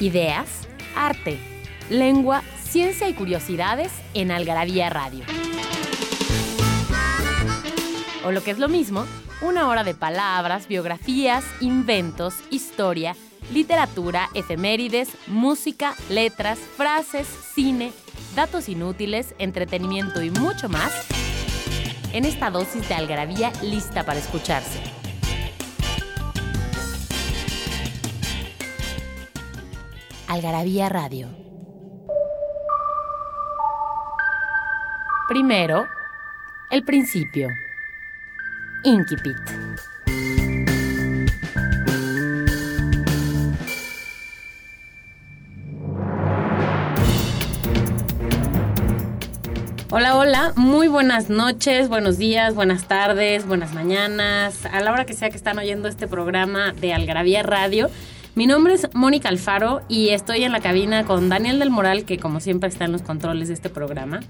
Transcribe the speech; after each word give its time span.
Ideas, 0.00 0.66
arte, 0.96 1.38
lengua, 1.90 2.42
ciencia 2.64 3.06
y 3.10 3.12
curiosidades 3.12 3.92
en 4.14 4.30
Algarabía 4.30 4.88
Radio. 4.88 5.26
O 8.24 8.32
lo 8.32 8.42
que 8.42 8.50
es 8.50 8.58
lo 8.58 8.68
mismo, 8.68 9.04
una 9.42 9.68
hora 9.68 9.84
de 9.84 9.94
palabras, 9.94 10.68
biografías, 10.68 11.44
inventos, 11.60 12.34
historia, 12.50 13.14
literatura, 13.52 14.30
efemérides, 14.32 15.10
música, 15.26 15.94
letras, 16.08 16.58
frases, 16.58 17.26
cine, 17.54 17.92
datos 18.34 18.70
inútiles, 18.70 19.34
entretenimiento 19.38 20.22
y 20.22 20.30
mucho 20.30 20.70
más 20.70 20.92
en 22.14 22.24
esta 22.24 22.50
dosis 22.50 22.88
de 22.88 22.94
algarabía 22.94 23.52
lista 23.62 24.04
para 24.04 24.18
escucharse. 24.18 24.99
Algarabía 30.30 30.88
Radio. 30.88 31.26
Primero, 35.28 35.88
el 36.70 36.84
principio. 36.84 37.48
Inquipit. 38.84 39.34
Hola, 49.90 50.16
hola, 50.16 50.52
muy 50.54 50.86
buenas 50.86 51.28
noches, 51.28 51.88
buenos 51.88 52.18
días, 52.18 52.54
buenas 52.54 52.84
tardes, 52.84 53.48
buenas 53.48 53.74
mañanas, 53.74 54.64
a 54.66 54.78
la 54.78 54.92
hora 54.92 55.06
que 55.06 55.14
sea 55.14 55.30
que 55.30 55.36
están 55.36 55.58
oyendo 55.58 55.88
este 55.88 56.06
programa 56.06 56.70
de 56.70 56.92
Algarabía 56.92 57.42
Radio. 57.42 57.90
Mi 58.36 58.46
nombre 58.46 58.74
es 58.74 58.86
Mónica 58.94 59.28
Alfaro 59.28 59.82
y 59.88 60.10
estoy 60.10 60.44
en 60.44 60.52
la 60.52 60.60
cabina 60.60 61.04
con 61.04 61.28
Daniel 61.28 61.58
del 61.58 61.70
Moral, 61.70 62.04
que 62.04 62.18
como 62.18 62.38
siempre 62.38 62.68
está 62.68 62.84
en 62.84 62.92
los 62.92 63.02
controles 63.02 63.48
de 63.48 63.54
este 63.54 63.70
programa. 63.70 64.20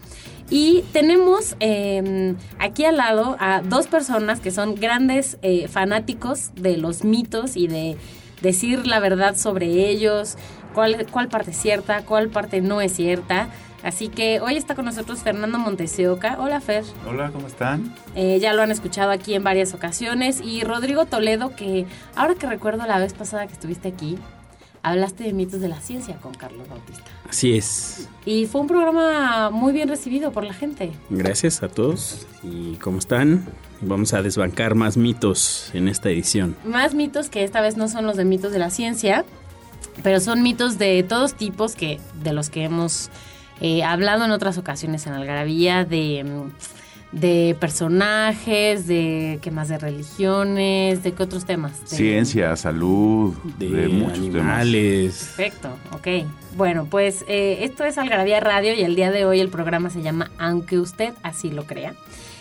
Y 0.48 0.82
tenemos 0.92 1.54
eh, 1.60 2.34
aquí 2.58 2.86
al 2.86 2.96
lado 2.96 3.36
a 3.38 3.60
dos 3.60 3.88
personas 3.88 4.40
que 4.40 4.50
son 4.50 4.74
grandes 4.74 5.36
eh, 5.42 5.68
fanáticos 5.68 6.50
de 6.54 6.78
los 6.78 7.04
mitos 7.04 7.58
y 7.58 7.68
de 7.68 7.98
decir 8.40 8.86
la 8.86 9.00
verdad 9.00 9.36
sobre 9.36 9.66
ellos, 9.90 10.36
cuál, 10.74 11.06
cuál 11.10 11.28
parte 11.28 11.50
es 11.50 11.58
cierta, 11.58 12.02
cuál 12.06 12.30
parte 12.30 12.62
no 12.62 12.80
es 12.80 12.92
cierta. 12.92 13.50
Así 13.82 14.08
que 14.08 14.40
hoy 14.40 14.56
está 14.56 14.74
con 14.74 14.84
nosotros 14.84 15.20
Fernando 15.20 15.58
Monteseoca. 15.58 16.36
Hola 16.38 16.60
Fer. 16.60 16.84
Hola, 17.08 17.30
¿cómo 17.32 17.46
están? 17.46 17.94
Eh, 18.14 18.38
ya 18.40 18.52
lo 18.52 18.62
han 18.62 18.70
escuchado 18.70 19.10
aquí 19.10 19.34
en 19.34 19.42
varias 19.42 19.72
ocasiones. 19.72 20.40
Y 20.44 20.62
Rodrigo 20.62 21.06
Toledo, 21.06 21.54
que 21.56 21.86
ahora 22.14 22.34
que 22.34 22.46
recuerdo 22.46 22.86
la 22.86 22.98
vez 22.98 23.14
pasada 23.14 23.46
que 23.46 23.54
estuviste 23.54 23.88
aquí, 23.88 24.18
hablaste 24.82 25.24
de 25.24 25.32
mitos 25.32 25.60
de 25.60 25.68
la 25.68 25.80
ciencia 25.80 26.16
con 26.16 26.34
Carlos 26.34 26.68
Bautista. 26.68 27.04
Así 27.28 27.56
es. 27.56 28.08
Y 28.24 28.46
fue 28.46 28.60
un 28.60 28.66
programa 28.66 29.50
muy 29.50 29.72
bien 29.72 29.88
recibido 29.88 30.32
por 30.32 30.44
la 30.44 30.54
gente. 30.54 30.92
Gracias 31.08 31.62
a 31.62 31.68
todos. 31.68 32.26
¿Y 32.42 32.74
cómo 32.76 32.98
están? 32.98 33.46
Vamos 33.80 34.12
a 34.12 34.22
desbancar 34.22 34.74
más 34.74 34.96
mitos 34.96 35.70
en 35.74 35.88
esta 35.88 36.10
edición. 36.10 36.56
Más 36.64 36.94
mitos 36.94 37.30
que 37.30 37.44
esta 37.44 37.60
vez 37.60 37.76
no 37.76 37.88
son 37.88 38.06
los 38.06 38.16
de 38.16 38.24
mitos 38.24 38.52
de 38.52 38.58
la 38.58 38.70
ciencia, 38.70 39.24
pero 40.02 40.20
son 40.20 40.42
mitos 40.42 40.76
de 40.76 41.02
todos 41.02 41.34
tipos 41.34 41.74
que 41.74 41.98
de 42.22 42.32
los 42.32 42.50
que 42.50 42.64
hemos 42.64 43.10
eh, 43.60 43.84
hablado 43.84 44.24
en 44.24 44.30
otras 44.30 44.56
ocasiones 44.58 45.06
en 45.06 45.12
Algarabía 45.12 45.84
de, 45.84 46.24
de 47.12 47.56
personajes, 47.60 48.86
de 48.86 49.38
qué 49.42 49.50
más 49.50 49.68
de 49.68 49.78
religiones, 49.78 51.02
de 51.02 51.12
qué 51.12 51.22
otros 51.22 51.44
temas. 51.44 51.90
De, 51.90 51.96
Ciencia, 51.96 52.56
salud, 52.56 53.34
De, 53.58 53.68
de, 53.68 53.88
muchos 53.88 54.18
animales. 54.18 55.34
Perfecto, 55.36 55.76
ok. 55.92 56.08
Bueno, 56.56 56.86
pues 56.88 57.26
eh, 57.28 57.58
esto 57.62 57.84
es 57.84 57.98
Algarabía 57.98 58.40
Radio 58.40 58.72
y 58.74 58.80
el 58.82 58.96
día 58.96 59.10
de 59.10 59.26
hoy 59.26 59.40
el 59.40 59.50
programa 59.50 59.90
se 59.90 60.00
llama 60.02 60.30
Aunque 60.38 60.78
usted 60.78 61.12
así 61.22 61.50
lo 61.50 61.64
crea. 61.64 61.94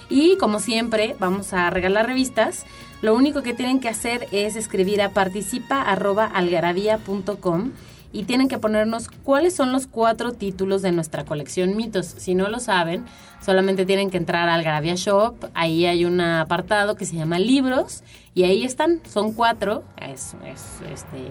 Y 0.10 0.38
como 0.38 0.60
siempre, 0.60 1.16
vamos 1.20 1.52
a 1.54 1.70
regalar 1.70 2.08
revistas. 2.08 2.66
Lo 3.02 3.16
único 3.16 3.44
que 3.44 3.54
tienen 3.54 3.80
que 3.80 3.88
hacer 3.90 4.28
es 4.32 4.56
escribir 4.56 5.02
a 5.02 5.12
participa.algarabía.com 5.12 7.72
y 8.12 8.24
tienen 8.24 8.48
que 8.48 8.58
ponernos 8.58 9.08
cuáles 9.24 9.56
son 9.56 9.72
los 9.72 9.88
cuatro 9.88 10.34
títulos 10.34 10.82
de 10.82 10.92
nuestra 10.92 11.26
colección 11.26 11.76
mitos. 11.76 12.08
Si 12.08 12.36
no 12.36 12.50
lo 12.50 12.60
saben, 12.60 13.06
solamente 13.42 13.86
tienen 13.86 14.10
que 14.10 14.18
entrar 14.18 14.50
al 14.50 14.60
Algarabía 14.60 14.96
Shop. 14.96 15.36
Ahí 15.54 15.86
hay 15.86 16.06
un 16.06 16.20
apartado 16.20 16.96
que 16.96 17.06
se 17.06 17.16
llama 17.16 17.40
libros 17.40 18.04
y 18.34 18.44
ahí 18.44 18.64
están. 18.64 19.02
Son 19.08 19.34
cuatro. 19.34 19.84
Es, 19.98 20.36
es 20.46 20.80
este, 20.92 21.28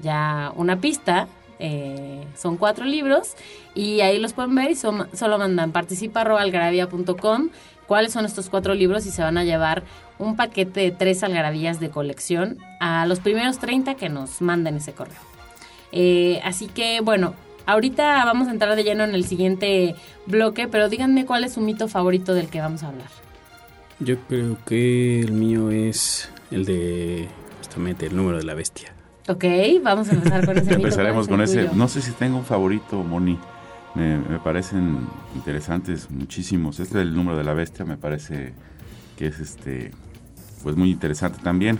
ya 0.00 0.52
una 0.56 0.80
pista. 0.80 1.28
Eh, 1.60 2.24
son 2.36 2.56
cuatro 2.56 2.84
libros 2.84 3.34
y 3.74 4.00
ahí 4.00 4.20
los 4.20 4.32
pueden 4.32 4.54
ver 4.54 4.70
y 4.70 4.76
son, 4.76 5.08
solo 5.12 5.38
mandan 5.38 5.72
participa.algarabía.com 5.72 7.48
cuáles 7.88 8.12
son 8.12 8.24
estos 8.24 8.48
cuatro 8.48 8.74
libros 8.74 9.06
y 9.06 9.10
se 9.10 9.22
van 9.22 9.38
a 9.38 9.42
llevar 9.44 9.82
un 10.20 10.36
paquete 10.36 10.80
de 10.82 10.90
tres 10.92 11.24
algarabías 11.24 11.80
de 11.80 11.90
colección 11.90 12.58
a 12.78 13.06
los 13.06 13.18
primeros 13.18 13.58
30 13.58 13.96
que 13.96 14.08
nos 14.08 14.40
manden 14.40 14.76
ese 14.76 14.92
correo. 14.92 15.37
Eh, 15.92 16.40
así 16.44 16.66
que 16.66 17.00
bueno, 17.00 17.34
ahorita 17.66 18.24
vamos 18.24 18.48
a 18.48 18.50
entrar 18.50 18.76
de 18.76 18.84
lleno 18.84 19.04
en 19.04 19.14
el 19.14 19.24
siguiente 19.24 19.94
bloque, 20.26 20.68
pero 20.68 20.88
díganme 20.88 21.24
cuál 21.26 21.44
es 21.44 21.54
su 21.54 21.60
mito 21.60 21.88
favorito 21.88 22.34
del 22.34 22.48
que 22.48 22.60
vamos 22.60 22.82
a 22.82 22.88
hablar. 22.88 23.08
Yo 24.00 24.16
creo 24.28 24.56
que 24.64 25.20
el 25.20 25.32
mío 25.32 25.70
es 25.70 26.30
el 26.50 26.64
de 26.64 27.28
justamente 27.58 28.06
el 28.06 28.16
número 28.16 28.38
de 28.38 28.44
la 28.44 28.54
bestia. 28.54 28.92
Ok, 29.28 29.44
vamos 29.82 30.08
a 30.08 30.12
empezar 30.12 30.46
con 30.46 30.56
ese 30.56 30.66
mito. 30.70 30.76
Empezaremos 30.76 31.26
¿Cuál 31.26 31.38
con 31.38 31.44
ese. 31.44 31.64
tuyo? 31.64 31.70
No 31.74 31.88
sé 31.88 32.00
si 32.00 32.12
tengo 32.12 32.38
un 32.38 32.44
favorito, 32.44 33.02
Moni. 33.02 33.38
Me, 33.94 34.18
me 34.18 34.38
parecen 34.38 34.98
interesantes 35.34 36.10
muchísimos. 36.10 36.78
Este 36.78 36.98
del 36.98 37.14
número 37.14 37.36
de 37.36 37.44
la 37.44 37.54
bestia 37.54 37.84
me 37.84 37.96
parece 37.96 38.52
que 39.16 39.26
es 39.26 39.40
este 39.40 39.90
pues 40.62 40.76
muy 40.76 40.90
interesante 40.90 41.40
también. 41.42 41.78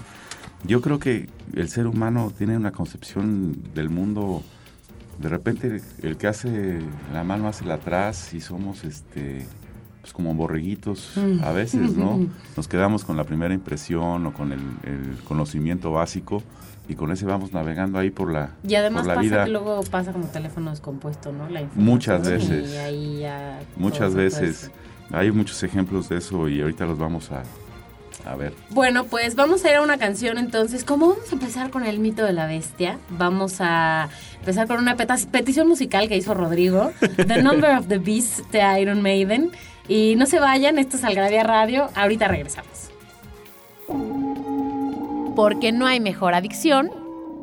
Yo 0.65 0.81
creo 0.81 0.99
que 0.99 1.29
el 1.55 1.69
ser 1.69 1.87
humano 1.87 2.33
tiene 2.37 2.57
una 2.57 2.73
concepción 2.73 3.57
del 3.75 3.89
mundo. 3.91 4.43
De 5.19 5.29
repente 5.29 5.81
el 6.03 6.17
que 6.17 6.27
hace 6.29 6.81
la 7.13 7.25
mano 7.25 7.49
hace 7.49 7.65
la 7.65 7.75
atrás 7.75 8.33
y 8.35 8.41
somos 8.41 8.85
este 8.85 9.47
pues 10.01 10.13
como 10.13 10.33
borreguitos 10.35 11.13
Mm. 11.17 11.43
a 11.45 11.53
veces, 11.53 11.97
¿no? 11.97 12.27
Nos 12.57 12.69
quedamos 12.69 13.05
con 13.05 13.17
la 13.17 13.25
primera 13.25 13.53
impresión 13.53 14.27
o 14.27 14.33
con 14.33 14.53
el, 14.53 14.61
el 14.85 15.17
conocimiento 15.25 15.91
básico 15.91 16.43
y 16.89 16.95
con 16.95 17.11
ese 17.13 17.27
vamos 17.27 17.53
navegando 17.53 17.99
ahí 17.99 18.11
por 18.11 18.33
la, 18.33 18.51
Y 18.67 18.75
además 18.77 19.03
por 19.03 19.09
la 19.09 19.15
pasa 19.17 19.23
vida. 19.29 19.45
que 19.45 19.51
luego 19.51 19.83
pasa 19.91 20.13
como 20.13 20.27
teléfono 20.27 20.71
descompuesto, 20.71 21.33
¿no? 21.33 21.49
La 21.51 21.69
Muchas 21.75 22.27
veces. 22.27 22.73
Y 22.73 22.77
ahí 22.77 23.19
ya 23.21 23.61
Muchas 23.77 24.15
veces. 24.15 24.71
Hay 25.11 25.31
muchos 25.33 25.63
ejemplos 25.63 26.09
de 26.09 26.19
eso 26.19 26.49
y 26.49 26.61
ahorita 26.61 26.87
los 26.87 26.99
vamos 26.99 27.31
a, 27.33 27.43
a 28.25 28.35
ver. 28.37 28.53
Bueno, 28.71 29.05
pues 29.05 29.35
vamos 29.37 29.65
a 29.65 29.71
ir 29.71 29.77
a 29.77 29.83
una 29.83 29.97
canción 29.99 30.39
entonces. 30.39 30.85
Como 30.85 31.09
vamos 31.09 31.31
a 31.31 31.35
empezar 31.35 31.71
con 31.71 31.85
el 31.87 31.99
mito 31.99 32.25
de 32.25 32.33
la 32.33 32.47
bestia, 32.47 32.99
vamos 33.11 33.57
a 33.61 34.09
empezar 34.41 34.67
con 34.67 34.79
una 34.79 34.97
peta- 34.97 35.17
petición 35.31 35.69
musical 35.69 36.09
que 36.09 36.17
hizo 36.17 36.35
Rodrigo, 36.35 36.93
The 37.17 37.43
Number 37.43 37.77
of 37.79 37.89
the 37.89 37.99
Beast 37.99 38.41
de 38.53 38.81
Iron 38.81 39.03
Maiden. 39.03 39.51
Y 39.89 40.15
no 40.17 40.27
se 40.27 40.39
vayan, 40.39 40.79
esto 40.79 40.97
es 40.99 41.05
Algravia 41.05 41.43
Radio, 41.45 41.89
ahorita 41.95 42.29
regresamos. 42.29 42.91
Porque 45.35 45.73
no 45.73 45.87
hay 45.87 46.01
mejor 46.01 46.35
adicción 46.35 46.91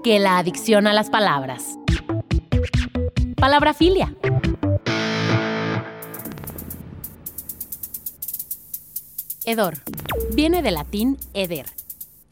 que 0.03 0.19
la 0.19 0.37
adicción 0.37 0.85
a 0.85 0.93
las 0.93 1.09
palabras. 1.09 1.79
Palabra 3.37 3.73
filia. 3.73 4.13
Hedor. 9.45 9.77
Viene 10.33 10.61
del 10.61 10.73
latín 10.73 11.17
heder. 11.33 11.67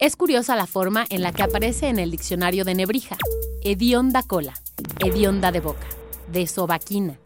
Es 0.00 0.16
curiosa 0.16 0.56
la 0.56 0.66
forma 0.66 1.06
en 1.10 1.22
la 1.22 1.32
que 1.32 1.44
aparece 1.44 1.88
en 1.88 1.98
el 1.98 2.10
diccionario 2.10 2.64
de 2.64 2.74
Nebrija. 2.74 3.16
Hedionda 3.62 4.22
cola, 4.22 4.54
hedionda 4.98 5.52
de 5.52 5.60
boca, 5.60 5.86
de 6.32 6.46
sobaquina. 6.46 7.16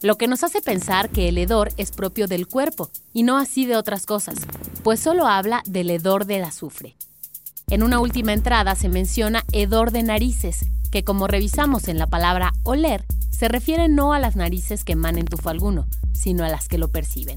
Lo 0.00 0.16
que 0.16 0.28
nos 0.28 0.44
hace 0.44 0.62
pensar 0.62 1.10
que 1.10 1.28
el 1.28 1.38
hedor 1.38 1.72
es 1.76 1.90
propio 1.92 2.26
del 2.26 2.48
cuerpo 2.48 2.90
y 3.12 3.22
no 3.22 3.36
así 3.36 3.66
de 3.66 3.76
otras 3.76 4.06
cosas, 4.06 4.36
pues 4.82 5.00
solo 5.00 5.26
habla 5.26 5.62
del 5.66 5.90
hedor 5.90 6.24
del 6.24 6.44
azufre. 6.44 6.96
En 7.68 7.82
una 7.82 8.00
última 8.00 8.32
entrada 8.32 8.74
se 8.74 8.88
menciona 8.88 9.44
hedor 9.52 9.90
de 9.90 10.02
narices, 10.02 10.66
que 10.90 11.04
como 11.04 11.26
revisamos 11.26 11.88
en 11.88 11.98
la 11.98 12.06
palabra 12.06 12.52
oler, 12.62 13.04
se 13.30 13.48
refiere 13.48 13.88
no 13.88 14.14
a 14.14 14.18
las 14.18 14.36
narices 14.36 14.84
que 14.84 14.92
emanen 14.92 15.26
tufo 15.26 15.50
alguno, 15.50 15.86
sino 16.12 16.44
a 16.44 16.48
las 16.48 16.68
que 16.68 16.78
lo 16.78 16.88
perciben. 16.88 17.36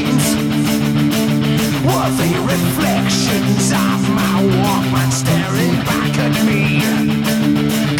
were 1.91 2.11
the 2.21 2.31
reflections 2.53 3.71
of 3.71 3.99
my 4.15 4.41
staring 5.11 5.75
back 5.89 6.13
at 6.25 6.35
me. 6.47 6.81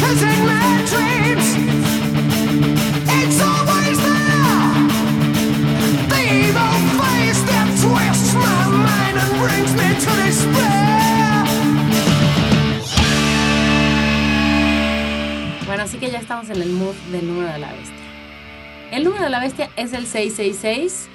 Cause 0.01 0.21
in 0.31 0.39
my 0.53 0.71
dreams, 0.91 1.47
it's 3.17 3.39
always 3.41 3.97
there. 4.07 4.81
The. 6.09 6.51
Bueno, 15.67 15.83
así 15.83 15.97
que 15.97 16.09
ya 16.11 16.19
estamos 16.19 16.49
en 16.49 16.61
el 16.61 16.69
mood 16.71 16.95
número 17.21 17.51
de 17.51 17.59
la 17.59 17.71
bestia. 17.71 17.95
El 18.91 19.03
número 19.05 19.23
de 19.23 19.29
la 19.29 19.39
bestia 19.39 19.69
es 19.75 19.93
el 19.93 20.05
666. 20.05 21.10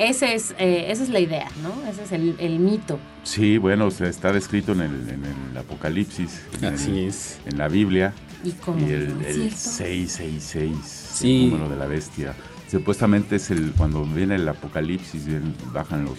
Ese 0.00 0.34
es, 0.34 0.54
eh, 0.58 0.86
esa 0.88 1.02
es 1.02 1.10
la 1.10 1.20
idea, 1.20 1.46
¿no? 1.62 1.86
Ese 1.88 2.04
es 2.04 2.12
el, 2.12 2.34
el 2.38 2.58
mito. 2.58 2.98
Sí, 3.22 3.58
bueno, 3.58 3.86
o 3.86 3.90
sea, 3.90 4.08
está 4.08 4.32
descrito 4.32 4.72
en 4.72 4.80
el, 4.80 5.08
en 5.10 5.22
el 5.50 5.56
Apocalipsis, 5.58 6.40
en, 6.62 6.64
Así 6.74 6.90
el- 6.90 7.08
es. 7.08 7.38
en 7.44 7.58
la 7.58 7.68
Biblia, 7.68 8.14
Y 8.42 8.52
como 8.52 8.80
y 8.86 8.90
el, 8.92 9.14
¿no 9.14 9.20
es 9.20 9.26
el 9.36 9.50
cierto? 9.52 9.56
666, 9.58 10.76
Sí. 11.12 11.44
el 11.44 11.50
número 11.50 11.68
de 11.68 11.76
la 11.76 11.86
bestia. 11.86 12.34
Supuestamente 12.70 13.36
es 13.36 13.50
el 13.50 13.72
cuando 13.72 14.02
viene 14.04 14.36
el 14.36 14.48
Apocalipsis, 14.48 15.26
vienen- 15.26 15.54
bajan 15.72 16.04
los 16.06 16.18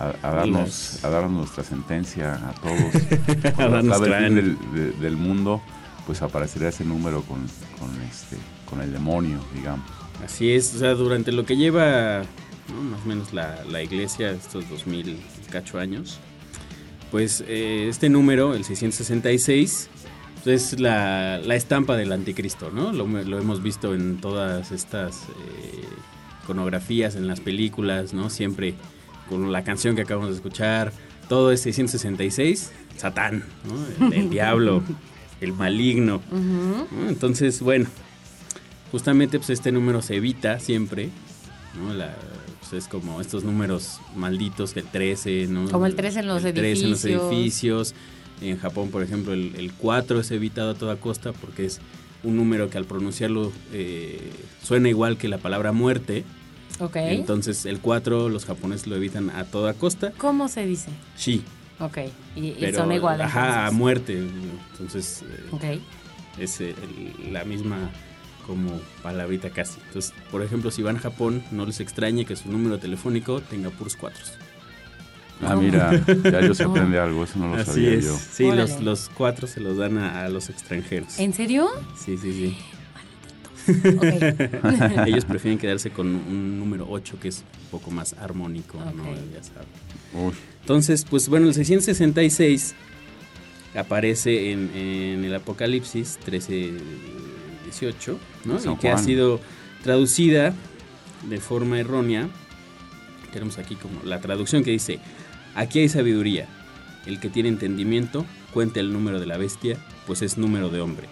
a, 0.00 0.14
a 0.26 0.30
darnos 0.34 1.04
a 1.04 1.10
darnos 1.10 1.32
nuestra 1.32 1.64
sentencia 1.64 2.34
a 2.34 2.54
todos. 2.54 3.52
Cuando 3.56 3.76
darnos 3.76 4.00
del, 4.00 4.56
de- 4.74 4.92
del 4.92 5.16
mundo, 5.18 5.60
pues 6.06 6.22
aparecerá 6.22 6.70
ese 6.70 6.84
número 6.84 7.20
con, 7.22 7.40
con 7.78 7.90
este 8.10 8.36
con 8.64 8.80
el 8.80 8.90
demonio, 8.90 9.38
digamos. 9.54 9.84
Así 10.24 10.50
es, 10.52 10.74
o 10.74 10.78
sea, 10.78 10.94
durante 10.94 11.30
lo 11.30 11.44
que 11.44 11.56
lleva 11.58 12.22
¿no? 12.74 12.82
más 12.82 13.00
o 13.04 13.08
menos 13.08 13.32
la, 13.32 13.62
la 13.70 13.82
iglesia, 13.82 14.30
estos 14.32 14.68
2000 14.68 15.08
y 15.08 15.50
cacho 15.50 15.78
años, 15.78 16.18
pues 17.10 17.44
eh, 17.46 17.86
este 17.88 18.08
número, 18.08 18.54
el 18.54 18.64
666, 18.64 19.88
pues, 20.44 20.72
es 20.72 20.80
la, 20.80 21.38
la 21.38 21.54
estampa 21.54 21.96
del 21.96 22.10
anticristo, 22.12 22.70
¿no? 22.70 22.92
Lo, 22.92 23.06
lo 23.06 23.38
hemos 23.38 23.62
visto 23.62 23.94
en 23.94 24.18
todas 24.20 24.72
estas 24.72 25.22
eh, 25.24 25.84
iconografías, 26.44 27.14
en 27.16 27.26
las 27.28 27.40
películas, 27.40 28.12
¿no? 28.14 28.30
Siempre 28.30 28.74
con 29.28 29.52
la 29.52 29.62
canción 29.62 29.94
que 29.94 30.02
acabamos 30.02 30.30
de 30.30 30.36
escuchar, 30.36 30.92
todo 31.28 31.52
es 31.52 31.60
666, 31.60 32.72
Satán, 32.96 33.44
¿no? 34.00 34.06
El, 34.06 34.12
el 34.14 34.30
diablo, 34.30 34.82
el 35.40 35.52
maligno. 35.52 36.20
¿no? 36.30 37.08
Entonces, 37.08 37.60
bueno, 37.60 37.86
justamente 38.90 39.38
pues 39.38 39.50
este 39.50 39.70
número 39.72 40.02
se 40.02 40.16
evita 40.16 40.58
siempre, 40.58 41.10
¿no? 41.78 41.94
La- 41.94 42.14
pues, 42.72 42.84
es 42.84 42.88
como 42.88 43.20
estos 43.20 43.44
números 43.44 44.00
malditos, 44.16 44.74
el 44.76 44.84
13, 44.84 45.46
¿no? 45.48 45.68
Como 45.70 45.84
el 45.86 45.94
13 45.94 46.20
en 46.20 46.26
los 46.28 46.42
El 46.44 46.54
13 46.54 46.84
en 46.84 46.90
los 46.90 47.04
edificios. 47.04 47.32
edificios. 47.32 47.94
En 48.40 48.58
Japón, 48.58 48.90
por 48.90 49.02
ejemplo, 49.02 49.34
el, 49.34 49.54
el 49.56 49.72
4 49.74 50.20
es 50.20 50.30
evitado 50.30 50.70
a 50.70 50.74
toda 50.74 50.96
costa 50.96 51.32
porque 51.32 51.66
es 51.66 51.80
un 52.24 52.36
número 52.36 52.70
que 52.70 52.78
al 52.78 52.86
pronunciarlo 52.86 53.52
eh, 53.72 54.30
suena 54.62 54.88
igual 54.88 55.16
que 55.18 55.28
la 55.28 55.38
palabra 55.38 55.72
muerte. 55.72 56.24
Ok. 56.80 56.96
Entonces 56.96 57.66
el 57.66 57.78
4 57.78 58.28
los 58.30 58.46
japoneses 58.46 58.86
lo 58.86 58.96
evitan 58.96 59.30
a 59.30 59.44
toda 59.44 59.74
costa. 59.74 60.12
¿Cómo 60.18 60.48
se 60.48 60.64
dice? 60.66 60.88
Shi. 61.18 61.42
Ok. 61.78 61.98
Y, 62.34 62.46
y 62.48 62.56
Pero, 62.58 62.78
son 62.78 62.90
iguales. 62.92 63.26
Ajá, 63.26 63.66
a 63.66 63.70
muerte. 63.70 64.18
Entonces 64.72 65.22
eh, 65.22 65.44
Ok. 65.52 65.64
es 66.38 66.60
eh, 66.62 66.74
el- 67.26 67.32
la 67.32 67.44
misma 67.44 67.90
como 68.46 68.80
palabrita 69.02 69.50
casi. 69.50 69.78
Entonces, 69.86 70.12
por 70.30 70.42
ejemplo, 70.42 70.70
si 70.70 70.82
van 70.82 70.96
a 70.96 71.00
Japón, 71.00 71.42
no 71.50 71.64
les 71.66 71.80
extrañe 71.80 72.24
que 72.24 72.36
su 72.36 72.50
número 72.50 72.78
telefónico 72.78 73.40
tenga 73.40 73.70
puros 73.70 73.96
cuatros. 73.96 74.32
Ah, 75.44 75.56
mira, 75.56 75.90
ya 76.22 76.40
yo 76.40 76.54
se 76.54 76.62
aprende 76.62 77.00
algo, 77.00 77.24
eso 77.24 77.38
no 77.38 77.48
lo 77.48 77.54
Así 77.56 77.64
sabía 77.72 77.90
es. 77.94 78.04
yo. 78.04 78.16
Sí, 78.16 78.44
los, 78.44 78.70
Órale. 78.70 78.84
los 78.84 79.08
cuatro 79.12 79.46
se 79.48 79.60
los 79.60 79.76
dan 79.76 79.98
a, 79.98 80.24
a 80.24 80.28
los 80.28 80.48
extranjeros. 80.50 81.18
¿En 81.18 81.32
serio? 81.32 81.68
Sí, 81.96 82.16
sí, 82.16 82.32
sí. 82.32 82.56
Ok. 83.96 84.04
Ellos 85.06 85.24
prefieren 85.24 85.58
quedarse 85.58 85.90
con 85.90 86.06
un 86.08 86.58
número 86.58 86.86
8 86.88 87.18
que 87.20 87.28
es 87.28 87.38
un 87.64 87.70
poco 87.70 87.90
más 87.90 88.12
armónico, 88.14 88.78
¿no? 88.78 89.02
Ok. 89.02 89.16
Ya 89.34 89.42
saben. 89.42 89.68
Uy, 90.14 90.32
Entonces, 90.60 91.04
pues 91.08 91.28
bueno, 91.28 91.48
el 91.48 91.54
666 91.54 92.74
aparece 93.74 94.52
en, 94.52 94.70
en 94.76 95.24
el 95.24 95.34
Apocalipsis 95.34 96.18
13, 96.24 96.72
18, 97.80 98.18
¿no? 98.44 98.58
San 98.58 98.74
y 98.74 98.76
que 98.76 98.90
ha 98.90 98.98
sido 98.98 99.40
traducida 99.82 100.54
de 101.28 101.40
forma 101.40 101.78
errónea. 101.78 102.28
Tenemos 103.32 103.58
aquí 103.58 103.76
como 103.76 104.02
la 104.04 104.20
traducción 104.20 104.62
que 104.62 104.70
dice, 104.70 105.00
aquí 105.54 105.80
hay 105.80 105.88
sabiduría, 105.88 106.48
el 107.06 107.20
que 107.20 107.30
tiene 107.30 107.48
entendimiento 107.48 108.26
cuente 108.52 108.80
el 108.80 108.92
número 108.92 109.20
de 109.20 109.26
la 109.26 109.38
bestia, 109.38 109.78
pues 110.06 110.22
es 110.22 110.36
número 110.36 110.68
de 110.68 110.80
hombre, 110.80 111.08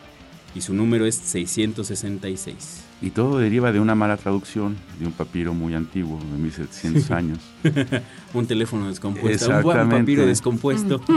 y 0.54 0.60
su 0.60 0.74
número 0.74 1.06
es 1.06 1.14
666. 1.14 2.89
Y 3.02 3.10
todo 3.10 3.38
deriva 3.38 3.72
de 3.72 3.80
una 3.80 3.94
mala 3.94 4.18
traducción 4.18 4.76
de 4.98 5.06
un 5.06 5.12
papiro 5.12 5.54
muy 5.54 5.74
antiguo, 5.74 6.18
de 6.18 6.38
1700 6.38 7.10
años. 7.10 7.38
Un 8.34 8.46
teléfono 8.46 8.86
descompuesto, 8.88 9.50
un 9.50 9.62
buen 9.62 9.88
papiro 9.88 10.26
descompuesto. 10.26 11.00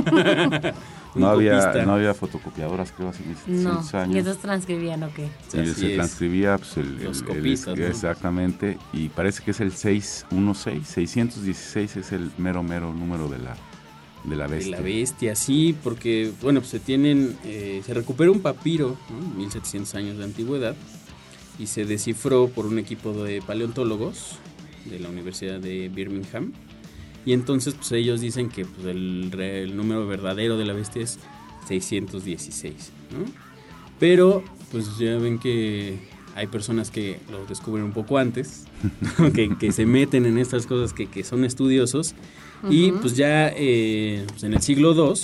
No 1.16 1.28
había, 1.28 1.60
copista. 1.60 1.86
no 1.86 1.94
había 1.94 2.14
fotocopiadoras, 2.16 2.92
creo, 2.92 3.10
hace 3.10 3.22
1700 3.24 3.94
No. 3.94 4.00
años. 4.00 4.16
¿Y 4.16 4.18
entonces 4.18 4.42
transcribían 4.42 5.04
o 5.04 5.14
qué? 5.14 5.30
Y 5.54 5.60
Así 5.60 5.74
se 5.76 5.90
es. 5.92 5.96
transcribía 5.96 6.58
pues, 6.58 6.76
el, 6.78 7.04
Los 7.04 7.20
el- 7.20 7.26
copistas, 7.28 7.76
el- 7.76 7.82
¿no? 7.82 7.86
exactamente 7.86 8.80
y 8.94 9.10
parece 9.10 9.44
que 9.44 9.52
es 9.52 9.60
el 9.62 9.72
616 9.74 10.88
616 10.88 11.98
es 11.98 12.12
el 12.14 12.32
mero 12.40 12.64
mero 12.64 12.92
número 12.96 13.28
de 13.28 13.38
la 13.38 13.56
de 14.24 14.36
la 14.38 14.48
De 14.48 14.56
bestia 14.56 14.78
la 14.78 14.82
bestia, 14.82 15.36
sí, 15.36 15.76
porque, 15.84 16.32
bueno, 16.42 16.62
pues 16.62 16.72
se 16.72 16.80
tienen, 16.80 17.38
eh, 17.44 17.84
se 17.86 17.94
recupera 17.94 18.32
un 18.32 18.40
papiro, 18.40 18.98
¿no? 19.12 19.36
1700 19.38 19.94
años 19.96 20.18
de 20.18 20.24
antigüedad, 20.24 20.76
y 21.60 21.68
se 21.68 21.86
descifró 21.86 22.48
por 22.48 22.66
un 22.66 22.80
equipo 22.80 23.14
de 23.14 23.42
paleontólogos 23.42 24.38
de 24.86 25.00
la 25.00 25.10
Universidad 25.10 25.60
de 25.60 25.90
Birmingham, 25.90 26.54
y 27.26 27.34
entonces, 27.34 27.74
pues 27.74 27.92
ellos 27.94 28.22
dicen 28.22 28.50
que 28.50 28.66
pues, 28.66 28.86
el, 28.88 29.32
el 29.40 29.78
número 29.78 30.06
verdadero 30.08 30.58
de 30.58 30.66
la 30.66 30.74
bestia 30.74 31.04
es 31.04 31.20
616, 31.68 32.92
¿no? 33.12 33.26
Pero, 34.00 34.44
pues 34.72 34.98
ya 34.98 35.18
ven 35.18 35.40
que 35.40 36.00
hay 36.36 36.48
personas 36.48 36.92
que 36.92 37.20
lo 37.32 37.46
descubren 37.46 37.86
un 37.86 37.94
poco 37.94 38.18
antes, 38.18 38.66
que, 39.34 39.56
que 39.58 39.72
se 39.72 39.86
meten 39.86 40.26
en 40.26 40.38
estas 40.38 40.66
cosas, 40.66 40.94
que, 40.94 41.08
que 41.08 41.24
son 41.24 41.46
estudiosos, 41.46 42.16
y 42.70 42.92
pues 42.94 43.16
ya 43.16 43.50
eh, 43.50 44.26
pues, 44.30 44.44
en 44.44 44.54
el 44.54 44.62
siglo 44.62 44.94
II, 44.94 45.20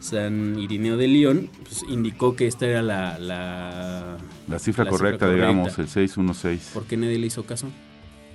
San 0.00 0.58
Irineo 0.58 0.96
de 0.96 1.08
León 1.08 1.50
pues, 1.64 1.84
indicó 1.88 2.36
que 2.36 2.46
esta 2.46 2.66
era 2.66 2.82
la... 2.82 3.18
la 3.18 4.16
la 4.48 4.58
cifra 4.58 4.84
la 4.84 4.90
correcta 4.90 5.26
cifra 5.26 5.34
digamos 5.34 5.74
correcta. 5.74 5.82
el 5.82 5.88
616 5.88 6.70
¿Por 6.74 6.84
qué 6.84 6.96
nadie 6.96 7.18
le 7.18 7.26
hizo 7.26 7.44
caso? 7.44 7.68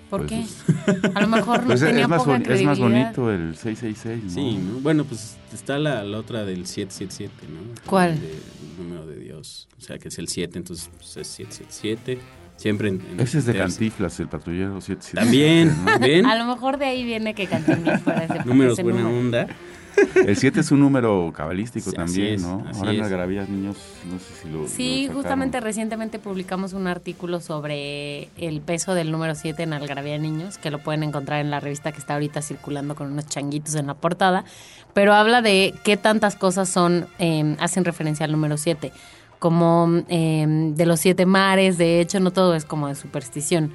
¿Por 0.09 0.27
Pues 0.27 0.63
qué? 0.65 1.09
A 1.15 1.21
lo 1.21 1.27
mejor 1.29 1.61
no 1.61 1.67
Pues 1.67 1.81
es, 1.81 1.87
tenía 1.87 2.03
es 2.03 2.09
más 2.09 2.23
poca 2.23 2.37
es 2.53 2.63
más 2.63 2.79
bonito 2.79 3.31
el 3.31 3.55
666 3.55 4.23
¿no? 4.23 4.29
Sí, 4.29 4.57
¿no? 4.57 4.79
bueno, 4.81 5.05
pues 5.05 5.37
está 5.53 5.79
la, 5.79 6.03
la 6.03 6.17
otra 6.17 6.43
del 6.43 6.65
777, 6.67 7.31
¿no? 7.49 7.59
¿Cuál? 7.89 8.11
El, 8.11 8.21
de- 8.21 8.27
el 8.27 8.77
número 8.83 9.05
de 9.05 9.15
Dios, 9.17 9.69
o 9.77 9.81
sea 9.81 9.97
que 9.99 10.09
es 10.09 10.17
el 10.19 10.27
7, 10.27 10.57
entonces 10.57 10.89
pues, 10.97 11.15
es 11.15 11.27
777, 11.27 12.19
siempre 12.57 12.89
en... 12.89 13.01
en 13.09 13.19
ese 13.21 13.37
es 13.37 13.45
de. 13.45 13.53
Cantiflas 13.55 14.19
el 14.19 14.27
patrullero 14.27 14.81
777 14.81 15.15
También, 15.15 15.85
¿no? 15.85 15.99
¿ven? 15.99 16.25
A 16.25 16.35
lo 16.37 16.45
mejor 16.53 16.77
de 16.77 16.85
ahí 16.85 17.05
viene 17.05 17.33
que 17.33 17.47
Cantinflas 17.47 18.01
fuera 18.01 18.25
ese 18.25 18.43
Números 18.45 18.73
ese 18.73 18.83
buena 18.83 19.03
número. 19.03 19.17
onda. 19.19 19.47
el 20.25 20.35
7 20.37 20.59
es 20.59 20.71
un 20.71 20.79
número 20.79 21.31
cabalístico 21.35 21.91
Sí, 21.91 21.95
así 21.97 22.13
también 22.13 22.35
es, 22.35 22.41
¿no? 22.41 22.63
así 22.67 22.79
ahora 22.79 22.91
en 22.91 22.97
las 22.99 23.09
garabías 23.09 23.49
niños 23.49 23.77
no 24.11 24.19
sé 24.19 24.25
si 24.41 24.49
lo 24.49 24.67
Sí, 24.67 25.07
lo 25.07 25.13
justamente 25.15 25.59
recientemente 25.59 26.19
publicamos 26.19 26.73
un 26.73 26.87
artículo 26.87 27.39
sobre 27.39 28.29
el 28.37 28.61
peso 28.61 28.93
del 28.93 29.11
número 29.11 29.35
7 29.35 29.63
en 29.63 29.73
Algarabía 29.73 30.13
de 30.13 30.19
Niños, 30.19 30.57
que 30.57 30.71
lo 30.71 30.79
pueden 30.79 31.03
encontrar 31.03 31.41
en 31.41 31.51
la 31.51 31.59
revista 31.59 31.91
que 31.91 31.99
está 31.99 32.13
ahorita 32.15 32.41
circulando 32.41 32.95
con 32.95 33.11
unos 33.11 33.27
changuitos 33.27 33.75
en 33.75 33.87
la 33.87 33.93
portada, 33.93 34.45
pero 34.93 35.13
habla 35.13 35.41
de 35.41 35.73
qué 35.83 35.97
tantas 35.97 36.35
cosas 36.35 36.69
son, 36.69 37.07
eh, 37.19 37.55
hacen 37.59 37.85
referencia 37.85 38.25
al 38.25 38.31
número 38.31 38.57
7. 38.57 38.91
como 39.39 40.03
eh, 40.07 40.45
de 40.47 40.85
los 40.85 40.99
siete 40.99 41.25
mares, 41.25 41.79
de 41.79 41.99
hecho 41.99 42.19
no 42.19 42.29
todo 42.29 42.53
es 42.53 42.63
como 42.63 42.87
de 42.87 42.93
superstición. 42.93 43.71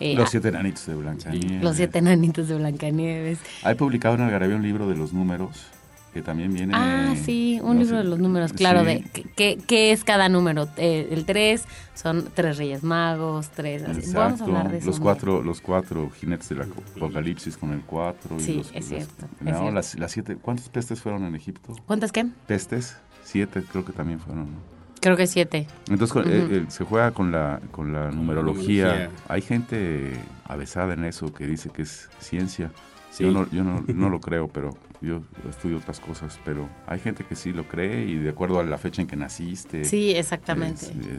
Eh, 0.00 0.14
Los 0.14 0.30
siete 0.30 0.48
enanitos 0.48 0.86
de 0.86 0.94
Blancanieves. 0.94 1.62
los 1.62 1.76
siete 1.76 1.98
enanitos 1.98 2.48
de 2.48 2.56
Blancanieves. 2.56 3.38
Hay 3.62 3.74
publicado 3.74 4.14
en 4.14 4.22
Algarabía 4.22 4.56
un 4.56 4.62
libro 4.62 4.88
de 4.88 4.96
los 4.96 5.12
números 5.12 5.66
que 6.14 6.22
también 6.22 6.52
viene. 6.52 6.72
Ah, 6.74 7.14
sí, 7.22 7.60
un 7.62 7.74
no 7.76 7.82
libro 7.84 7.98
sé, 7.98 8.02
de 8.02 8.04
los 8.10 8.18
números, 8.18 8.52
claro, 8.52 8.80
sí. 8.80 9.04
de 9.36 9.58
qué- 9.66 9.92
es 9.92 10.02
cada 10.02 10.28
número. 10.28 10.68
Eh, 10.76 11.06
el 11.12 11.24
3 11.24 11.64
son 11.94 12.24
tres 12.34 12.56
reyes 12.56 12.82
magos, 12.82 13.50
tres... 13.50 13.82
así. 13.82 13.92
Vamos 13.92 14.06
a 14.06 14.08
Exacto, 14.08 14.44
hablar 14.44 14.70
de 14.72 14.78
eso. 14.78 14.86
los 14.86 14.98
cuatro, 14.98 15.42
los 15.42 15.60
cuatro 15.60 16.10
jinetes 16.10 16.48
del 16.48 16.62
apocalipsis 16.62 17.56
con 17.56 17.72
el 17.72 17.82
cuatro. 17.82 18.36
y 18.38 18.40
Sí, 18.40 18.54
los, 18.54 18.72
es 18.74 18.88
cierto, 18.88 19.26
es 19.36 19.42
no, 19.42 19.50
cierto. 19.52 19.70
Las, 19.70 19.98
las 19.98 20.10
siete, 20.10 20.36
¿cuántas 20.36 20.68
pestes 20.68 21.00
fueron 21.00 21.24
en 21.26 21.34
Egipto? 21.36 21.76
¿Cuántas 21.86 22.10
qué? 22.10 22.26
Pestes, 22.48 22.96
siete 23.22 23.62
creo 23.70 23.84
que 23.84 23.92
también 23.92 24.18
fueron. 24.18 24.46
¿no? 24.46 24.79
Creo 25.00 25.16
que 25.16 25.26
siete. 25.26 25.66
Entonces 25.88 26.24
eh, 26.26 26.48
eh, 26.50 26.64
se 26.68 26.84
juega 26.84 27.10
con 27.12 27.32
la, 27.32 27.60
con 27.72 27.92
la 27.92 28.10
numerología. 28.10 28.84
Numerología. 28.84 29.10
Hay 29.28 29.40
gente 29.40 30.12
avesada 30.44 30.92
en 30.94 31.04
eso 31.04 31.32
que 31.32 31.46
dice 31.46 31.70
que 31.70 31.82
es 31.82 32.08
ciencia. 32.18 32.70
Sí. 33.10 33.24
Yo, 33.24 33.32
no, 33.32 33.50
yo 33.50 33.64
no, 33.64 33.82
no 33.86 34.08
lo 34.10 34.20
creo, 34.20 34.48
pero 34.48 34.76
yo 35.00 35.22
estudio 35.48 35.78
otras 35.78 36.00
cosas. 36.00 36.38
Pero 36.44 36.68
hay 36.86 37.00
gente 37.00 37.24
que 37.24 37.34
sí 37.34 37.52
lo 37.52 37.66
cree 37.66 38.04
y 38.04 38.16
de 38.16 38.30
acuerdo 38.30 38.60
a 38.60 38.64
la 38.64 38.76
fecha 38.76 39.00
en 39.00 39.08
que 39.08 39.16
naciste. 39.16 39.84
Sí, 39.84 40.10
exactamente. 40.10 40.86
es, 40.86 40.90
eh, 40.90 41.18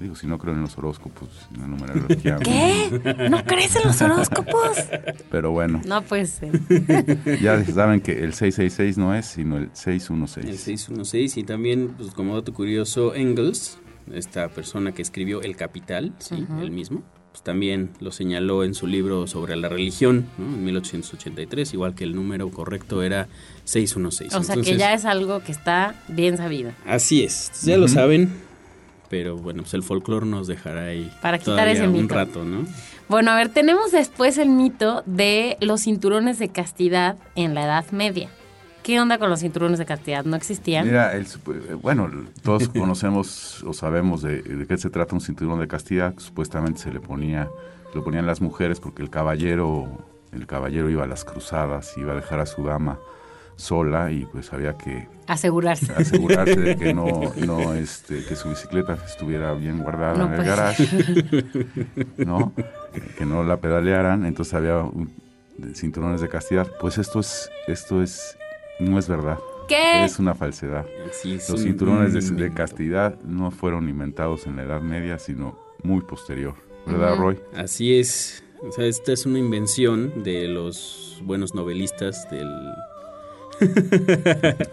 digo, 0.00 0.14
si 0.14 0.26
no 0.26 0.38
creo 0.38 0.54
en 0.54 0.62
los 0.62 0.76
horóscopos, 0.78 1.28
en 1.54 1.60
la 1.60 1.66
numerología. 1.66 2.36
¿Qué? 2.38 3.28
¿No 3.30 3.44
crees 3.44 3.76
en 3.76 3.82
los 3.84 4.00
horóscopos? 4.00 4.78
Pero 5.30 5.50
bueno, 5.50 5.80
No, 5.86 6.02
pues... 6.02 6.38
eh, 6.42 7.38
ya 7.42 7.64
saben 7.64 8.00
que 8.00 8.12
el 8.12 8.32
666 8.34 8.98
no 8.98 9.14
es, 9.14 9.26
sino 9.26 9.56
el 9.58 9.70
616. 9.72 10.46
El 10.46 10.58
616 10.58 11.36
y 11.38 11.44
también, 11.44 11.94
pues 11.96 12.10
como 12.12 12.34
dato 12.34 12.52
curioso, 12.54 13.14
Engels, 13.14 13.78
esta 14.12 14.48
persona 14.48 14.92
que 14.92 15.02
escribió 15.02 15.42
El 15.42 15.56
Capital, 15.56 16.14
sí, 16.18 16.46
él 16.60 16.70
mismo, 16.70 17.02
pues 17.30 17.42
también 17.42 17.90
lo 18.00 18.10
señaló 18.10 18.64
en 18.64 18.74
su 18.74 18.86
libro 18.86 19.26
sobre 19.26 19.54
la 19.56 19.68
religión, 19.68 20.26
¿no? 20.38 20.46
En 20.46 20.64
1883, 20.64 21.74
igual 21.74 21.94
que 21.94 22.04
el 22.04 22.14
número 22.14 22.48
correcto 22.50 23.02
era 23.02 23.28
616. 23.64 24.34
o 24.34 24.42
sea, 24.42 24.56
que 24.56 24.76
ya 24.78 24.94
es 24.94 25.04
algo 25.04 25.40
que 25.42 25.52
está 25.52 25.94
bien 26.08 26.36
sabido. 26.38 26.72
Así 26.86 27.22
es, 27.22 27.50
ya 27.62 27.76
lo 27.76 27.86
saben, 27.88 28.32
pero 29.08 29.36
bueno, 29.36 29.62
pues 29.62 29.74
el 29.74 29.82
folclore 29.82 30.26
nos 30.26 30.46
dejará 30.46 30.84
ahí 30.84 31.10
Para 31.22 31.38
quitar 31.38 31.68
ese 31.68 31.86
un 31.86 31.92
mito. 31.92 32.14
rato, 32.14 32.44
¿no? 32.44 32.66
Bueno, 33.08 33.30
a 33.30 33.36
ver, 33.36 33.48
tenemos 33.48 33.92
después 33.92 34.38
el 34.38 34.50
mito 34.50 35.02
de 35.06 35.56
los 35.60 35.82
cinturones 35.82 36.38
de 36.38 36.50
castidad 36.50 37.16
en 37.34 37.54
la 37.54 37.64
Edad 37.64 37.90
Media. 37.90 38.28
¿Qué 38.82 39.00
onda 39.00 39.18
con 39.18 39.28
los 39.30 39.40
cinturones 39.40 39.78
de 39.78 39.86
castidad? 39.86 40.24
¿No 40.24 40.36
existían? 40.36 40.86
Mira, 40.86 41.14
el 41.14 41.26
bueno, 41.82 42.10
todos 42.42 42.68
conocemos 42.78 43.62
o 43.64 43.72
sabemos 43.72 44.22
de, 44.22 44.42
de 44.42 44.66
qué 44.66 44.76
se 44.78 44.90
trata 44.90 45.14
un 45.14 45.20
cinturón 45.20 45.60
de 45.60 45.68
castidad. 45.68 46.14
Supuestamente 46.18 46.80
se 46.80 46.92
le 46.92 47.00
ponía, 47.00 47.48
lo 47.94 48.04
ponían 48.04 48.26
las 48.26 48.40
mujeres 48.40 48.80
porque 48.80 49.02
el 49.02 49.10
caballero, 49.10 49.88
el 50.32 50.46
caballero 50.46 50.88
iba 50.90 51.04
a 51.04 51.06
las 51.06 51.24
cruzadas, 51.24 51.96
iba 51.96 52.12
a 52.12 52.16
dejar 52.16 52.40
a 52.40 52.46
su 52.46 52.64
dama 52.64 52.98
sola 53.58 54.10
y 54.12 54.24
pues 54.24 54.52
había 54.52 54.78
que 54.78 55.08
Asegurarse. 55.26 55.92
asegurarse 55.92 56.56
de 56.56 56.76
que 56.76 56.94
no, 56.94 57.06
no 57.46 57.74
este, 57.74 58.24
que 58.24 58.36
su 58.36 58.48
bicicleta 58.50 58.96
estuviera 59.04 59.52
bien 59.54 59.80
guardada 59.82 60.14
No, 60.16 60.26
en 60.26 60.30
el 60.32 60.36
pues. 60.36 60.46
garage, 60.48 60.88
¿no? 62.18 62.52
Que, 63.16 63.26
no 63.26 63.42
la 63.42 63.58
pedalearan, 63.58 64.24
entonces 64.24 64.54
había 64.54 64.78
un- 64.78 65.12
cinturones 65.74 66.20
de 66.20 66.28
castidad. 66.28 66.68
Pues 66.80 66.98
esto 66.98 67.18
es, 67.20 67.50
esto 67.66 68.00
es, 68.02 68.38
no 68.78 68.98
es 68.98 69.08
verdad. 69.08 69.38
¿Qué? 69.66 70.04
Es 70.04 70.18
una 70.18 70.34
falsedad. 70.34 70.86
Los 71.04 71.50
un- 71.50 71.58
cinturones 71.58 72.12
de, 72.12 72.20
un 72.20 72.24
de 72.24 72.30
invento. 72.44 72.56
castidad 72.56 73.20
no 73.22 73.50
fueron 73.50 73.88
inventados 73.88 74.46
en 74.46 74.56
la 74.56 74.62
Edad 74.62 74.80
Media, 74.80 75.18
sino 75.18 75.58
muy 75.82 76.00
posterior. 76.02 76.54
¿Verdad. 76.86 77.16
Roy? 77.16 77.38
Así 77.54 77.98
es. 77.98 78.42
O 78.62 78.72
sea, 78.72 78.86
esta 78.86 79.12
es 79.12 79.26
una 79.26 79.38
invención 79.38 80.22
de 80.22 80.48
los 80.48 81.20
buenos 81.24 81.54
novelistas 81.54 82.28
del... 82.30 82.48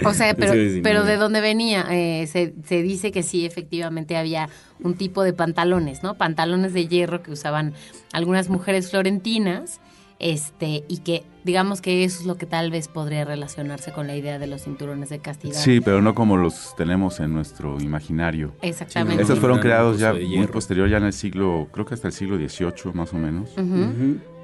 O 0.05 0.13
sea, 0.13 0.33
pero, 0.37 0.53
Sí, 0.53 0.73
sí, 0.75 0.81
pero 0.81 0.99
no. 1.01 1.05
¿de 1.05 1.17
dónde 1.17 1.41
venía? 1.41 1.85
Eh, 1.89 2.27
se, 2.27 2.53
se 2.65 2.81
dice 2.81 3.11
que 3.11 3.23
sí, 3.23 3.45
efectivamente 3.45 4.17
había 4.17 4.49
un 4.81 4.95
tipo 4.95 5.23
de 5.23 5.33
pantalones, 5.33 6.03
¿no? 6.03 6.15
Pantalones 6.15 6.73
de 6.73 6.87
hierro 6.87 7.21
que 7.23 7.31
usaban 7.31 7.73
algunas 8.13 8.49
mujeres 8.49 8.89
florentinas, 8.91 9.79
este, 10.17 10.85
y 10.87 10.99
que 10.99 11.23
digamos 11.43 11.81
que 11.81 12.05
eso 12.05 12.21
es 12.21 12.25
lo 12.25 12.37
que 12.37 12.45
tal 12.45 12.71
vez 12.71 12.87
podría 12.87 13.25
relacionarse 13.25 13.91
con 13.91 14.07
la 14.07 14.15
idea 14.15 14.39
de 14.39 14.47
los 14.47 14.63
cinturones 14.63 15.09
de 15.09 15.19
castidad. 15.19 15.55
Sí, 15.59 15.81
pero 15.81 16.01
no 16.01 16.15
como 16.15 16.37
los 16.37 16.73
tenemos 16.77 17.19
en 17.19 17.33
nuestro 17.33 17.79
imaginario. 17.81 18.53
Exactamente. 18.61 19.21
Estos 19.21 19.39
fueron 19.39 19.57
eran 19.57 19.63
creados 19.67 19.99
ya 19.99 20.11
uso 20.13 20.19
de 20.19 20.37
muy 20.37 20.47
posterior, 20.47 20.89
ya 20.89 20.97
en 20.97 21.03
el 21.03 21.13
siglo, 21.13 21.67
creo 21.71 21.85
que 21.85 21.93
hasta 21.95 22.07
el 22.07 22.13
siglo 22.13 22.37
XVIII 22.37 22.93
más 22.93 23.13
o 23.13 23.17
menos. 23.17 23.49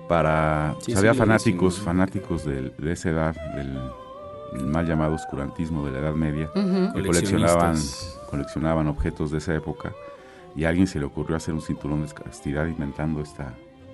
Para, 0.10 0.76
Sí, 0.80 0.88
pues, 0.88 0.98
había 0.98 1.14
fanáticos, 1.14 1.80
fanáticos 1.80 2.44
del- 2.46 2.74
de, 2.78 2.92
esa 2.92 3.10
edad, 3.12 3.36
del 3.56 3.72
mal 4.53 4.86
llamado 4.86 5.15
oscurantismo 5.15 5.86
de 5.86 5.91
la 5.93 6.00
Edad 6.00 6.13
Media, 6.13 6.50
Ujú. 6.55 6.93
que 6.93 7.03
coleccionaban, 7.03 7.75
coleccionaban 8.29 8.88
objetos 8.88 9.31
de 9.31 9.38
esa 9.38 9.55
época 9.55 9.93
y 10.55 10.65
a 10.65 10.70
alguien 10.70 10.88
se 10.88 11.00
le 11.00 11.05
ocurrió 11.05 11.36
hacer 11.38 11.53
un 11.53 11.62
cinturón 11.62 12.05
de 12.05 12.13
castidad 12.13 12.67
inventando 12.67 13.22
esta, 13.22 13.53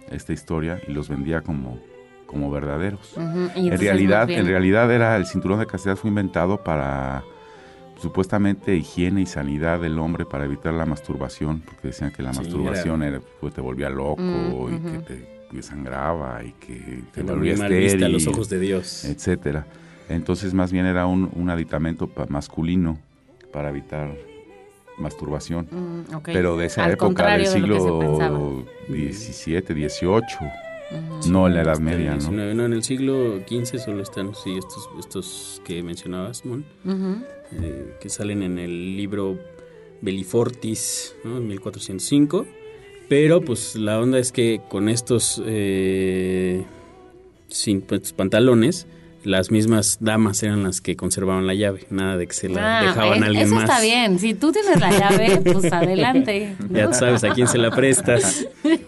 esta 0.09 0.33
historia 0.33 0.79
y 0.87 0.91
los 0.93 1.09
vendía 1.09 1.41
como, 1.41 1.79
como 2.25 2.49
verdaderos. 2.49 3.15
En 3.17 3.77
realidad, 3.77 4.29
en 4.29 4.45
realidad 4.45 4.91
era 4.91 5.15
el 5.17 5.25
cinturón 5.25 5.59
de 5.59 5.67
castidad 5.67 5.95
fue 5.95 6.09
inventado 6.09 6.63
para 6.63 7.23
supuestamente 8.01 8.75
higiene 8.75 9.21
y 9.21 9.25
sanidad 9.25 9.79
del 9.79 9.97
hombre 9.99 10.25
para 10.25 10.45
evitar 10.45 10.73
la 10.73 10.85
masturbación, 10.85 11.61
porque 11.61 11.87
decían 11.87 12.11
que 12.11 12.21
la 12.21 12.31
Sí, 12.33 12.39
masturbación 12.39 13.01
era, 13.03 13.21
pues, 13.41 13.53
te 13.53 13.61
volvía 13.61 13.89
loco 13.89 14.21
Mm, 14.69 14.73
y 14.75 14.79
que 14.79 14.97
te 14.99 15.37
que 15.49 15.63
sangraba 15.63 16.43
y 16.43 16.51
que 16.53 17.03
te 17.13 17.23
Te 17.23 17.23
volvía 17.23 17.53
estéril, 17.53 18.11
los 18.11 18.27
ojos 18.27 18.49
de 18.49 18.59
Dios. 18.59 19.05
etcétera. 19.05 19.65
Entonces 20.09 20.53
más 20.53 20.71
bien 20.71 20.85
era 20.85 21.05
un, 21.05 21.29
un 21.35 21.49
aditamento 21.49 22.07
pa- 22.07 22.25
masculino 22.29 22.97
para 23.51 23.69
evitar 23.69 24.15
masturbación. 24.97 25.67
Mm. 25.69 26.17
Pero 26.23 26.57
de 26.57 26.65
esa 26.65 26.85
Al 26.85 26.91
época 26.93 27.27
del 27.37 27.45
siglo 27.47 28.65
XVII, 28.87 29.61
XVIII, 29.89 30.21
no 31.29 31.47
en 31.47 31.53
la 31.53 31.61
Edad 31.61 31.75
el 31.77 31.81
Media, 31.83 32.11
¿no? 32.11 32.17
19, 32.19 32.53
no, 32.55 32.65
en 32.65 32.73
el 32.73 32.83
siglo 32.83 33.39
XV 33.47 33.77
solo 33.79 34.01
están, 34.01 34.33
sí, 34.33 34.57
estos, 34.57 34.89
estos 34.99 35.61
que 35.65 35.83
mencionabas, 35.83 36.45
Mon, 36.45 36.63
eh, 37.51 37.95
que 37.99 38.09
salen 38.09 38.41
en 38.43 38.57
el 38.57 38.95
libro 38.95 39.37
Bellifortis, 40.01 41.15
¿no? 41.23 41.37
en 41.37 41.47
1405. 41.47 42.45
Pero 43.09 43.41
pues 43.41 43.75
la 43.75 43.99
onda 44.01 44.19
es 44.19 44.31
que 44.31 44.61
con 44.69 44.89
estos 44.89 45.41
eh, 45.45 46.63
sin, 47.47 47.81
pues, 47.81 48.11
pantalones, 48.13 48.85
las 49.27 49.51
mismas 49.51 49.98
damas 50.00 50.41
eran 50.43 50.63
las 50.63 50.79
que 50.81 50.96
conservaban 50.96 51.46
la 51.46 51.53
llave, 51.53 51.86
nada 51.89 52.17
de 52.17 52.27
que 52.27 52.34
se 52.34 52.50
la 52.50 52.79
Ah, 52.79 52.84
dejaban 52.84 53.17
es- 53.17 53.24
a 53.24 53.25
alguien 53.27 53.46
eso 53.46 53.55
más. 53.55 53.63
está 53.65 53.81
bien. 53.81 54.19
Si 54.19 54.34
tú 54.34 54.51
tienes 54.51 54.79
la 54.79 54.91
llave, 54.91 55.41
pues 55.43 55.72
adelante. 55.74 56.55
¿no? 56.69 56.77
Ya 56.77 56.93
sabes 56.93 57.24
a 57.24 57.29
quién 57.34 57.48
se 57.48 57.57
la 57.57 57.72
prestas. 57.72 58.46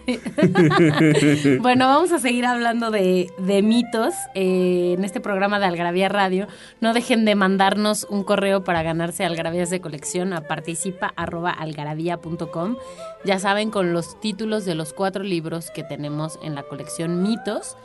Bueno, 1.60 1.86
vamos 1.86 2.12
a 2.12 2.18
seguir 2.18 2.44
hablando 2.46 2.90
de, 2.90 3.30
de 3.38 3.62
mitos 3.62 4.14
eh, 4.34 4.94
en 4.96 5.04
este 5.04 5.20
programa 5.20 5.58
de 5.60 5.66
Algravía 5.66 6.08
Radio. 6.08 6.46
No 6.80 6.92
dejen 6.94 7.24
de 7.24 7.34
mandarnos 7.34 8.06
un 8.10 8.24
correo 8.24 8.64
para 8.64 8.82
ganarse 8.82 9.24
algravías 9.24 9.70
de 9.70 9.80
colección 9.80 10.32
a 10.32 10.42
participa.algarabía.com. 10.42 12.76
Ya 13.24 13.38
saben, 13.38 13.70
con 13.70 13.92
los 13.92 14.20
títulos 14.20 14.64
de 14.64 14.74
los 14.74 14.92
cuatro 14.92 15.22
libros 15.22 15.70
que 15.70 15.84
tenemos 15.84 16.38
en 16.42 16.54
la 16.54 16.62
colección 16.62 17.22
Mitos. 17.22 17.76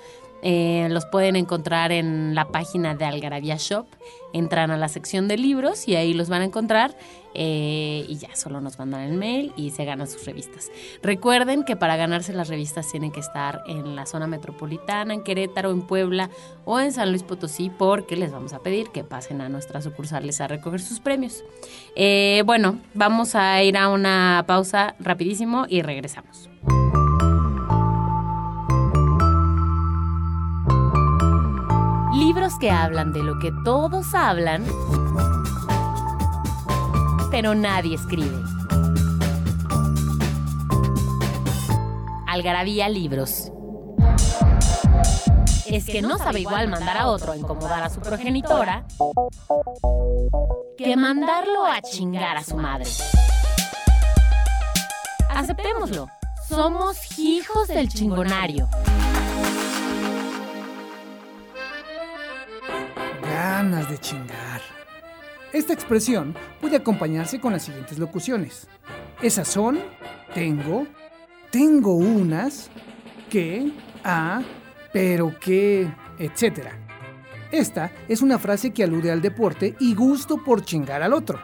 Eh, 0.48 0.88
los 0.92 1.08
pueden 1.08 1.36
encontrar 1.36 1.92
en 1.92 2.36
la 2.36 2.46
página 2.46 2.94
de 2.94 3.04
Algarabía 3.04 3.58
Shop. 3.58 3.88
Entran 4.32 4.70
a 4.70 4.78
la 4.78 4.90
sección 4.90 5.28
de 5.28 5.38
libros 5.38 5.88
y 5.88 5.96
ahí 5.96 6.14
los 6.14 6.30
van 6.30 6.44
a 6.44 6.46
encontrar. 6.46 6.96
eh, 7.36 8.06
y 8.08 8.16
ya 8.16 8.34
solo 8.36 8.62
nos 8.62 8.80
mandan 8.80 9.02
el 9.02 9.18
mail 9.18 9.52
y 9.58 9.72
se 9.72 9.84
ganan 9.86 10.08
sus 10.08 10.26
revistas. 10.26 10.72
Recuerden 11.04 11.64
que 11.64 11.76
para 11.76 11.98
ganarse 11.98 12.34
las 12.34 12.48
revistas 12.48 12.90
tienen 12.90 13.12
que 13.12 13.20
estar 13.20 13.62
en 13.68 13.96
la 13.96 14.06
zona 14.06 14.26
metropolitana, 14.26 15.14
en 15.14 15.22
Querétaro, 15.22 15.72
en 15.72 15.82
Puebla 15.82 16.30
o 16.64 16.80
en 16.80 16.94
San 16.94 17.10
Luis 17.10 17.24
Potosí, 17.24 17.70
porque 17.70 18.16
les 18.16 18.32
vamos 18.32 18.54
a 18.54 18.60
pedir 18.60 18.90
que 18.90 19.04
pasen 19.04 19.42
a 19.42 19.50
nuestras 19.50 19.84
sucursales 19.84 20.40
a 20.40 20.48
recoger 20.48 20.80
sus 20.80 21.00
premios. 21.02 21.44
Eh, 21.96 22.42
bueno, 22.46 22.80
vamos 22.94 23.36
a 23.36 23.62
ir 23.62 23.78
a 23.78 23.90
una 23.90 24.46
pausa 24.48 24.96
rapidísimo 25.00 25.66
y 25.68 25.82
regresamos. 25.82 26.50
Libros 32.36 32.60
que 32.60 32.70
hablan 32.70 33.14
de 33.14 33.24
lo 33.24 33.40
que 33.40 33.54
todos 33.64 34.14
hablan, 34.14 34.66
pero 37.32 37.56
nadie 37.56 37.96
escribe. 37.96 38.36
Algarabía 42.28 42.90
Libros. 42.90 43.54
Es 45.66 45.86
que 45.86 46.02
no 46.02 46.18
sabe 46.18 46.42
igual 46.42 46.68
mandar 46.68 46.98
a 46.98 47.08
otro 47.08 47.32
a 47.32 47.38
incomodar 47.38 47.84
a 47.84 47.90
su 47.90 48.02
progenitora 48.02 48.84
que 50.78 50.98
mandarlo 50.98 51.66
a 51.66 51.82
chingar 51.82 52.36
a 52.36 52.44
su 52.44 52.58
madre. 52.58 52.90
Aceptémoslo. 55.30 56.10
Somos 56.50 57.18
hijos 57.18 57.70
del 57.70 57.88
chingonario. 57.88 58.68
Ganas 63.66 63.90
de 63.90 63.98
chingar. 63.98 64.62
Esta 65.52 65.74
expresión 65.74 66.36
puede 66.62 66.76
acompañarse 66.76 67.40
con 67.40 67.52
las 67.52 67.64
siguientes 67.64 67.98
locuciones. 67.98 68.68
Esas 69.24 69.48
son 69.48 69.80
tengo, 70.36 70.86
tengo 71.50 71.96
unas, 71.96 72.70
que, 73.28 73.72
a, 74.04 74.44
pero 74.94 75.34
que, 75.40 75.92
etc. 76.20 76.68
Esta 77.52 77.92
es 78.08 78.22
una 78.22 78.38
frase 78.38 78.70
que 78.70 78.84
alude 78.84 79.12
al 79.12 79.24
deporte 79.24 79.76
y 79.80 79.96
gusto 79.96 80.38
por 80.44 80.64
chingar 80.64 81.02
al 81.02 81.14
otro. 81.14 81.40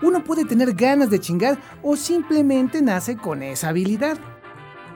Uno 0.00 0.24
puede 0.24 0.46
tener 0.46 0.72
ganas 0.72 1.10
de 1.10 1.20
chingar 1.20 1.58
o 1.82 1.96
simplemente 1.96 2.80
nace 2.80 3.18
con 3.18 3.42
esa 3.42 3.68
habilidad. 3.68 4.16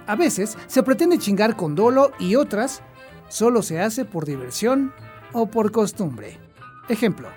A 0.06 0.16
veces 0.16 0.56
se 0.68 0.82
pretende 0.82 1.18
chingar 1.18 1.54
con 1.54 1.74
dolo 1.74 2.12
y 2.18 2.36
otras 2.36 2.80
solo 3.28 3.60
se 3.60 3.78
hace 3.78 4.06
por 4.06 4.24
diversión 4.24 4.94
o 5.34 5.50
por 5.50 5.70
costumbre. 5.70 6.41
Ejemplo. 6.88 7.28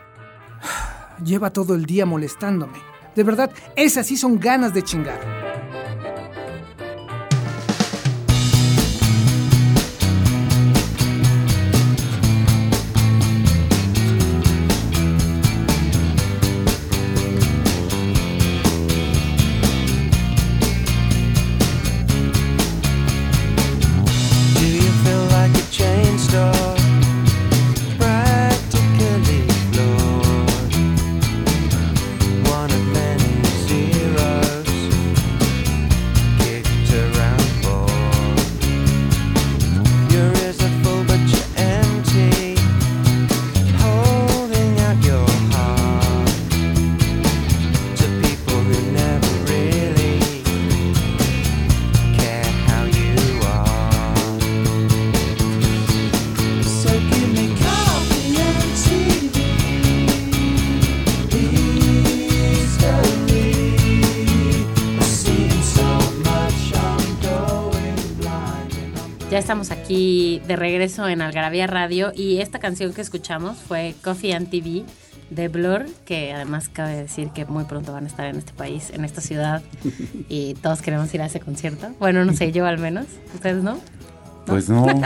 Lleva 1.23 1.51
todo 1.51 1.75
el 1.75 1.85
día 1.85 2.05
molestándome. 2.05 2.79
De 3.15 3.23
verdad, 3.23 3.51
esas 3.75 4.07
sí 4.07 4.17
son 4.17 4.39
ganas 4.39 4.73
de 4.73 4.83
chingar. 4.83 5.64
Estamos 69.45 69.69
aquí 69.69 70.41
de 70.47 70.55
regreso 70.55 71.07
en 71.07 71.21
Algarabía 71.21 71.67
Radio 71.67 72.11
y 72.15 72.39
esta 72.39 72.57
canción 72.57 72.95
que 72.95 73.01
escuchamos 73.01 73.57
fue 73.57 73.93
Coffee 74.03 74.33
and 74.33 74.49
TV 74.49 74.85
de 75.29 75.49
Blur, 75.49 75.85
que 76.03 76.33
además 76.33 76.67
cabe 76.67 76.95
decir 76.95 77.29
que 77.29 77.45
muy 77.45 77.65
pronto 77.65 77.93
van 77.93 78.05
a 78.05 78.07
estar 78.07 78.25
en 78.25 78.37
este 78.37 78.53
país, 78.53 78.89
en 78.89 79.05
esta 79.05 79.21
ciudad 79.21 79.61
y 80.29 80.55
todos 80.55 80.81
queremos 80.81 81.13
ir 81.13 81.21
a 81.21 81.27
ese 81.27 81.41
concierto. 81.41 81.91
Bueno, 81.99 82.25
no 82.25 82.33
sé, 82.33 82.51
yo 82.51 82.65
al 82.65 82.79
menos, 82.79 83.05
ustedes 83.35 83.61
no. 83.61 83.79
Pues 84.45 84.69
no. 84.69 84.85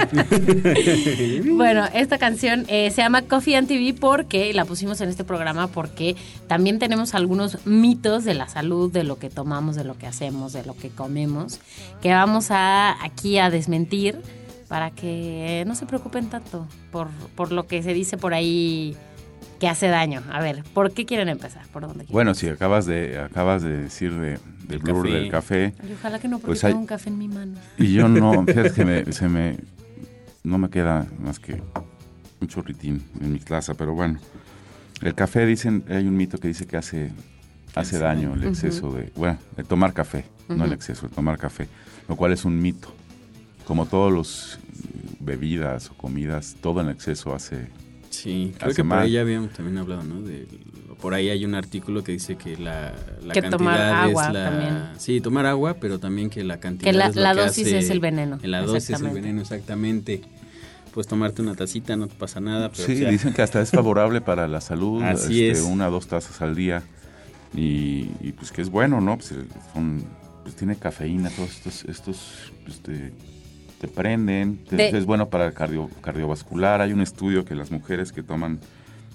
Bueno, 1.56 1.86
esta 1.94 2.18
canción 2.18 2.66
eh, 2.68 2.90
se 2.92 3.02
llama 3.02 3.24
Coffee 3.24 3.56
and 3.56 3.68
TV 3.68 3.94
porque 3.94 4.54
la 4.54 4.66
pusimos 4.66 5.02
en 5.02 5.10
este 5.10 5.24
programa 5.24 5.68
porque 5.68 6.16
también 6.48 6.80
tenemos 6.80 7.14
algunos 7.14 7.66
mitos 7.66 8.24
de 8.24 8.34
la 8.34 8.48
salud, 8.48 8.92
de 8.92 9.04
lo 9.04 9.20
que 9.20 9.30
tomamos, 9.30 9.76
de 9.76 9.84
lo 9.84 9.98
que 9.98 10.08
hacemos, 10.08 10.54
de 10.54 10.64
lo 10.66 10.76
que 10.76 10.90
comemos, 10.90 11.60
que 12.02 12.14
vamos 12.14 12.52
a 12.52 13.04
aquí 13.04 13.38
a 13.38 13.50
desmentir 13.50 14.22
para 14.68 14.92
que 14.92 15.64
no 15.68 15.76
se 15.76 15.86
preocupen 15.86 16.30
tanto 16.30 16.68
por, 16.92 17.08
por 17.36 17.52
lo 17.52 17.68
que 17.68 17.84
se 17.84 17.94
dice 17.94 18.18
por 18.18 18.34
ahí 18.34 18.96
que 19.60 19.68
hace 19.68 19.88
daño. 19.88 20.24
A 20.32 20.42
ver, 20.42 20.64
¿por 20.74 20.92
qué 20.94 21.06
quieren 21.06 21.30
empezar? 21.30 21.66
¿Por 21.68 21.82
dónde 21.84 22.00
quieren? 22.00 22.14
Bueno, 22.14 22.34
si 22.34 22.48
acabas 22.48 22.86
de 22.86 23.20
acabas 23.20 23.62
de 23.62 23.78
decir 23.78 24.14
de, 24.14 24.32
del 24.32 24.40
El 24.70 24.80
blur 24.80 25.04
café. 25.06 25.14
del 25.18 25.30
café 25.32 25.74
Y 25.90 25.94
ojalá 25.94 26.20
que 26.20 26.28
no, 26.28 26.38
porque 26.38 26.48
Pues 26.48 26.64
hay- 26.64 26.72
tengo 26.72 26.82
un 26.82 26.88
café 26.88 27.10
en 27.10 27.18
mi 27.18 27.28
mano. 27.28 27.54
y 27.78 27.92
yo 27.94 28.08
no, 28.08 28.44
fíjate 28.48 28.72
que 28.74 28.86
me- 28.86 29.12
se 29.12 29.28
me 29.28 29.58
no 30.44 30.58
me 30.58 30.70
queda 30.70 31.06
más 31.20 31.40
que 31.40 31.62
un 32.42 32.48
chorritín 32.48 33.04
en 33.22 33.34
mi 33.34 33.40
taza, 33.40 33.74
pero 33.74 33.94
bueno. 33.94 34.20
El 35.02 35.14
café 35.16 35.46
dicen, 35.46 35.84
hay 35.90 36.08
un 36.08 36.16
mito 36.18 36.38
que 36.38 36.48
dice 36.48 36.66
que 36.66 36.78
hace 36.78 37.12
hace 37.76 38.00
daño 38.00 38.34
el 38.34 38.44
exceso 38.46 38.92
de, 38.92 39.12
bueno, 39.16 39.38
de 39.56 39.64
tomar 39.64 39.94
café, 39.94 40.26
no 40.48 40.66
el 40.66 40.74
exceso, 40.74 41.08
de 41.08 41.14
tomar 41.16 41.38
café, 41.38 41.68
lo 42.08 42.16
cual 42.16 42.32
es 42.34 42.44
un 42.46 42.60
mito. 42.62 42.94
Como 43.66 43.86
todos 43.86 44.12
los 44.12 44.60
bebidas 45.20 45.90
o 45.92 45.94
comidas, 45.94 46.56
todo 46.62 46.82
en 46.82 46.90
exceso 46.90 47.34
hace 47.36 47.68
Sí, 48.10 48.54
creo 48.58 48.72
que 48.74 48.78
por 48.84 48.86
mal. 48.86 49.00
ahí 49.00 49.12
ya 49.12 49.22
habíamos 49.22 49.52
también 49.54 49.78
hablado, 49.78 50.04
¿no? 50.04 50.22
De, 50.22 50.48
por 51.00 51.14
ahí 51.14 51.30
hay 51.30 51.46
un 51.46 51.56
artículo 51.56 52.04
que 52.04 52.12
dice 52.12 52.36
que 52.36 52.58
la, 52.58 52.92
la 53.24 53.34
Que 53.34 53.42
cantidad 53.42 53.58
tomar 53.58 53.80
agua 53.82 54.28
es 54.28 54.34
la... 54.34 54.50
también. 54.50 54.74
Sí, 54.98 55.22
tomar 55.22 55.46
agua, 55.46 55.76
pero 55.80 56.00
también 56.00 56.30
que 56.30 56.44
la 56.44 56.60
cantidad 56.60 56.92
Que 56.92 56.98
la, 56.98 57.08
es 57.08 57.16
lo 57.16 57.22
la 57.22 57.36
que 57.36 57.42
dosis 57.42 57.68
hace- 57.68 57.78
es 57.80 57.90
el 57.90 58.00
veneno. 58.00 58.38
La 58.44 58.62
dosis 58.62 58.76
es 58.84 58.90
el 58.90 58.96
Exactamente. 58.96 59.22
veneno, 59.22 59.42
exactamente. 59.42 60.22
Pues 60.94 61.06
tomarte 61.08 61.42
una 61.44 61.54
tacita, 61.56 61.96
no 61.96 62.08
te 62.08 62.16
pasa 62.16 62.40
nada, 62.42 62.70
pero 62.72 62.84
Sí, 62.86 62.94
o 62.94 62.98
sea, 62.98 63.12
dicen 63.12 63.32
que 63.34 63.44
hasta 63.44 63.62
es 63.62 63.70
favorable 63.70 64.22
para 64.22 64.48
la 64.48 64.60
salud, 64.60 65.04
Así 65.04 65.46
este, 65.46 65.60
es. 65.60 65.66
una 65.66 65.88
o 65.88 65.92
dos 65.92 66.08
tazas 66.08 66.42
al 66.42 66.56
día 66.56 66.82
y, 67.56 68.10
y, 68.22 68.34
pues 68.36 68.52
que 68.52 68.62
es 68.62 68.70
bueno, 68.70 69.00
¿no? 69.00 69.16
Pues, 69.18 69.34
son- 69.74 70.04
pues 70.44 70.56
tiene 70.56 70.76
cafeína, 70.76 71.30
todos 71.30 71.52
estos, 71.52 71.86
estos 71.86 72.18
este, 72.68 73.14
te 73.80 73.88
prenden, 73.88 74.58
te- 74.70 74.76
De- 74.76 74.98
es 74.98 75.06
bueno 75.06 75.30
para 75.30 75.48
el 75.48 75.54
cardio, 75.54 75.90
cardiovascular. 76.02 76.82
Hay 76.82 76.94
un 76.94 77.02
estudio 77.02 77.46
que 77.46 77.56
las 77.56 77.72
mujeres 77.72 78.12
que 78.12 78.24
toman, 78.24 78.60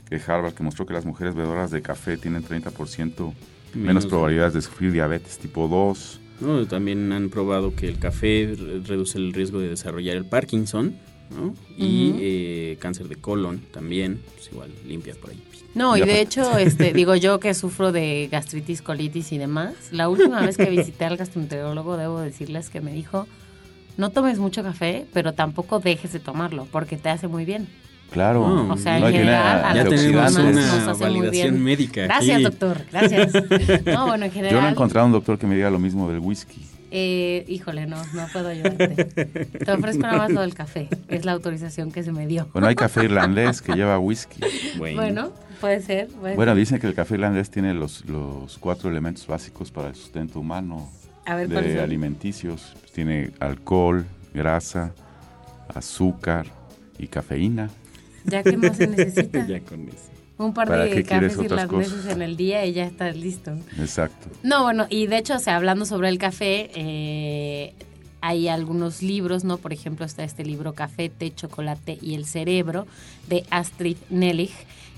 que 0.08 0.16
Harvard, 0.26 0.54
que 0.54 0.62
mostró 0.62 0.86
que 0.86 0.94
las 0.94 1.04
mujeres 1.04 1.34
bebedoras 1.34 1.70
de 1.70 1.82
café 1.82 2.16
tienen 2.16 2.42
30% 2.44 3.32
menos, 3.74 3.86
Menos- 3.86 4.06
probabilidades 4.06 4.54
de 4.54 4.62
sufrir 4.62 4.92
diabetes 4.92 5.38
tipo 5.38 5.68
2. 5.68 6.20
No, 6.40 6.66
también 6.66 7.12
han 7.12 7.28
probado 7.30 7.74
que 7.76 7.88
el 7.88 7.98
café 7.98 8.54
re- 8.58 8.80
reduce 8.84 9.18
el 9.18 9.32
riesgo 9.32 9.60
de 9.60 9.68
desarrollar 9.68 10.16
el 10.16 10.24
Parkinson, 10.24 10.96
¿no? 11.30 11.54
Y 11.76 12.14
eh, 12.20 12.76
cáncer 12.80 13.08
de 13.08 13.16
colon 13.16 13.60
también, 13.72 14.20
pues 14.34 14.50
igual 14.52 14.70
limpia 14.86 15.14
por 15.20 15.30
ahí. 15.30 15.42
No, 15.74 15.96
y 15.96 16.02
de 16.02 16.20
hecho, 16.20 16.56
este, 16.58 16.92
digo 16.92 17.14
yo 17.16 17.40
que 17.40 17.52
sufro 17.54 17.90
de 17.92 18.28
gastritis, 18.30 18.80
colitis 18.82 19.32
y 19.32 19.38
demás. 19.38 19.74
La 19.90 20.08
última 20.08 20.40
vez 20.40 20.56
que 20.56 20.70
visité 20.70 21.04
al 21.04 21.16
gastroenterólogo, 21.16 21.96
debo 21.96 22.20
decirles 22.20 22.68
que 22.70 22.80
me 22.80 22.92
dijo, 22.92 23.26
no 23.96 24.10
tomes 24.10 24.38
mucho 24.38 24.62
café, 24.62 25.06
pero 25.12 25.32
tampoco 25.32 25.78
dejes 25.80 26.12
de 26.12 26.20
tomarlo, 26.20 26.66
porque 26.70 26.96
te 26.96 27.08
hace 27.08 27.28
muy 27.28 27.44
bien. 27.44 27.66
Claro, 28.10 28.46
No, 28.46 28.72
O 28.72 28.76
sea, 28.76 29.00
no, 29.00 29.06
en 29.08 29.12
tiene 29.12 29.26
general, 29.26 29.64
a 29.64 29.74
Ya 29.74 29.84
tenemos 29.86 30.36
una 30.36 30.92
validación 30.94 31.62
médica. 31.62 32.02
Gracias, 32.04 32.34
aquí. 32.36 32.44
doctor, 32.44 32.82
gracias. 32.92 33.32
No, 33.86 34.06
bueno, 34.06 34.26
en 34.26 34.30
Yo 34.32 34.40
no 34.40 34.46
he 34.46 34.50
general, 34.50 34.72
encontrado 34.72 35.06
un 35.06 35.12
doctor 35.12 35.38
que 35.38 35.46
me 35.48 35.56
diga 35.56 35.68
lo 35.70 35.78
mismo 35.80 36.08
del 36.08 36.20
whisky. 36.20 36.62
eh, 36.92 37.44
híjole, 37.48 37.86
no, 37.86 37.96
no 38.12 38.26
puedo 38.32 38.48
ayudarte. 38.48 39.04
Te 39.06 39.72
ofrezco 39.72 40.02
nada 40.02 40.18
más 40.18 40.30
lo 40.30 40.42
del 40.42 40.54
café, 40.54 40.88
es 41.08 41.24
la 41.24 41.32
autorización 41.32 41.90
que 41.90 42.04
se 42.04 42.12
me 42.12 42.26
dio. 42.28 42.46
Bueno, 42.52 42.68
hay 42.68 42.76
café 42.76 43.02
irlandés 43.04 43.60
que 43.62 43.72
lleva 43.72 43.98
whisky. 43.98 44.40
Bueno, 44.78 44.96
Bueno, 45.00 45.32
puede 45.60 45.80
ser. 45.82 46.06
puede 46.08 46.36
Bueno, 46.36 46.52
ser. 46.52 46.58
dicen 46.58 46.78
que 46.78 46.86
el 46.86 46.94
café 46.94 47.14
irlandés 47.14 47.50
tiene 47.50 47.74
los, 47.74 48.04
los 48.04 48.58
cuatro 48.58 48.90
elementos 48.90 49.26
básicos 49.26 49.72
para 49.72 49.88
el 49.88 49.96
sustento 49.96 50.38
humano 50.38 50.88
A 51.26 51.34
ver, 51.36 51.48
¿cuáles 51.48 51.74
de 51.74 51.80
alimenticios. 51.80 52.74
Pues 52.80 52.92
tiene 52.92 53.32
alcohol, 53.40 54.04
grasa, 54.32 54.92
azúcar 55.74 56.46
y 56.98 57.06
cafeína. 57.06 57.70
Ya 58.24 58.42
que 58.42 58.56
más 58.56 58.76
se 58.76 58.86
necesita. 58.86 59.46
ya 59.48 59.60
con 59.60 59.88
eso. 59.88 60.10
Un 60.36 60.52
par 60.52 60.66
¿Para 60.66 60.84
de 60.84 61.04
cafés 61.04 61.34
otras 61.34 61.44
irlandeses 61.44 61.92
cosas? 61.94 62.12
en 62.12 62.22
el 62.22 62.36
día 62.36 62.66
y 62.66 62.72
ya 62.72 62.84
estás 62.84 63.16
listo. 63.16 63.52
Exacto. 63.78 64.28
No, 64.42 64.64
bueno, 64.64 64.86
y 64.90 65.06
de 65.06 65.18
hecho, 65.18 65.36
o 65.36 65.38
sea, 65.38 65.56
hablando 65.56 65.86
sobre 65.86 66.08
el 66.08 66.18
café, 66.18 66.70
eh, 66.74 67.72
hay 68.20 68.48
algunos 68.48 69.02
libros, 69.02 69.44
¿no? 69.44 69.58
Por 69.58 69.72
ejemplo, 69.72 70.04
está 70.04 70.24
este 70.24 70.44
libro 70.44 70.72
Café, 70.72 71.10
Té, 71.10 71.32
Chocolate 71.32 71.98
y 72.00 72.14
el 72.14 72.24
Cerebro 72.24 72.86
de 73.28 73.44
Astrid 73.50 73.98
Nellig, 74.10 74.50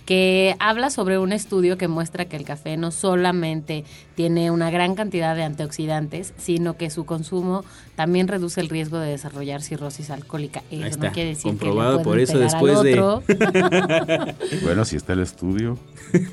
que 0.07 0.55
habla 0.61 0.89
sobre 0.91 1.19
un 1.19 1.33
estudio 1.33 1.77
que 1.77 1.89
muestra 1.89 2.25
que 2.27 2.37
el 2.37 2.45
café 2.45 2.77
no 2.77 2.93
solamente 2.93 3.85
tiene 4.15 4.51
una 4.53 4.71
gran 4.71 4.95
cantidad 4.95 5.35
de 5.35 5.43
antioxidantes, 5.43 6.33
sino 6.39 6.77
que 6.77 6.89
su 6.91 7.05
consumo 7.05 7.65
también 7.97 8.29
reduce 8.29 8.61
el 8.61 8.69
riesgo 8.69 8.99
de 9.01 9.11
desarrollar 9.11 9.63
cirrosis 9.63 10.11
alcohólica. 10.11 10.63
Eso 10.71 10.81
no 10.81 10.87
está, 10.87 11.11
quiere 11.11 11.31
decir 11.31 11.51
comprobado, 11.51 11.99
que 11.99 12.05
por 12.05 12.21
eso 12.21 12.35
pegar 12.35 12.47
al 12.47 12.53
después 12.53 12.83
de- 12.83 13.01
otro. 13.01 13.23
Bueno, 14.63 14.85
si 14.85 14.97
está 14.97 15.13
el 15.13 15.21
estudio. 15.21 15.77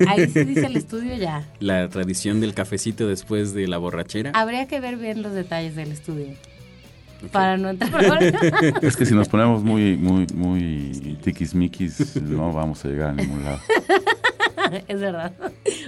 Ahí 0.06 0.28
se 0.30 0.44
dice 0.44 0.66
el 0.66 0.76
estudio 0.76 1.14
ya. 1.16 1.44
La 1.60 1.88
tradición 1.88 2.40
del 2.40 2.54
cafecito 2.54 3.08
después 3.08 3.54
de 3.54 3.66
la 3.66 3.78
borrachera. 3.78 4.30
Habría 4.34 4.66
que 4.68 4.78
ver 4.80 4.96
bien 4.96 5.22
los 5.22 5.32
detalles 5.32 5.74
del 5.74 5.90
estudio. 5.92 6.28
Para 7.32 7.56
no 7.56 7.70
entrar 7.70 7.94
ahora. 8.04 8.20
Es 8.82 8.96
que 8.96 9.06
si 9.06 9.14
nos 9.14 9.28
ponemos 9.28 9.62
muy, 9.62 9.96
muy, 9.96 10.26
muy 10.34 11.18
tiquismiquis, 11.22 12.16
no 12.22 12.52
vamos 12.52 12.84
a 12.84 12.88
llegar 12.88 13.10
a 13.10 13.12
ningún 13.12 13.44
lado. 13.44 13.58
es 14.88 15.00
verdad. 15.00 15.32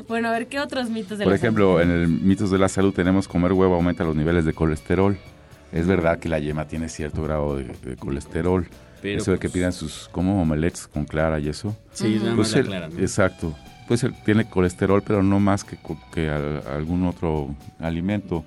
Bueno, 0.09 0.29
a 0.29 0.33
ver, 0.33 0.47
¿qué 0.49 0.61
otros 0.61 0.91
mitos 0.91 1.19
de 1.19 1.25
Por 1.25 1.33
la 1.33 1.37
ejemplo, 1.37 1.79
salud? 1.79 1.91
en 1.93 2.01
el 2.03 2.09
mitos 2.09 2.51
de 2.51 2.59
la 2.59 2.69
salud 2.69 2.93
tenemos 2.93 3.29
comer 3.29 3.53
huevo 3.53 3.75
aumenta 3.75 4.05
los 4.05 4.15
niveles 4.17 4.45
de 4.45 4.53
colesterol. 4.53 5.17
Es 5.73 5.87
verdad 5.87 6.19
que 6.19 6.29
la 6.29 6.39
yema 6.39 6.67
tiene 6.67 6.89
cierto 6.89 7.23
grado 7.23 7.57
de, 7.57 7.65
de 7.85 7.97
colesterol. 7.97 8.67
Pero, 9.03 9.21
eso 9.21 9.33
de 9.33 9.39
que 9.39 9.49
pues, 9.49 9.53
pidan 9.55 9.73
sus 9.73 10.09
como 10.11 10.41
omelets 10.41 10.87
con 10.89 11.05
clara 11.05 11.39
y 11.39 11.49
eso. 11.49 11.77
Sí, 11.93 12.21
Pues 12.35 12.53
la 12.53 12.59
el- 12.61 12.67
clara, 12.67 12.89
¿no? 12.89 12.99
Exacto. 12.99 13.55
Pues 13.89 14.03
el- 14.03 14.15
tiene 14.25 14.45
colesterol, 14.47 15.03
pero 15.07 15.23
no 15.23 15.39
más 15.39 15.63
que, 15.65 15.77
que 16.13 16.29
al- 16.29 16.63
algún 16.67 17.05
otro 17.07 17.55
alimento. 17.79 18.45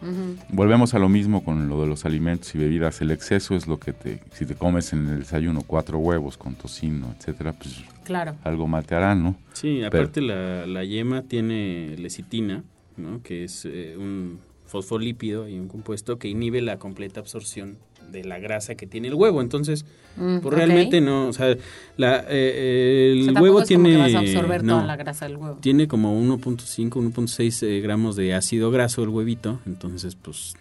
Volvemos 0.49 0.93
a 0.93 0.99
lo 0.99 1.07
mismo 1.09 1.43
con 1.43 1.69
lo 1.69 1.81
de 1.81 1.87
los 1.87 2.05
alimentos 2.05 2.53
y 2.55 2.57
bebidas. 2.57 2.99
El 3.01 3.11
exceso 3.11 3.55
es 3.55 3.67
lo 3.67 3.79
que 3.79 3.93
te, 3.93 4.19
si 4.33 4.45
te 4.45 4.55
comes 4.55 4.91
en 4.93 5.07
el 5.07 5.19
desayuno 5.19 5.61
cuatro 5.65 5.97
huevos 5.99 6.37
con 6.37 6.55
tocino, 6.55 7.13
etcétera, 7.17 7.53
pues 7.53 7.81
Claro. 8.03 8.35
algo 8.43 8.67
mal 8.67 8.85
te 8.85 8.95
harán, 8.95 9.23
¿no? 9.23 9.35
Sí, 9.53 9.83
aparte 9.83 10.19
la, 10.21 10.65
la 10.65 10.83
yema 10.83 11.21
tiene 11.21 11.95
lecitina, 11.97 12.63
¿no? 12.97 13.21
que 13.21 13.43
es 13.43 13.65
eh, 13.65 13.95
un 13.97 14.39
fosfolípido 14.65 15.47
y 15.47 15.57
un 15.59 15.67
compuesto 15.67 16.17
que 16.19 16.27
inhibe 16.27 16.61
la 16.61 16.77
completa 16.77 17.19
absorción 17.19 17.77
de 18.09 18.23
la 18.23 18.39
grasa 18.39 18.75
que 18.75 18.87
tiene 18.87 19.07
el 19.07 19.13
huevo. 19.15 19.41
Entonces, 19.41 19.85
Mm, 20.17 20.39
pues 20.39 20.53
realmente 20.53 20.99
no, 20.99 21.27
o 21.27 21.33
sea, 21.33 21.55
la, 21.95 22.25
eh, 22.27 23.13
O 23.15 23.29
el 23.29 23.33
sea, 23.33 23.41
huevo 23.41 23.61
es 23.61 23.69
como 23.69 23.83
tiene... 23.83 23.91
que 23.91 23.97
vas 23.97 24.15
a 24.15 24.19
absorber 24.19 24.63
no, 24.63 24.73
toda 24.75 24.87
la 24.87 24.95
grasa 24.97 25.25
del 25.27 25.37
huevo. 25.37 25.57
tiene 25.61 25.87
como 25.87 26.19
1.5, 26.19 26.89
1.6 26.89 27.65
eh, 27.67 27.79
gramos 27.79 28.15
de 28.17 28.33
ácido 28.33 28.69
graso 28.69 29.01
el 29.03 29.09
huevito, 29.09 29.59
entonces 29.65 30.15
pues 30.15 30.55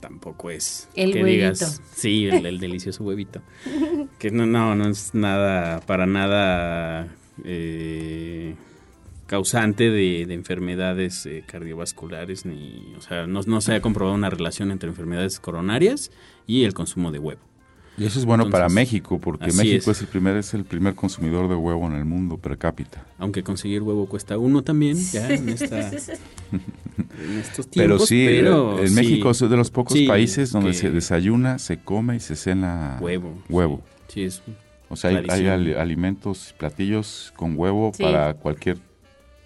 tampoco 0.00 0.50
es 0.50 0.88
El 0.94 1.12
que 1.12 1.22
huevito. 1.22 1.42
digas, 1.44 1.82
sí, 1.94 2.26
el, 2.26 2.46
el 2.46 2.58
delicioso 2.58 3.04
huevito. 3.04 3.42
Que 4.18 4.30
no, 4.30 4.46
no, 4.46 4.74
no 4.74 4.88
es 4.88 5.12
nada, 5.14 5.80
para 5.80 6.06
nada 6.06 7.08
eh, 7.44 8.54
causante 9.26 9.90
de, 9.90 10.24
de 10.26 10.34
enfermedades 10.34 11.26
eh, 11.26 11.44
cardiovasculares, 11.46 12.46
ni, 12.46 12.94
o 12.96 13.00
sea, 13.02 13.26
no, 13.26 13.40
no 13.46 13.60
se 13.60 13.74
ha 13.74 13.80
comprobado 13.82 14.16
una 14.16 14.30
relación 14.30 14.70
entre 14.70 14.88
enfermedades 14.88 15.40
coronarias 15.40 16.10
y 16.46 16.64
el 16.64 16.74
consumo 16.74 17.10
de 17.10 17.18
huevo. 17.18 17.40
Y 17.98 18.04
eso 18.04 18.18
es 18.18 18.26
bueno 18.26 18.50
para 18.50 18.68
México, 18.68 19.18
porque 19.18 19.46
México 19.52 19.90
es. 19.90 19.96
es. 19.96 20.00
el 20.02 20.08
primer 20.08 20.36
es 20.36 20.52
el 20.52 20.64
primer 20.64 20.94
consumidor 20.94 21.48
de 21.48 21.54
huevo 21.54 21.86
en 21.86 21.94
el 21.94 22.04
mundo 22.04 22.36
per 22.36 22.58
cápita. 22.58 23.06
Aunque 23.18 23.42
conseguir 23.42 23.82
huevo 23.82 24.06
cuesta 24.06 24.36
uno 24.36 24.62
también, 24.62 24.98
ya 24.98 25.30
en, 25.30 25.48
esta, 25.48 25.88
en 25.90 27.38
estos 27.38 27.68
tiempos. 27.68 27.74
Pero 27.74 27.98
sí, 28.00 28.26
pero 28.26 28.78
en 28.80 28.88
sí, 28.88 28.94
México 28.94 29.30
es 29.30 29.40
de 29.40 29.56
los 29.56 29.70
pocos 29.70 29.94
sí, 29.94 30.06
países 30.06 30.52
donde 30.52 30.74
se 30.74 30.90
desayuna, 30.90 31.58
se 31.58 31.78
come 31.78 32.16
y 32.16 32.20
se 32.20 32.36
cena 32.36 32.98
Huevo. 33.00 33.32
huevo. 33.48 33.82
Sí, 34.08 34.24
es 34.24 34.42
O 34.90 34.96
sea, 34.96 35.10
hay, 35.10 35.24
hay 35.30 35.72
alimentos, 35.74 36.54
platillos 36.58 37.32
con 37.34 37.58
huevo 37.58 37.92
Sí. 37.94 38.02
para 38.02 38.34
cualquier 38.34 38.76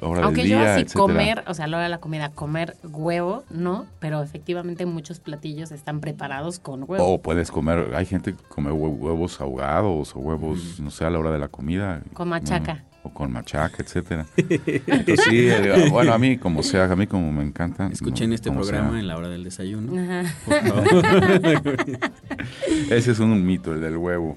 hora 0.03 0.23
Aunque 0.25 0.43
del 0.43 0.51
yo 0.51 0.59
día, 0.59 0.73
así 0.75 0.83
etcétera. 0.83 1.01
comer, 1.03 1.45
o 1.47 1.55
sea, 1.55 1.65
a 1.67 1.69
la 1.69 1.77
hora 1.79 1.85
de 1.85 1.91
la 1.91 1.99
comida, 1.99 2.31
comer 2.31 2.77
huevo, 2.83 3.45
no, 3.51 3.87
pero 3.99 4.23
efectivamente 4.23 4.87
muchos 4.87 5.21
platillos 5.21 5.73
están 5.73 6.01
preparados 6.01 6.59
con 6.59 6.85
huevo. 6.87 7.05
O 7.07 7.21
puedes 7.23 7.51
comer, 7.51 7.93
hay 7.95 8.07
gente 8.07 8.35
que 8.35 8.43
come 8.49 8.71
hue- 8.71 8.97
huevos 8.99 9.41
ahogados 9.41 10.15
o 10.17 10.19
huevos, 10.21 10.81
no 10.81 10.91
sé, 10.91 11.05
a 11.05 11.11
la 11.11 11.19
hora 11.19 11.31
de 11.31 11.39
la 11.39 11.49
comida. 11.49 12.03
Con 12.13 12.29
machaca. 12.29 12.85
O 13.03 13.09
con 13.09 13.33
machaca, 13.33 13.83
etcétera. 13.83 14.27
Entonces 14.37 15.21
sí, 15.29 15.49
eh, 15.49 15.89
bueno, 15.91 16.13
a 16.13 16.19
mí 16.19 16.37
como 16.37 16.63
sea, 16.63 16.85
a 16.85 16.97
mí 16.97 17.07
como 17.07 17.33
me 17.33 17.43
encanta. 17.43 17.89
Escuchen 17.91 18.29
no, 18.29 18.35
este 18.35 18.51
programa 18.53 18.91
sea. 18.91 18.99
en 19.01 19.07
la 19.09 19.17
hora 19.17 19.29
del 19.31 19.43
desayuno. 19.43 19.99
Ajá. 20.03 20.35
Por 20.45 20.69
favor. 20.69 21.77
Ese 22.91 23.13
es 23.13 23.19
un 23.19 23.45
mito, 23.47 23.73
el 23.73 23.81
del 23.81 23.97
huevo. 23.97 24.37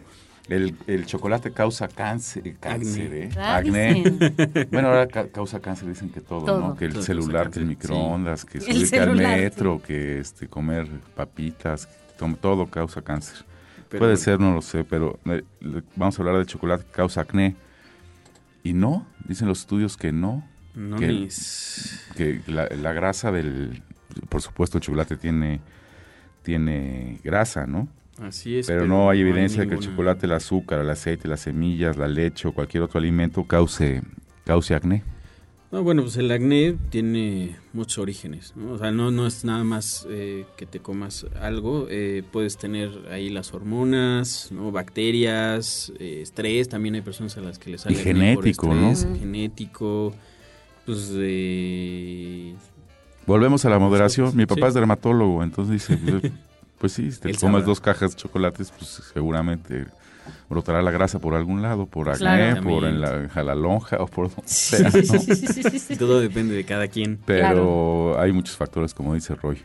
El, 0.50 0.76
el 0.88 1.06
chocolate 1.06 1.52
causa 1.54 1.88
cáncer, 1.88 2.56
cáncer, 2.60 3.06
Acné. 3.06 3.24
¿eh? 3.26 3.30
Ah, 3.38 3.58
Acné. 3.58 4.04
Bueno, 4.72 4.90
ahora 4.90 5.08
ca- 5.08 5.28
causa 5.30 5.62
cáncer, 5.62 5.88
dicen 5.88 6.10
que 6.10 6.20
todo, 6.20 6.46
Todo. 6.46 6.60
¿no? 6.60 6.76
Que 6.76 6.86
el 6.86 6.94
Todo 6.94 7.04
celular, 7.04 7.50
que 7.50 7.60
el 7.60 7.66
sí. 7.66 7.70
microondas, 7.70 8.44
que 8.44 8.58
El 8.58 8.64
subirte 8.66 9.00
al 9.00 9.16
metro, 9.16 9.82
que 9.82 10.20
este, 10.20 10.48
comer 10.48 10.88
papitas, 11.16 11.88
todo 12.42 12.68
causa 12.68 13.02
cáncer. 13.02 13.46
Pero 13.90 14.00
Puede 14.02 14.18
ser, 14.18 14.40
no 14.40 14.54
lo 14.54 14.62
sé, 14.62 14.84
pero 14.84 15.18
eh, 15.26 15.44
vamos 15.96 16.18
a 16.18 16.22
hablar 16.22 16.38
del 16.38 16.46
chocolate 16.46 16.84
que 16.86 16.92
causa 16.92 17.22
acné. 17.22 17.56
Y 18.64 18.74
no, 18.74 19.06
dicen 19.28 19.48
los 19.48 19.60
estudios 19.62 19.96
que 19.98 20.12
no, 20.12 20.46
No 20.76 20.98
que 20.98 22.42
la, 22.48 22.68
la 22.68 22.92
grasa 22.94 23.32
del, 23.32 23.82
por 24.30 24.42
supuesto 24.42 24.78
el 24.78 24.84
chocolate 24.84 25.16
tiene, 25.16 25.60
tiene 26.44 27.20
grasa, 27.24 27.66
¿no? 27.68 27.88
Así 28.22 28.58
es. 28.60 28.68
Pero 28.68 28.86
no 28.88 29.10
hay 29.10 29.22
evidencia 29.22 29.64
de 29.64 29.68
que 29.70 29.76
el 29.76 29.80
chocolate, 29.82 30.26
el 30.28 30.34
azúcar, 30.34 30.80
el 30.80 30.90
aceite, 30.90 31.28
las 31.28 31.42
semillas, 31.42 31.98
la 31.98 32.08
leche 32.08 32.48
o 32.48 32.54
cualquier 32.54 32.84
otro 32.84 33.00
alimento 33.00 33.44
cause, 33.46 34.02
cause 34.46 34.76
acné. 34.76 35.04
No, 35.72 35.82
bueno, 35.82 36.04
pues 36.04 36.18
el 36.18 36.32
acné 36.32 36.76
tiene 36.92 37.56
muchos 37.74 37.98
orígenes, 37.98 38.54
¿no? 38.56 38.74
O 38.74 38.78
sea, 38.78 38.92
no, 38.92 39.10
no 39.10 39.26
es 39.26 39.44
nada 39.44 39.64
más 39.64 40.06
eh, 40.08 40.46
que 40.56 40.68
te 40.68 40.80
comas 40.80 41.26
algo, 41.42 41.88
eh, 41.90 42.22
puedes 42.32 42.58
tener 42.58 42.92
ahí 43.10 43.30
las 43.32 43.56
hormonas, 43.56 44.52
¿no? 44.52 44.72
Bacterias, 44.72 45.92
eh, 46.00 46.20
estrés, 46.22 46.70
también 46.70 46.94
hay 46.94 47.02
personas 47.02 47.36
a 47.38 47.42
las 47.42 47.58
que 47.58 47.72
les 47.72 47.82
sale 47.82 47.96
Y 47.96 48.00
acné 48.00 48.36
por 48.36 48.44
genético, 48.44 48.76
¿no? 48.76 48.92
estrés, 48.92 49.20
Genético, 49.20 50.14
pues. 50.86 51.10
Volvemos 53.26 53.66
a 53.66 53.70
la 53.70 53.80
moderación. 53.80 54.36
Mi 54.36 54.44
Sí. 54.44 54.48
papá 54.48 54.68
es 54.68 54.74
dermatólogo, 54.76 55.44
entonces 55.44 55.88
dice, 55.88 55.98
pues, 55.98 56.32
pues 56.84 56.92
sí, 56.92 57.10
si 57.14 57.20
te 57.22 57.30
comes 57.30 57.40
sabrá. 57.40 57.62
dos 57.62 57.80
cajas 57.80 58.12
de 58.12 58.18
chocolates, 58.18 58.72
pues 58.78 58.90
seguramente 59.14 59.86
brotará 60.50 60.82
la 60.82 60.92
grasa 60.92 61.18
por 61.20 61.34
algún 61.34 61.62
lado, 61.62 61.86
por 61.86 62.10
acné, 62.10 62.20
Claro. 62.56 62.62
por 62.64 62.84
en 62.84 63.00
la, 63.00 63.30
a 63.34 63.42
la 63.44 63.56
lonja 63.56 63.96
o 64.02 64.08
por 64.08 64.30
donde 64.36 64.50
sea, 64.52 64.90
¿no? 64.90 65.98
Todo 65.98 66.20
depende 66.20 66.54
de 66.56 66.66
cada 66.66 66.90
quien. 66.90 67.20
Pero 67.26 68.20
hay 68.20 68.34
muchos 68.34 68.58
factores, 68.58 68.94
como 68.94 69.14
dice 69.14 69.34
Roy. 69.36 69.62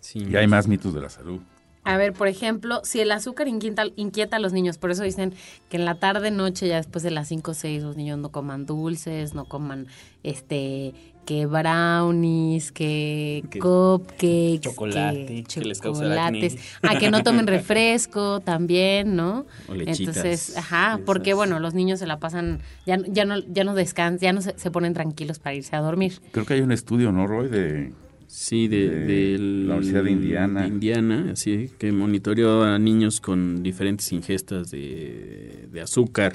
Sí. 0.00 0.26
Y 0.30 0.36
hay 0.36 0.46
más 0.46 0.66
mitos 0.66 0.94
de 0.94 1.02
la 1.02 1.10
salud. 1.10 1.40
A 1.84 1.98
ver, 1.98 2.14
por 2.14 2.26
ejemplo, 2.26 2.80
si 2.84 3.00
el 3.00 3.12
azúcar 3.12 3.48
inquieta, 3.48 3.84
inquieta 3.96 4.36
a 4.36 4.40
los 4.40 4.54
niños, 4.54 4.78
por 4.78 4.90
eso 4.90 5.02
dicen 5.02 5.34
que 5.68 5.76
en 5.76 5.84
la 5.84 5.96
tarde, 5.96 6.30
noche, 6.30 6.66
ya 6.68 6.76
después 6.76 7.04
de 7.04 7.10
las 7.10 7.28
5 7.28 7.50
o 7.50 7.54
6, 7.54 7.82
los 7.82 7.96
niños 7.98 8.18
no 8.18 8.30
coman 8.30 8.64
dulces, 8.64 9.34
no 9.34 9.44
coman 9.44 9.86
este 10.22 10.94
que 11.26 11.44
brownies, 11.46 12.72
que, 12.72 13.44
Que 13.50 13.58
cupcakes, 13.58 14.60
chocolate, 14.60 15.44
que 15.52 15.60
les 15.60 15.80
causa 15.80 16.04
el 16.04 16.10
chocolates, 16.12 16.56
acné. 16.80 16.96
a 16.96 16.98
que 16.98 17.10
no 17.10 17.22
tomen 17.22 17.46
refresco 17.56 18.40
también, 18.40 19.16
¿no? 19.16 19.44
O 19.68 19.74
lechitas. 19.74 20.00
Entonces, 20.16 20.56
ajá, 20.56 20.92
Esas. 20.94 21.00
porque 21.04 21.34
bueno, 21.34 21.58
los 21.60 21.74
niños 21.74 21.98
se 21.98 22.06
la 22.06 22.18
pasan, 22.18 22.60
ya, 22.86 22.98
ya 23.08 23.24
no, 23.24 23.38
ya 23.52 23.64
no 23.64 23.74
descansan, 23.74 24.20
ya 24.20 24.32
no 24.32 24.40
se, 24.40 24.58
se 24.58 24.70
ponen 24.70 24.94
tranquilos 24.94 25.38
para 25.38 25.54
irse 25.56 25.76
a 25.76 25.80
dormir. 25.80 26.14
Creo 26.32 26.46
que 26.46 26.54
hay 26.54 26.60
un 26.62 26.72
estudio, 26.72 27.12
¿no, 27.12 27.26
Roy? 27.26 27.48
De, 27.48 27.92
Sí, 28.28 28.66
de, 28.66 28.90
de 28.90 29.38
la 29.38 29.76
Universidad 29.76 30.02
de 30.02 30.10
Indiana. 30.10 30.62
de 30.62 30.66
Indiana, 30.68 31.28
así 31.32 31.70
que 31.78 31.92
monitoreó 31.92 32.64
a 32.64 32.76
niños 32.76 33.20
con 33.20 33.62
diferentes 33.62 34.10
ingestas 34.12 34.70
de, 34.72 35.68
de 35.70 35.80
azúcar, 35.80 36.34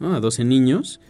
¿no? 0.00 0.14
A 0.14 0.20
12 0.20 0.44
niños, 0.44 1.00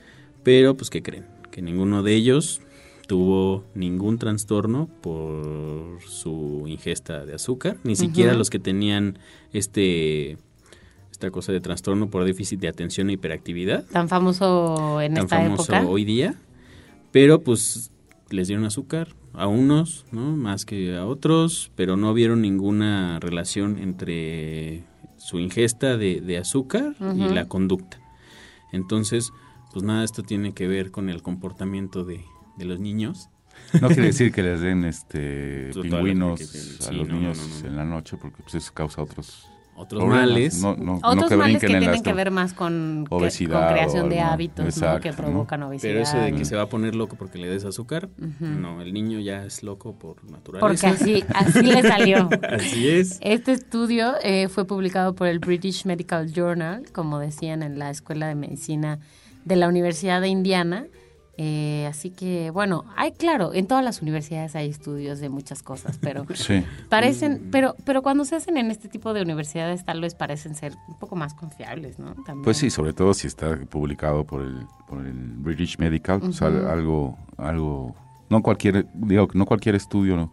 pero 0.43 0.77
pues 0.77 0.91
¿qué 0.91 1.03
creen? 1.03 1.25
Que 1.53 1.62
ninguno 1.62 2.03
de 2.03 2.15
ellos 2.15 2.61
tuvo 3.07 3.65
ningún 3.75 4.19
trastorno 4.19 4.88
por 5.01 6.01
su 6.07 6.65
ingesta 6.67 7.25
de 7.27 7.35
azúcar, 7.35 7.77
ni 7.85 7.97
siquiera 7.97 8.35
los 8.35 8.51
que 8.51 8.59
tenían 8.59 9.19
este 9.53 10.38
esta 11.11 11.31
cosa 11.31 11.53
de 11.53 11.61
trastorno 11.61 12.11
por 12.11 12.25
déficit 12.25 12.59
de 12.61 12.69
atención 12.69 13.09
e 13.11 13.12
hiperactividad 13.12 13.85
Tan 13.87 14.09
famoso 14.09 15.01
en 15.01 15.15
tan 15.15 15.25
esta 15.25 15.37
famoso 15.37 15.73
época. 15.73 15.87
hoy 15.88 16.05
día, 16.05 16.35
pero 17.12 17.43
pues 17.43 17.91
les 18.31 18.49
dieron 18.49 18.65
azúcar 18.65 19.15
a 19.35 19.47
unos, 19.47 20.05
¿no? 20.11 20.37
Más 20.37 20.65
que 20.65 20.97
a 20.97 21.07
otros, 21.07 21.71
pero 21.77 21.97
no 21.97 22.12
vieron 22.15 22.41
ninguna 22.43 23.21
relación 23.21 23.79
entre 23.79 24.85
su 25.17 25.38
ingesta 25.38 25.97
de, 25.97 26.21
de 26.21 26.38
azúcar 26.38 26.97
y 27.15 27.29
la 27.29 27.47
conducta. 27.47 28.01
Entonces, 28.73 29.33
pues 29.73 29.85
nada, 29.85 30.03
esto 30.05 30.23
tiene 30.23 30.53
que 30.53 30.67
ver 30.67 30.91
con 30.91 31.09
el 31.09 31.23
comportamiento 31.23 32.05
de, 32.05 32.25
de 32.57 32.65
los 32.65 32.79
niños. 32.81 33.29
No 33.81 33.88
quiere 33.88 34.05
decir 34.07 34.33
que 34.33 34.43
les 34.43 34.61
den 34.61 34.85
este 34.85 35.71
pingüinos 35.83 36.41
a 36.88 36.93
los 36.93 37.07
no, 37.09 37.15
no, 37.15 37.21
niños 37.21 37.38
no, 37.38 37.61
no. 37.62 37.67
en 37.69 37.77
la 37.77 37.85
noche, 37.85 38.17
porque 38.17 38.43
pues 38.43 38.55
eso 38.57 38.73
causa 38.75 39.03
otros 39.03 39.47
otros 39.75 40.03
problemas. 40.03 40.29
males. 40.29 40.62
No, 40.62 40.77
no, 40.77 40.85
no 41.01 41.01
Otros 41.03 41.29
que 41.31 41.37
males 41.37 41.59
que 41.61 41.67
en 41.67 41.73
tienen 41.73 41.91
las- 41.93 42.03
que 42.03 42.12
ver 42.12 42.31
más 42.31 42.53
con, 42.53 43.05
que- 43.05 43.09
con 43.09 43.23
Obesidad 43.23 43.73
creación 43.73 44.11
de 44.11 44.21
hábitos 44.21 44.75
que 45.01 45.11
¿no? 45.11 45.17
provocan 45.17 45.62
obesidad. 45.62 45.91
Pero 45.93 46.03
eso 46.03 46.19
de 46.19 46.33
que 46.35 46.45
se 46.45 46.57
va 46.57 46.62
a 46.62 46.69
poner 46.69 46.95
loco 46.95 47.17
porque 47.17 47.38
le 47.38 47.49
des 47.49 47.65
azúcar, 47.65 48.11
no, 48.38 48.83
el 48.83 48.93
niño 48.93 49.19
ya 49.21 49.45
es 49.45 49.62
loco 49.62 49.99
por 49.99 50.17
Porque 50.17 50.33
naturaleza. 50.33 50.91
así, 50.91 51.25
así 51.35 51.62
le 51.62 51.83
salió. 51.83 52.29
Así 52.51 52.88
es. 52.88 53.19
Este 53.23 53.53
estudio 53.53 54.12
eh, 54.23 54.49
fue 54.49 54.67
publicado 54.67 55.15
por 55.15 55.27
el 55.27 55.38
British 55.38 55.87
Medical 55.87 56.31
Journal, 56.33 56.85
como 56.93 57.19
decían 57.19 57.62
en 57.62 57.79
la 57.79 57.91
Escuela 57.91 58.29
de 58.29 58.35
Medicina 58.35 58.99
de 59.47 59.57
la 59.57 59.69
Universidad 59.69 60.21
de 60.21 60.29
Indiana. 60.29 60.87
Eh, 61.38 61.87
así 61.88 62.11
que, 62.11 62.51
bueno, 62.51 62.85
hay, 62.95 63.12
claro, 63.12 63.55
en 63.55 63.66
todas 63.66 63.83
las 63.83 64.03
universidades 64.03 64.55
hay 64.55 64.68
estudios 64.68 65.18
de 65.18 65.31
muchas 65.31 65.62
cosas, 65.62 65.99
pero 65.99 66.27
Sí. 66.35 66.62
parecen, 66.90 67.49
pero, 67.51 67.75
pero 67.85 68.03
cuando 68.03 68.25
se 68.27 68.37
hacen 68.37 68.59
en 68.59 68.71
este 68.71 68.88
tipo 68.88 69.14
de 69.14 69.23
universidades, 69.23 69.85
tal 69.85 70.01
vez 70.03 70.14
parecen 70.14 70.55
ser 70.55 70.75
un 70.88 70.99
poco 70.99 71.16
más 71.16 71.33
confiables, 71.35 71.99
¿no? 71.99 72.14
También. 72.27 72.42
Pues 72.42 72.59
sí, 72.59 72.68
sobre 72.68 72.92
todo 72.92 73.14
si 73.14 73.27
está 73.29 73.57
publicado 73.71 74.25
por 74.25 74.42
el, 74.42 74.66
por 74.87 75.07
el 75.07 75.14
British 75.14 75.79
Medical, 75.79 76.21
al- 76.40 76.66
algo, 76.68 77.16
algo, 77.38 77.95
no 78.29 78.42
cualquier, 78.42 78.87
digo, 78.92 79.29
no 79.33 79.47
cualquier 79.47 79.75
estudio 79.75 80.16
¿no? 80.16 80.33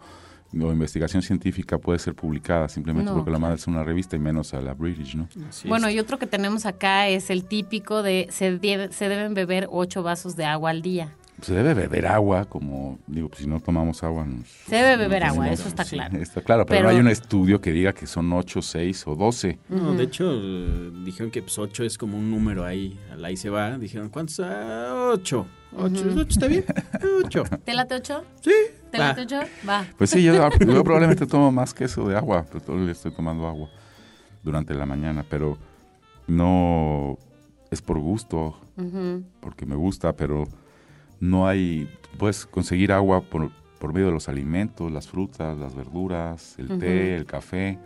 O 0.54 0.72
investigación 0.72 1.22
científica 1.22 1.78
puede 1.78 2.00
ser 2.00 2.16
publicada 2.16 2.68
simplemente 2.70 3.10
No, 3.12 3.16
porque 3.18 3.32
la 3.32 3.40
mandas 3.40 3.68
a 3.68 3.72
una 3.72 3.84
revista 3.84 4.16
y 4.16 4.20
menos 4.20 4.54
a 4.54 4.62
la 4.62 4.74
British, 4.74 5.16
¿no? 5.16 5.28
Así 5.48 5.68
Bueno, 5.68 5.88
es. 5.88 5.96
y 5.96 6.00
otro 6.00 6.18
que 6.18 6.26
tenemos 6.28 6.66
acá 6.66 7.08
es 7.08 7.30
el 7.30 7.44
típico 7.46 8.02
de 8.04 8.28
se, 8.32 8.60
debe- 8.60 8.92
se 8.92 9.10
deben 9.10 9.34
beber 9.34 9.68
ocho 9.72 10.02
vasos 10.04 10.36
de 10.36 10.46
agua 10.46 10.72
al 10.72 10.82
día. 10.82 11.14
Se 11.42 11.54
debe 11.54 11.74
beber 11.74 12.08
agua, 12.08 12.46
como, 12.46 13.00
digo, 13.08 13.30
pues 13.30 13.42
si 13.42 13.48
no 13.48 13.60
tomamos 13.60 14.04
agua 14.04 14.26
nos... 14.26 14.48
Se 14.48 14.76
debe 14.76 14.98
beber 14.98 15.24
nos 15.24 15.32
agua, 15.34 15.50
eso 15.50 15.68
está 15.68 15.84
Sí, 15.84 15.96
claro. 15.96 16.18
Está 16.18 16.42
claro, 16.42 16.66
pero, 16.66 16.80
Pero- 16.80 16.90
no 16.90 16.96
hay 16.96 17.00
un 17.02 17.08
estudio 17.08 17.62
que 17.62 17.72
diga 17.72 17.94
que 17.94 18.08
son 18.08 18.32
8, 18.34 18.62
6 18.62 19.08
o 19.08 19.16
12. 19.16 19.60
No, 19.70 19.94
de 19.94 20.04
hecho, 20.04 20.30
dijeron 21.04 21.32
que 21.32 21.42
pues, 21.42 21.58
8 21.58 21.84
es 21.84 21.98
como 21.98 22.18
un 22.18 22.30
número 22.30 22.66
ahí, 22.66 23.00
ahí 23.24 23.38
se 23.38 23.50
va. 23.50 23.78
Dijeron, 23.78 24.10
¿cuántos? 24.10 24.40
8. 24.40 25.48
8, 25.78 26.22
está 26.22 26.48
bien. 26.48 26.66
8. 27.26 27.44
¿Te 27.64 27.74
late 27.74 27.96
ocho? 27.96 28.24
Sí. 28.42 28.52
¿Te 28.92 28.98
va. 28.98 29.10
late 29.10 29.22
ocho? 29.22 29.40
Va. 29.68 29.86
Pues 29.98 30.10
sí, 30.10 30.24
yo, 30.24 30.34
yo 30.60 30.84
probablemente 30.84 31.26
tomo 31.28 31.52
más 31.52 31.74
que 31.74 31.86
eso 31.86 32.08
de 32.08 32.16
agua, 32.18 32.46
pues 32.52 32.64
todo 32.66 32.76
el 32.78 32.84
día 32.84 32.92
estoy 32.94 33.12
tomando 33.12 33.48
agua 33.48 33.70
durante 34.44 34.74
la 34.74 34.86
mañana, 34.86 35.24
pero 35.30 35.58
no 36.28 37.18
es 37.72 37.82
por 37.82 38.00
gusto, 38.00 38.60
Ujú. 38.78 39.24
porque 39.40 39.66
me 39.66 39.76
gusta, 39.76 40.14
pero 40.16 40.46
no 41.20 41.48
hay, 41.48 41.90
puedes 42.18 42.46
conseguir 42.46 42.92
agua 42.92 43.22
por, 43.22 43.52
por 43.80 43.94
medio 43.94 44.08
de 44.08 44.14
los 44.14 44.30
alimentos, 44.30 44.92
las 44.92 45.08
frutas, 45.08 45.58
las 45.58 45.76
verduras, 45.76 46.58
el 46.58 46.80
té, 46.80 47.16
el 47.16 47.26
café. 47.26 47.80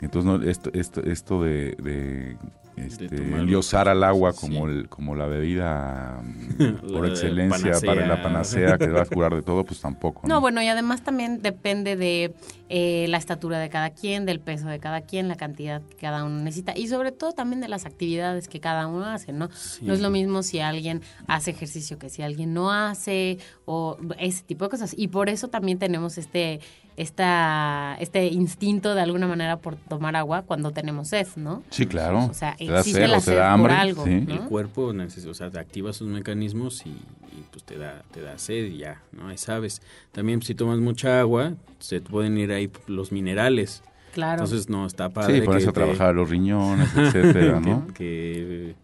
Entonces, 0.00 0.24
no, 0.24 0.42
esto, 0.48 0.70
esto, 0.72 1.02
esto 1.02 1.42
de, 1.42 1.76
de, 1.82 2.36
este, 2.76 3.16
endiosar 3.16 3.88
al 3.88 4.02
agua 4.02 4.32
Sí. 4.32 4.40
como, 4.40 4.66
el, 4.66 4.88
como 4.88 5.14
la 5.14 5.26
bebida 5.26 6.22
mm, 6.58 6.92
por 6.92 7.06
excelencia 7.06 7.72
panacea. 7.72 7.86
para 7.94 8.06
la 8.06 8.22
panacea 8.22 8.78
que 8.78 8.88
va 8.88 9.02
a 9.02 9.06
curar 9.06 9.34
de 9.34 9.42
todo, 9.42 9.64
pues 9.64 9.80
tampoco. 9.80 10.26
No, 10.26 10.40
bueno, 10.40 10.62
y 10.62 10.68
además 10.68 11.02
también 11.02 11.42
depende 11.42 11.96
de 11.96 12.32
eh, 12.68 13.06
la 13.08 13.18
estatura 13.18 13.58
de 13.58 13.68
cada 13.68 13.90
quien, 13.90 14.24
del 14.24 14.40
peso 14.40 14.68
de 14.68 14.78
cada 14.78 15.02
quien, 15.02 15.28
la 15.28 15.36
cantidad 15.36 15.82
que 15.82 15.96
cada 15.96 16.24
uno 16.24 16.38
necesita 16.42 16.72
y 16.76 16.88
sobre 16.88 17.12
todo 17.12 17.32
también 17.32 17.60
de 17.60 17.68
las 17.68 17.84
actividades 17.84 18.48
que 18.48 18.60
cada 18.60 18.86
uno 18.86 19.06
hace, 19.06 19.32
¿no? 19.32 19.50
No 19.82 19.92
es 19.92 20.00
lo 20.00 20.10
mismo 20.10 20.42
si 20.42 20.60
alguien 20.60 21.02
hace 21.26 21.50
ejercicio 21.50 21.98
que 21.98 22.08
si 22.08 22.22
alguien 22.22 22.54
no 22.54 22.70
hace 22.72 23.38
o 23.66 23.98
ese 24.18 24.44
tipo 24.44 24.64
de 24.64 24.70
cosas. 24.70 24.94
Y 24.96 25.08
por 25.08 25.28
eso 25.28 25.48
también 25.48 25.78
tenemos 25.78 26.16
este, 26.16 26.60
esta, 27.00 27.96
este 28.00 28.26
instinto 28.26 28.94
de 28.94 29.00
alguna 29.00 29.26
manera 29.26 29.56
por 29.56 29.76
tomar 29.76 30.16
agua 30.16 30.42
cuando 30.42 30.70
tenemos 30.70 31.08
sed, 31.08 31.26
¿no? 31.36 31.62
Sí, 31.70 31.86
claro. 31.86 32.26
O 32.26 32.34
sea, 32.34 32.54
te 32.56 32.66
da 32.66 32.80
existe 32.80 33.00
sed 33.00 33.08
la 33.08 33.16
o 33.16 33.20
te 33.20 33.24
sed 33.24 33.36
da 33.36 33.42
por 33.56 33.70
hambre. 33.70 33.72
algo, 33.74 34.04
sí. 34.04 34.20
¿no? 34.26 34.34
El 34.34 34.40
cuerpo 34.42 34.92
o 35.26 35.34
sea, 35.34 35.46
activa 35.46 35.92
sus 35.92 36.08
mecanismos 36.08 36.84
y, 36.84 36.90
y, 36.90 37.44
pues 37.50 37.64
te 37.64 37.78
da, 37.78 38.02
te 38.10 38.20
da 38.20 38.36
sed 38.38 38.66
y 38.66 38.78
ya, 38.78 39.00
¿no? 39.12 39.28
Ahí 39.28 39.38
sabes. 39.38 39.80
También 40.12 40.42
si 40.42 40.54
tomas 40.54 40.78
mucha 40.78 41.20
agua, 41.20 41.54
se 41.78 42.00
te 42.00 42.10
pueden 42.10 42.36
ir 42.36 42.52
ahí 42.52 42.70
los 42.86 43.12
minerales. 43.12 43.82
Claro. 44.12 44.42
Entonces 44.44 44.68
no 44.68 44.86
está 44.86 45.08
padre. 45.08 45.36
Sí, 45.40 45.46
pones 45.46 45.64
a 45.64 45.66
te- 45.68 45.72
trabajar 45.72 46.14
los 46.14 46.28
riñones, 46.28 46.90
etcétera, 46.96 47.60
¿no? 47.64 47.86
que, 47.94 48.74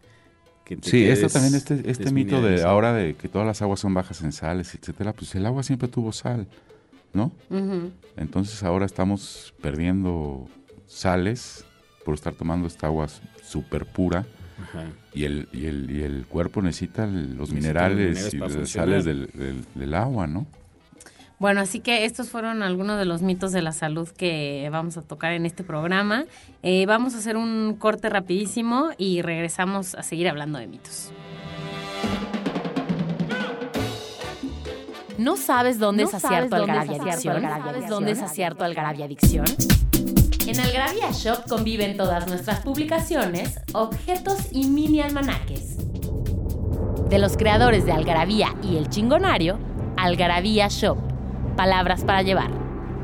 que, 0.65 0.77
que 0.77 0.77
te 0.81 0.89
Sí, 0.91 1.05
esto 1.05 1.29
también, 1.29 1.55
este, 1.55 1.83
este 1.91 2.11
mito 2.13 2.41
de 2.41 2.63
ahora 2.63 2.93
de 2.93 3.15
que 3.15 3.29
todas 3.29 3.47
las 3.47 3.61
aguas 3.61 3.81
son 3.81 3.93
bajas 3.93 4.23
en 4.23 4.33
sales, 4.33 4.75
etcétera, 4.75 5.13
pues 5.13 5.35
el 5.35 5.45
agua 5.45 5.63
siempre 5.63 5.89
tuvo 5.89 6.13
sal, 6.13 6.47
¿no? 7.13 7.33
Entonces 8.17 8.63
ahora 8.63 8.87
estamos 8.87 9.55
perdiendo 9.61 10.49
sales 10.87 11.65
por 12.05 12.15
estar 12.15 12.35
tomando 12.35 12.67
esta 12.67 12.87
agua 12.87 13.07
súper 13.43 13.87
pura 13.87 14.25
Ajá. 14.63 14.85
y 15.13 15.25
el, 15.25 15.49
y, 15.53 15.67
el, 15.67 15.91
y 15.91 16.03
el 16.03 16.27
cuerpo 16.27 16.63
necesita 16.63 17.07
los 17.07 17.15
Necesita 17.15 17.39
los 17.39 17.53
minerales 17.53 18.35
y 18.35 18.39
las 18.39 18.71
sales 18.71 19.05
del, 19.05 19.27
del- 19.35 19.65
del 19.75 19.95
agua, 19.95 20.27
¿no? 20.27 20.47
Bueno, 21.39 21.61
así 21.61 21.81
que 21.81 22.07
estos 22.07 22.31
fueron 22.31 22.63
algunos 22.63 22.99
de 22.99 23.05
los 23.05 23.21
mitos 23.21 23.53
de 23.53 23.61
la 23.61 23.73
salud 23.73 24.09
que 24.09 24.69
vamos 24.73 24.97
a 24.97 25.03
tocar 25.03 25.33
en 25.33 25.45
este 25.45 25.65
programa. 25.65 26.25
Eh, 26.63 26.87
vamos 26.87 27.15
a 27.15 27.19
hacer 27.19 27.37
un 27.37 27.77
corte 27.79 28.09
rapidísimo 28.09 28.89
y 28.97 29.21
regresamos 29.21 29.95
a 29.97 30.03
seguir 30.03 30.29
hablando 30.31 30.59
de 30.59 30.67
mitos. 30.67 31.13
¿No 35.19 35.37
sabes 35.37 35.79
dónde 35.79 36.03
¿No 36.03 36.09
es 36.11 36.15
acierto 36.15 36.57
Algarabia 36.57 37.03
Adicción? 37.03 37.43
Dónde 37.89 38.11
es 38.13 38.21
acierto 38.23 38.65
Algarabia 38.65 39.07
Adicción? 39.07 39.47
En 40.47 40.61
Algarabia 40.61 41.11
Shop 41.13 41.49
conviven 41.49 41.97
todas 41.97 42.29
nuestras 42.29 42.61
publicaciones, 42.61 43.59
objetos 43.73 44.37
y 44.53 44.69
mini 44.69 45.01
almanaques. 45.01 45.79
De 47.09 47.19
los 47.19 47.37
creadores 47.37 47.85
de 47.85 47.91
Algarabía 47.93 48.55
y 48.63 48.77
El 48.77 48.89
Chingonario, 48.89 49.59
Algarabía 49.97 50.69
Shop. 50.69 50.99
Palabras 51.57 52.05
para 52.05 52.23
llevar. 52.23 52.51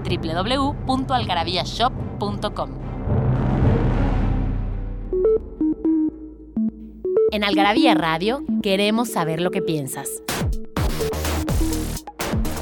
www.algarabíashop.com 0.05 2.71
En 7.33 7.43
Algarabía 7.45 7.95
Radio 7.95 8.45
queremos 8.63 9.09
saber 9.09 9.41
lo 9.41 9.51
que 9.51 9.63
piensas. 9.63 10.23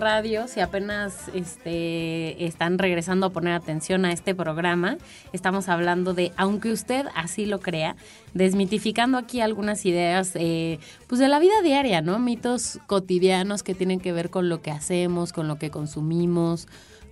Radio. 0.00 0.48
Si 0.48 0.60
apenas 0.60 1.28
este, 1.34 2.44
están 2.44 2.78
regresando 2.78 3.26
a 3.26 3.30
poner 3.30 3.52
atención 3.54 4.04
a 4.04 4.12
este 4.12 4.34
programa, 4.34 4.96
estamos 5.32 5.68
hablando 5.68 6.14
de, 6.14 6.32
aunque 6.36 6.72
usted 6.72 7.06
así 7.14 7.46
lo 7.46 7.60
crea, 7.60 7.96
desmitificando 8.34 9.18
aquí 9.18 9.40
algunas 9.40 9.86
ideas 9.86 10.32
eh, 10.34 10.78
pues 11.06 11.20
de 11.20 11.28
la 11.28 11.38
vida 11.38 11.62
diaria, 11.62 12.00
¿no? 12.02 12.18
Mitos 12.18 12.80
cotidianos 12.86 13.62
que 13.62 13.74
tienen 13.74 14.00
que 14.00 14.12
ver 14.12 14.30
con 14.30 14.48
lo 14.48 14.62
que 14.62 14.70
hacemos, 14.70 15.32
con 15.32 15.46
lo 15.46 15.58
que 15.58 15.70
consumimos 15.70 16.66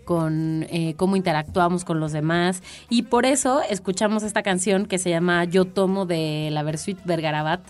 con 0.04 0.64
eh, 0.70 0.94
cómo 0.96 1.16
interactuamos 1.16 1.84
con 1.84 2.00
los 2.00 2.12
demás 2.12 2.62
y 2.88 3.02
por 3.02 3.26
eso 3.26 3.60
escuchamos 3.68 4.22
esta 4.22 4.42
canción 4.42 4.86
que 4.86 4.96
se 4.96 5.10
llama 5.10 5.44
Yo 5.44 5.66
tomo 5.66 6.06
de 6.06 6.48
la 6.50 6.62
Versuit 6.62 6.98
Vergarabat 7.04 7.60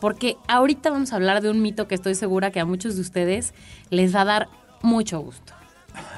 porque 0.00 0.36
ahorita 0.48 0.90
vamos 0.90 1.12
a 1.12 1.16
hablar 1.16 1.42
de 1.42 1.50
un 1.50 1.60
mito 1.60 1.86
que 1.86 1.94
estoy 1.94 2.14
segura 2.14 2.50
que 2.50 2.60
a 2.60 2.64
muchos 2.64 2.94
de 2.94 3.02
ustedes 3.02 3.54
les 3.90 4.14
va 4.14 4.22
a 4.22 4.24
dar 4.24 4.48
mucho 4.82 5.20
gusto. 5.20 5.52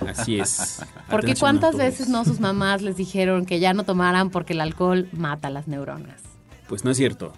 Así 0.06 0.38
es. 0.38 0.80
Porque 1.10 1.32
Atención 1.32 1.36
cuántas 1.38 1.76
veces 1.76 2.08
no 2.08 2.24
sus 2.24 2.40
mamás 2.40 2.82
les 2.82 2.96
dijeron 2.96 3.46
que 3.46 3.60
ya 3.60 3.72
no 3.74 3.84
tomaran 3.84 4.30
porque 4.30 4.52
el 4.52 4.60
alcohol 4.60 5.08
mata 5.12 5.50
las 5.50 5.68
neuronas. 5.68 6.22
Pues 6.68 6.84
no 6.84 6.90
es 6.90 6.96
cierto. 6.96 7.32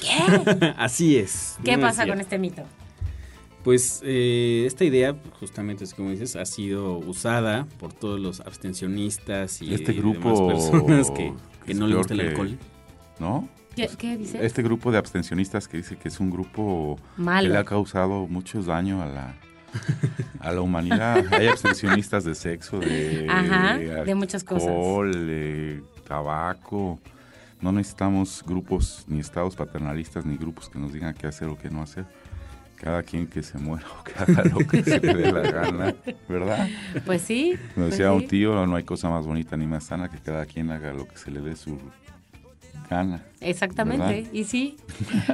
¿Qué? 0.00 0.74
Así 0.78 1.16
es. 1.16 1.56
¿Qué 1.64 1.76
no 1.76 1.86
es 1.88 1.96
pasa 1.96 2.06
con 2.06 2.20
este 2.20 2.38
mito? 2.38 2.62
Pues 3.62 4.00
eh, 4.04 4.64
esta 4.66 4.84
idea, 4.84 5.14
justamente 5.38 5.84
así 5.84 5.94
como 5.94 6.10
dices, 6.10 6.34
ha 6.34 6.46
sido 6.46 6.96
usada 6.96 7.66
por 7.78 7.92
todos 7.92 8.18
los 8.18 8.40
abstencionistas 8.40 9.60
y 9.60 9.74
Este 9.74 9.92
demás 9.92 10.02
grupo 10.02 10.48
personas 10.48 11.10
que, 11.10 11.34
que 11.66 11.72
es 11.72 11.78
no 11.78 11.86
peor 11.86 11.98
gusta 11.98 12.14
el 12.14 12.20
alcohol. 12.20 12.58
¿No? 13.18 13.48
¿Qué, 13.76 13.90
qué 13.98 14.16
dice? 14.16 14.44
Este 14.44 14.62
grupo 14.62 14.90
de 14.90 14.96
abstencionistas 14.96 15.68
que 15.68 15.76
dice 15.76 15.96
que 15.96 16.08
es 16.08 16.18
un 16.20 16.30
grupo 16.30 16.98
Malo. 17.18 17.48
que 17.48 17.52
le 17.52 17.58
ha 17.58 17.64
causado 17.64 18.26
mucho 18.26 18.62
daño 18.62 19.02
a 19.02 19.06
la, 19.06 19.36
a 20.40 20.52
la 20.52 20.60
humanidad. 20.60 21.24
Hay 21.32 21.48
abstencionistas 21.48 22.24
de 22.24 22.34
sexo, 22.34 22.78
de, 22.78 23.26
Ajá, 23.28 23.76
de 23.76 24.14
muchas 24.14 24.44
cosas. 24.44 24.68
de 24.68 25.82
tabaco. 26.06 26.98
No 27.60 27.72
necesitamos 27.72 28.42
grupos 28.46 29.04
ni 29.06 29.20
estados 29.20 29.54
paternalistas 29.54 30.24
ni 30.24 30.36
grupos 30.36 30.68
que 30.68 30.78
nos 30.78 30.92
digan 30.92 31.14
qué 31.14 31.26
hacer 31.26 31.48
o 31.48 31.58
qué 31.58 31.70
no 31.70 31.82
hacer. 31.82 32.06
Cada 32.76 33.02
quien 33.02 33.26
que 33.26 33.42
se 33.42 33.58
muera 33.58 33.84
o 34.00 34.02
que 34.02 34.12
haga 34.18 34.44
lo 34.44 34.66
que 34.66 34.82
se 34.82 34.98
le 34.98 35.14
dé 35.14 35.30
la 35.30 35.42
gana, 35.42 35.94
¿verdad? 36.26 36.66
Pues 37.04 37.20
sí. 37.20 37.58
Como 37.74 37.86
pues 37.86 37.90
decía 37.90 38.08
sí. 38.08 38.16
un 38.16 38.26
tío, 38.26 38.66
no 38.66 38.76
hay 38.76 38.84
cosa 38.84 39.10
más 39.10 39.26
bonita 39.26 39.54
ni 39.58 39.66
más 39.66 39.84
sana 39.84 40.08
que 40.08 40.16
cada 40.16 40.46
quien 40.46 40.70
haga 40.70 40.94
lo 40.94 41.06
que 41.06 41.18
se 41.18 41.30
le 41.30 41.42
dé 41.42 41.54
su 41.56 41.78
gana. 42.88 43.22
Exactamente, 43.40 44.04
¿Verdad? 44.04 44.30
y 44.32 44.44
sí. 44.44 44.76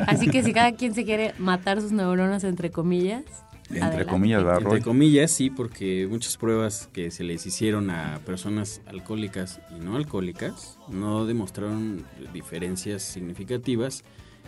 Así 0.08 0.28
que 0.28 0.42
si 0.42 0.52
cada 0.52 0.72
quien 0.72 0.92
se 0.94 1.04
quiere 1.04 1.34
matar 1.38 1.80
sus 1.80 1.92
neuronas, 1.92 2.42
entre 2.42 2.70
comillas. 2.72 3.22
Entre 3.68 3.82
adelante. 3.84 4.10
comillas, 4.10 4.44
¿verdad, 4.44 4.62
Entre 4.62 4.82
comillas, 4.82 5.30
sí, 5.32 5.50
porque 5.50 6.06
muchas 6.08 6.36
pruebas 6.36 6.88
que 6.92 7.10
se 7.10 7.24
les 7.24 7.44
hicieron 7.46 7.90
a 7.90 8.20
personas 8.24 8.80
alcohólicas 8.86 9.60
y 9.76 9.80
no 9.84 9.96
alcohólicas 9.96 10.78
no 10.88 11.26
demostraron 11.26 12.04
diferencias 12.32 13.02
significativas 13.02 14.04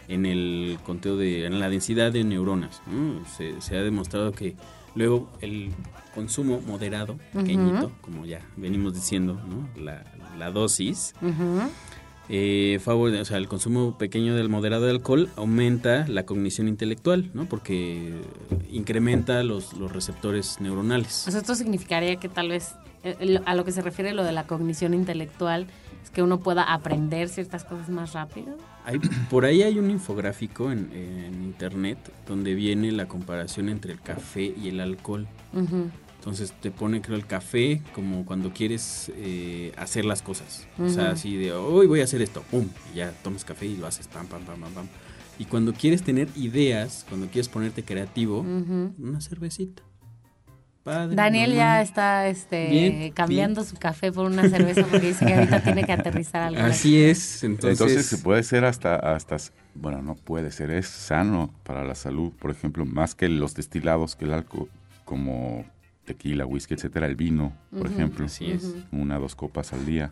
en 0.06 0.24
el 0.24 0.78
conteo 0.84 1.16
de, 1.16 1.46
en 1.46 1.58
la 1.58 1.68
densidad 1.68 2.12
de 2.12 2.22
neuronas. 2.24 2.80
¿no? 2.86 3.24
Se, 3.26 3.60
se 3.60 3.76
ha 3.76 3.82
demostrado 3.82 4.32
que 4.32 4.56
luego 4.94 5.28
el 5.40 5.70
consumo 6.14 6.60
moderado, 6.60 7.18
pequeñito, 7.32 7.92
como 8.00 8.24
ya 8.24 8.40
venimos 8.56 8.94
diciendo, 8.94 9.34
¿no? 9.48 9.68
la, 9.82 10.04
la 10.38 10.50
dosis, 10.50 11.12
Ujú. 11.20 11.70
Eh, 12.28 12.78
favore- 12.84 13.20
o 13.20 13.24
sea, 13.24 13.38
el 13.38 13.48
consumo 13.48 13.96
pequeño 13.98 14.34
del 14.34 14.48
moderado 14.48 14.84
de 14.84 14.90
alcohol 14.90 15.30
aumenta 15.36 16.06
la 16.08 16.24
cognición 16.26 16.68
intelectual, 16.68 17.30
¿no? 17.34 17.46
Porque 17.46 18.12
incrementa 18.70 19.42
los, 19.42 19.72
los 19.74 19.92
receptores 19.92 20.60
neuronales. 20.60 21.26
O 21.26 21.30
sea, 21.30 21.40
esto 21.40 21.54
significaría 21.54 22.16
que 22.16 22.28
tal 22.28 22.50
vez 22.50 22.74
eh, 23.04 23.40
a 23.44 23.54
lo 23.54 23.64
que 23.64 23.72
se 23.72 23.80
refiere 23.82 24.12
lo 24.12 24.24
de 24.24 24.32
la 24.32 24.46
cognición 24.46 24.92
intelectual 24.94 25.66
es 26.02 26.10
que 26.10 26.22
uno 26.22 26.40
pueda 26.40 26.62
aprender 26.64 27.28
ciertas 27.28 27.64
cosas 27.64 27.88
más 27.88 28.12
rápido. 28.12 28.56
Hay- 28.84 28.98
por 29.30 29.44
ahí 29.44 29.62
hay 29.62 29.78
un 29.78 29.90
infográfico 29.90 30.70
en, 30.70 30.90
en 30.92 31.42
internet 31.42 31.98
donde 32.26 32.54
viene 32.54 32.92
la 32.92 33.06
comparación 33.06 33.68
entre 33.68 33.92
el 33.92 34.00
café 34.00 34.52
y 34.62 34.68
el 34.68 34.80
alcohol. 34.80 35.26
Ujú. 35.54 35.90
Entonces 36.28 36.52
te 36.60 36.70
pone, 36.70 37.00
creo, 37.00 37.16
el 37.16 37.24
café 37.24 37.80
como 37.94 38.26
cuando 38.26 38.52
quieres 38.52 39.10
eh, 39.16 39.72
hacer 39.78 40.04
las 40.04 40.20
cosas. 40.20 40.66
O 40.78 40.90
sea, 40.90 41.12
así 41.12 41.34
de, 41.38 41.54
hoy 41.54 41.86
voy 41.86 42.02
a 42.02 42.04
hacer 42.04 42.20
esto, 42.20 42.42
pum, 42.50 42.68
y 42.92 42.98
ya 42.98 43.12
tomas 43.22 43.46
café 43.46 43.64
y 43.64 43.78
lo 43.78 43.86
haces, 43.86 44.08
pam, 44.08 44.26
pam, 44.26 44.42
pam, 44.42 44.60
pam, 44.60 44.72
pam. 44.74 44.86
Y 45.38 45.46
cuando 45.46 45.72
quieres 45.72 46.02
tener 46.02 46.28
ideas, 46.36 47.06
cuando 47.08 47.28
quieres 47.28 47.48
ponerte 47.48 47.82
creativo, 47.82 48.40
una 48.40 49.22
cervecita. 49.22 49.82
Padre, 50.82 51.16
Daniel 51.16 51.54
ya 51.54 51.80
está 51.80 52.28
este, 52.28 52.68
Bien, 52.68 53.12
cambiando 53.12 53.64
su 53.64 53.76
café 53.76 54.12
por 54.12 54.26
una 54.26 54.50
cerveza 54.50 54.82
porque 54.82 55.06
dice 55.06 55.24
que 55.24 55.32
ahorita 55.32 55.62
tiene 55.62 55.84
que 55.84 55.92
aterrizar 55.92 56.42
algo. 56.42 56.60
Así 56.60 57.02
es, 57.02 57.42
entonces, 57.42 57.80
Entonces, 57.80 58.04
se 58.04 58.18
puede 58.18 58.42
ser 58.42 58.66
hasta, 58.66 58.96
hasta, 58.96 59.38
bueno, 59.74 60.02
no 60.02 60.14
puede 60.14 60.50
ser, 60.50 60.72
es 60.72 60.88
sano 60.88 61.54
para 61.62 61.84
la 61.84 61.94
salud, 61.94 62.32
por 62.38 62.50
ejemplo, 62.50 62.84
más 62.84 63.14
que 63.14 63.30
los 63.30 63.54
destilados, 63.54 64.14
que 64.14 64.26
el 64.26 64.34
alcohol, 64.34 64.68
como 65.06 65.64
tequila, 66.08 66.46
whisky, 66.46 66.74
etcétera, 66.74 67.06
el 67.06 67.16
vino, 67.16 67.52
por 67.70 67.86
ejemplo, 67.86 68.24
Así 68.24 68.50
es. 68.50 68.74
Una 68.90 69.18
dos 69.18 69.34
copas 69.34 69.74
al 69.74 69.84
día, 69.84 70.10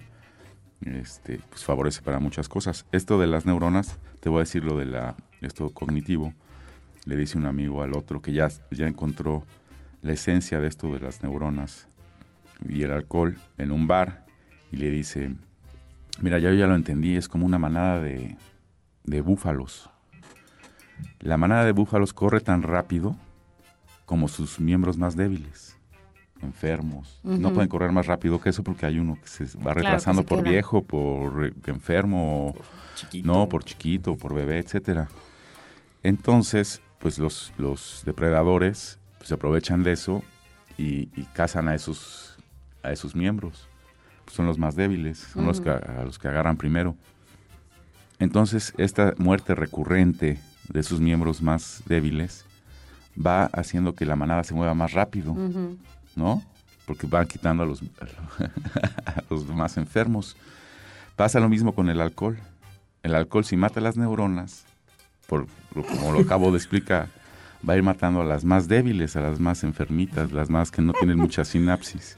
este, 0.82 1.40
pues 1.48 1.64
favorece 1.64 2.02
para 2.02 2.18
muchas 2.18 2.48
cosas. 2.50 2.85
Esto 2.92 3.18
de 3.18 3.26
las 3.26 3.46
neuronas, 3.46 3.98
te 4.20 4.28
voy 4.28 4.38
a 4.38 4.40
decir 4.40 4.62
lo 4.62 4.76
de 4.76 4.85
la, 4.85 5.16
esto 5.40 5.70
cognitivo, 5.70 6.35
le 7.06 7.16
dice 7.16 7.38
un 7.38 7.46
amigo 7.46 7.82
al 7.82 7.96
otro 7.96 8.20
que 8.20 8.32
ya, 8.32 8.48
ya 8.70 8.87
encontró 8.87 9.44
la 10.02 10.12
esencia 10.12 10.61
de 10.61 10.68
esto 10.68 10.92
de 10.92 11.00
las 11.00 11.22
neuronas 11.22 11.88
y 12.68 12.82
el 12.82 12.92
alcohol 12.92 13.38
en 13.56 13.72
un 13.72 13.87
bar 13.87 14.26
y 14.70 14.76
le 14.76 14.90
dice, 14.90 15.35
mira, 16.20 16.38
ya 16.38 16.50
yo 16.50 16.56
ya 16.56 16.66
lo 16.66 16.74
entendí, 16.74 17.16
es 17.16 17.28
como 17.28 17.46
una 17.46 17.59
manada 17.59 18.02
de, 18.02 18.37
de 19.04 19.20
búfalos. 19.22 19.88
La 21.20 21.38
manada 21.38 21.64
de 21.64 21.72
búfalos 21.72 22.12
corre 22.12 22.40
tan 22.40 22.62
rápido 22.62 23.16
como 24.04 24.28
sus 24.28 24.61
miembros 24.61 24.98
más 24.98 25.16
débiles, 25.16 25.76
enfermos. 26.42 27.20
No 27.22 27.53
pueden 27.53 27.68
correr 27.68 27.92
más 27.92 28.07
rápido 28.07 28.40
que 28.40 28.51
eso 28.51 28.62
porque 28.62 28.87
hay 28.87 28.99
uno 28.99 29.18
que 29.20 29.29
se 29.29 29.59
va 29.59 29.75
retrasando 29.75 30.22
se 30.22 30.29
por 30.29 30.42
queda. 30.42 30.51
viejo, 30.51 30.83
por 30.83 31.46
eh, 31.46 31.53
enfermo, 31.66 32.55
chiquito. 32.94 33.27
no, 33.27 33.49
por 33.49 33.64
chiquito, 33.64 34.16
por 34.16 34.35
bebé, 34.35 34.59
etcétera. 34.59 35.09
Entonces, 36.03 36.81
pues 36.99 37.18
los, 37.18 37.53
los 37.59 38.03
depredadores 38.05 38.99
pues, 39.18 39.29
se 39.29 39.35
aprovechan 39.35 39.83
de 39.83 39.92
eso 39.92 40.22
y, 40.79 41.09
y 41.16 41.25
cazan 41.33 41.68
a 41.68 41.75
esos, 41.75 42.37
a 42.83 42.92
esos 42.92 43.14
miembros. 43.14 43.68
Pues, 44.25 44.37
son 44.37 44.46
los 44.46 44.59
más 44.59 44.77
débiles, 44.77 45.18
son 45.18 45.46
los 45.46 45.61
que, 45.61 45.70
a 45.70 46.03
los 46.05 46.18
que 46.18 46.29
agarran 46.29 46.57
primero. 46.57 46.96
Entonces, 48.18 48.72
esta 48.77 49.14
muerte 49.18 49.55
recurrente 49.55 50.38
de 50.68 50.83
sus 50.83 51.01
miembros 51.01 51.42
más 51.42 51.83
débiles 51.87 52.44
va 53.25 53.44
haciendo 53.46 53.94
que 53.94 54.05
la 54.05 54.16
manada 54.16 54.44
se 54.44 54.55
mueva 54.55 54.75
más 54.75 54.92
rápido. 54.92 55.37
¿No? 56.16 56.42
Porque 56.87 57.07
van 57.07 57.26
quitando 57.26 57.62
a 57.62 57.66
los, 57.66 57.83
a 59.07 59.22
los 59.31 59.46
más 59.48 59.76
enfermos. 59.76 60.37
Pasa 61.14 61.38
lo 61.38 61.48
mismo 61.48 61.74
con 61.74 61.88
el 61.88 62.00
alcohol. 62.00 62.37
El 63.02 63.14
alcohol, 63.14 63.44
si 63.44 63.57
mata 63.57 63.81
las 63.81 63.96
neuronas, 63.96 64.64
por, 65.29 65.46
como 65.72 66.12
lo 66.12 66.20
acabo 66.20 66.50
de 66.50 66.57
explicar, 66.57 67.09
va 67.68 67.74
a 67.74 67.76
ir 67.76 67.83
matando 67.83 68.20
a 68.20 68.24
las 68.24 68.44
más 68.44 68.66
débiles, 68.66 69.14
a 69.16 69.20
las 69.20 69.38
más 69.38 69.62
enfermitas, 69.62 70.33
las 70.33 70.50
más 70.50 70.70
que 70.70 70.83
no 70.83 70.92
tienen 70.92 71.18
mucha 71.18 71.44
sinapsis. 71.44 72.16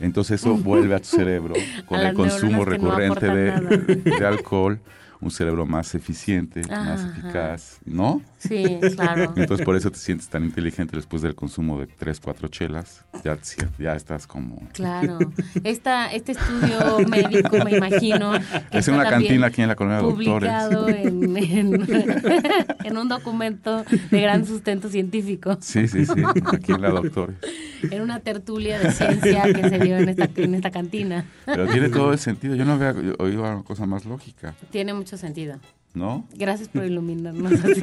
Entonces 0.00 0.40
eso 0.40 0.56
vuelve 0.56 0.94
a 0.94 0.98
tu 0.98 1.04
cerebro 1.04 1.54
con 1.86 2.00
A 2.00 2.08
el 2.08 2.14
consumo 2.14 2.58
no 2.58 2.64
recurrente 2.64 3.26
de 3.28 4.26
alcohol, 4.26 4.80
un 5.20 5.30
cerebro 5.30 5.66
más 5.66 5.94
eficiente, 5.94 6.62
más 6.68 7.00
Ajá. 7.00 7.12
eficaz, 7.18 7.78
¿no? 7.84 8.22
Sí, 8.38 8.78
claro. 8.96 9.32
Entonces 9.36 9.64
por 9.64 9.76
eso 9.76 9.90
te 9.90 9.98
sientes 9.98 10.28
tan 10.28 10.44
inteligente 10.44 10.96
después 10.96 11.20
del 11.22 11.34
consumo 11.34 11.78
de 11.78 11.86
tres, 11.86 12.20
cuatro 12.20 12.48
chelas. 12.48 13.04
Ya, 13.22 13.38
ya 13.78 13.94
estás 13.94 14.26
como... 14.26 14.66
Claro. 14.72 15.18
Esta, 15.62 16.10
este 16.12 16.32
estudio 16.32 17.06
médico, 17.08 17.56
me 17.64 17.76
imagino. 17.76 18.34
Es 18.34 18.44
está 18.72 18.92
una 18.92 19.08
cantina 19.08 19.48
aquí 19.48 19.60
en 19.62 19.68
la 19.68 19.76
colonia 19.76 19.98
de 19.98 20.04
Publicado 20.04 20.82
doctores. 20.86 21.06
en, 21.06 21.36
en, 21.36 21.86
en 22.84 22.96
un 22.96 23.08
documento 23.08 23.84
de 24.10 24.20
gran 24.20 24.46
sustento 24.46 24.88
científico, 24.88 25.58
Sí, 25.60 25.86
sí, 25.86 26.06
sí, 26.06 26.12
aquí 26.52 26.72
en 26.72 26.80
la 26.80 26.90
doctores. 26.90 27.36
En 27.82 28.02
una 28.02 28.20
tertulia 28.20 28.78
de 28.78 28.92
ciencia 28.92 29.42
que 29.52 29.68
se 29.68 29.78
dio 29.78 29.96
en 29.98 30.08
esta, 30.08 30.28
en 30.36 30.54
esta 30.54 30.70
cantina. 30.70 31.24
Pero 31.46 31.66
tiene 31.66 31.88
todo 31.88 32.12
el 32.12 32.18
sentido. 32.18 32.54
Yo 32.54 32.64
no 32.64 32.72
había 32.72 32.94
oído 33.18 33.42
una 33.42 33.62
cosa 33.62 33.86
más 33.86 34.04
lógica, 34.04 34.54
Tiene 34.70 34.94
mucho 34.94 35.16
sentido. 35.16 35.58
¿no? 35.94 36.26
Gracias 36.34 36.68
por 36.68 36.84
iluminarnos 36.86 37.52
así. 37.52 37.82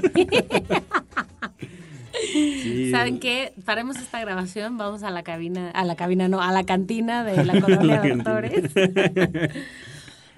Sí. 2.61 2.91
¿Saben 2.91 3.19
qué? 3.19 3.53
Paremos 3.63 3.97
esta 3.97 4.19
grabación, 4.19 4.77
vamos 4.77 5.03
a 5.03 5.11
la 5.11 5.23
cabina, 5.23 5.69
a 5.71 5.85
la 5.85 5.95
cabina 5.95 6.27
no, 6.27 6.41
a 6.41 6.51
la 6.51 6.63
cantina 6.63 7.23
de 7.23 7.45
la 7.45 7.61
colonia 7.61 8.01
de 8.01 8.15
doctores. 8.15 8.71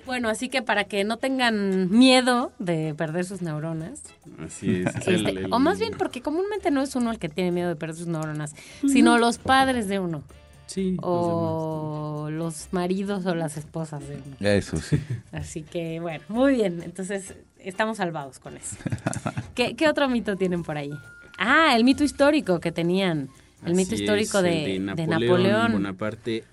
Bueno, 0.10 0.28
así 0.30 0.50
que 0.50 0.64
para 0.64 0.86
que 0.86 1.04
no 1.04 1.18
tengan 1.18 1.92
miedo 1.92 2.52
de 2.58 2.96
perder 2.96 3.26
sus 3.26 3.44
neuronas, 3.44 4.02
Así 4.44 4.78
es. 4.82 4.88
es 4.88 5.08
este, 5.08 5.30
el- 5.30 5.54
o 5.54 5.60
más 5.60 5.78
bien 5.78 5.94
porque 6.00 6.24
comúnmente 6.24 6.72
no 6.72 6.82
es 6.82 6.96
uno 6.96 7.12
el 7.12 7.20
que 7.20 7.30
tiene 7.30 7.52
miedo 7.52 7.70
de 7.70 7.76
perder 7.76 7.96
sus 7.96 8.08
neuronas, 8.08 8.56
sino 8.88 9.20
los 9.20 9.38
padres 9.38 9.88
de 9.88 10.00
uno, 10.00 10.24
Sí, 10.66 10.94
los 10.96 11.00
o 11.04 12.30
los 12.32 12.70
maridos 12.72 13.24
o 13.28 13.36
las 13.36 13.56
esposas 13.58 14.08
de 14.10 14.16
uno. 14.16 14.36
Eso 14.40 14.78
sí. 14.78 15.00
Así 15.32 15.62
que 15.62 16.00
bueno, 16.00 16.24
muy 16.28 16.56
bien, 16.56 16.82
entonces 16.82 17.36
estamos 17.60 17.98
salvados 17.98 18.40
con 18.40 18.58
eso. 18.58 18.78
¿Qué, 19.54 19.76
qué 19.76 19.88
otro 19.88 20.10
mito 20.10 20.36
tienen 20.38 20.64
por 20.64 20.76
ahí? 20.78 20.92
Ah, 21.38 21.76
el 21.76 21.84
mito 21.84 22.04
histórico 22.04 22.60
que 22.60 22.72
tenían, 22.72 23.30
el 23.64 23.76
mito 23.76 23.94
histórico 23.94 24.40
es, 24.40 24.44
de, 24.44 24.76
el 24.78 24.96
de 24.96 25.06
Napoleón. 25.06 25.72
Bonaparte, 25.74 26.44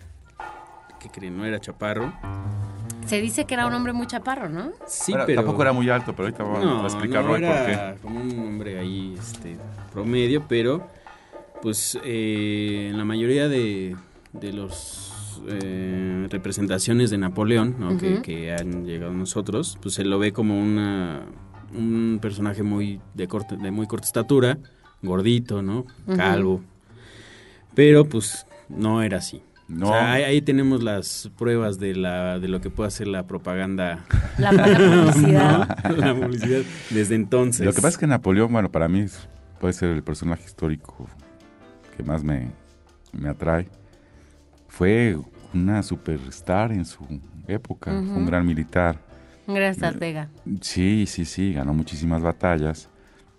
que 1.00 1.08
creen, 1.08 1.38
no 1.38 1.46
era 1.46 1.58
chaparro. 1.58 2.12
Se 3.06 3.20
dice 3.20 3.44
que 3.44 3.54
era 3.54 3.66
un 3.66 3.72
hombre 3.74 3.92
muy 3.92 4.06
chaparro, 4.06 4.48
¿no? 4.48 4.72
Sí, 4.86 5.12
pero... 5.26 5.42
Tampoco 5.42 5.62
era 5.62 5.72
muy 5.72 5.88
alto, 5.88 6.12
pero 6.14 6.24
ahorita 6.28 6.42
vamos 6.42 6.64
No, 6.64 6.82
a 6.82 6.86
explicar 6.86 7.22
no, 7.24 7.30
por 7.30 7.40
qué. 7.40 7.94
como 8.02 8.20
un 8.20 8.38
hombre 8.38 8.78
ahí 8.78 9.14
este, 9.18 9.56
promedio, 9.92 10.44
pero 10.48 10.86
pues 11.62 11.98
eh, 12.04 12.88
en 12.90 12.98
la 12.98 13.04
mayoría 13.04 13.48
de, 13.48 13.96
de 14.32 14.52
los 14.52 15.40
eh, 15.48 16.26
representaciones 16.30 17.10
de 17.10 17.18
Napoleón 17.18 17.76
¿no? 17.78 17.96
que, 17.98 18.52
han 18.58 18.84
llegado 18.84 19.12
a 19.12 19.14
nosotros, 19.14 19.78
pues 19.80 19.94
se 19.94 20.04
lo 20.04 20.18
ve 20.18 20.32
como 20.32 20.60
una, 20.60 21.22
un 21.74 22.18
personaje 22.20 22.62
muy 22.62 23.00
de, 23.14 23.28
corte, 23.28 23.56
de 23.56 23.70
muy 23.70 23.86
corta 23.86 24.06
estatura, 24.06 24.58
gordito, 25.02 25.62
¿no? 25.62 25.86
Calvo. 26.16 26.62
Pero 27.74 28.04
pues 28.06 28.46
no 28.68 29.02
era 29.02 29.18
así. 29.18 29.42
No. 29.68 29.86
O 29.86 29.90
sea, 29.90 30.12
ahí, 30.12 30.22
ahí 30.22 30.42
tenemos 30.42 30.82
las 30.82 31.30
pruebas 31.36 31.78
de, 31.78 31.94
la, 31.96 32.38
de 32.38 32.46
lo 32.46 32.60
que 32.60 32.70
puede 32.70 32.88
hacer 32.88 33.08
la 33.08 33.26
propaganda 33.26 34.04
La, 34.38 34.52
la 34.52 34.64
publicidad. 34.64 35.84
la 35.96 36.14
publicidad 36.14 36.62
desde 36.90 37.14
entonces. 37.16 37.66
Lo 37.66 37.72
que 37.72 37.80
pasa 37.80 37.88
es 37.88 37.98
que 37.98 38.06
Napoleón, 38.06 38.52
bueno, 38.52 38.70
para 38.70 38.86
mí 38.88 39.06
puede 39.58 39.72
ser 39.72 39.90
el 39.90 40.02
personaje 40.02 40.44
histórico 40.44 41.08
que 41.96 42.02
más 42.02 42.22
me, 42.22 42.50
me 43.12 43.28
atrae. 43.28 43.68
Fue 44.68 45.16
una 45.54 45.82
superstar 45.82 46.72
en 46.72 46.84
su 46.84 47.04
época, 47.48 47.90
fue 47.90 48.00
un 48.00 48.26
gran 48.26 48.46
militar. 48.46 49.00
Un 49.46 49.54
gran 49.54 49.70
estratega. 49.70 50.28
Sí, 50.60 51.04
sí, 51.06 51.24
sí, 51.24 51.52
ganó 51.52 51.72
muchísimas 51.72 52.22
batallas. 52.22 52.88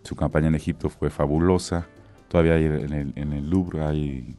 Su 0.04 0.16
campaña 0.16 0.48
en 0.48 0.56
Egipto 0.56 0.90
fue 0.90 1.10
fabulosa. 1.10 1.86
Todavía 2.30 2.56
hay 2.56 2.66
en 2.66 2.94
el, 2.94 3.14
en 3.16 3.34
el 3.34 3.50
Louvre 3.50 3.84
hay, 3.84 4.36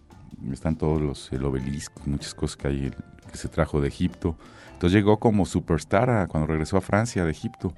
están 0.52 0.76
todos 0.76 1.00
los 1.00 1.32
el 1.32 1.44
obelisco, 1.44 2.02
muchas 2.06 2.34
cosas 2.34 2.56
que 2.56 2.68
hay 2.68 2.90
que 3.30 3.36
se 3.36 3.48
trajo 3.48 3.80
de 3.80 3.88
Egipto. 3.88 4.36
Entonces 4.72 4.94
llegó 4.96 5.18
como 5.18 5.44
superstar 5.46 6.08
a- 6.10 6.26
cuando 6.26 6.46
regresó 6.46 6.76
a 6.76 6.80
Francia 6.80 7.24
de 7.24 7.30
Egipto. 7.30 7.74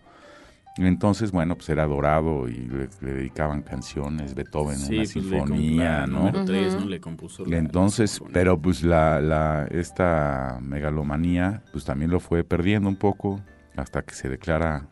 Entonces, 0.76 1.32
bueno, 1.32 1.56
pues 1.56 1.68
era 1.68 1.82
adorado 1.82 2.48
y 2.48 2.54
le, 2.54 2.88
le 3.00 3.12
dedicaban 3.14 3.62
canciones, 3.62 4.34
Beethoven, 4.34 4.78
Sí, 4.78 4.92
una 4.94 4.96
pues, 4.98 5.10
sinfonía, 5.10 6.06
¿no? 6.06 6.44
tres. 6.44 6.76
¿no? 6.76 6.86
Le 6.86 7.00
compuso 7.00 7.44
la- 7.44 7.58
Entonces, 7.58 8.20
la 8.20 8.28
pero 8.32 8.58
pues 8.58 8.82
la, 8.84 9.20
la, 9.20 9.66
esta 9.70 10.58
megalomanía, 10.62 11.62
pues 11.72 11.84
también 11.84 12.10
lo 12.10 12.20
fue 12.20 12.44
perdiendo 12.44 12.88
un 12.88 12.96
poco 12.96 13.40
hasta 13.76 14.02
que 14.02 14.14
se 14.14 14.28
declara 14.28 14.86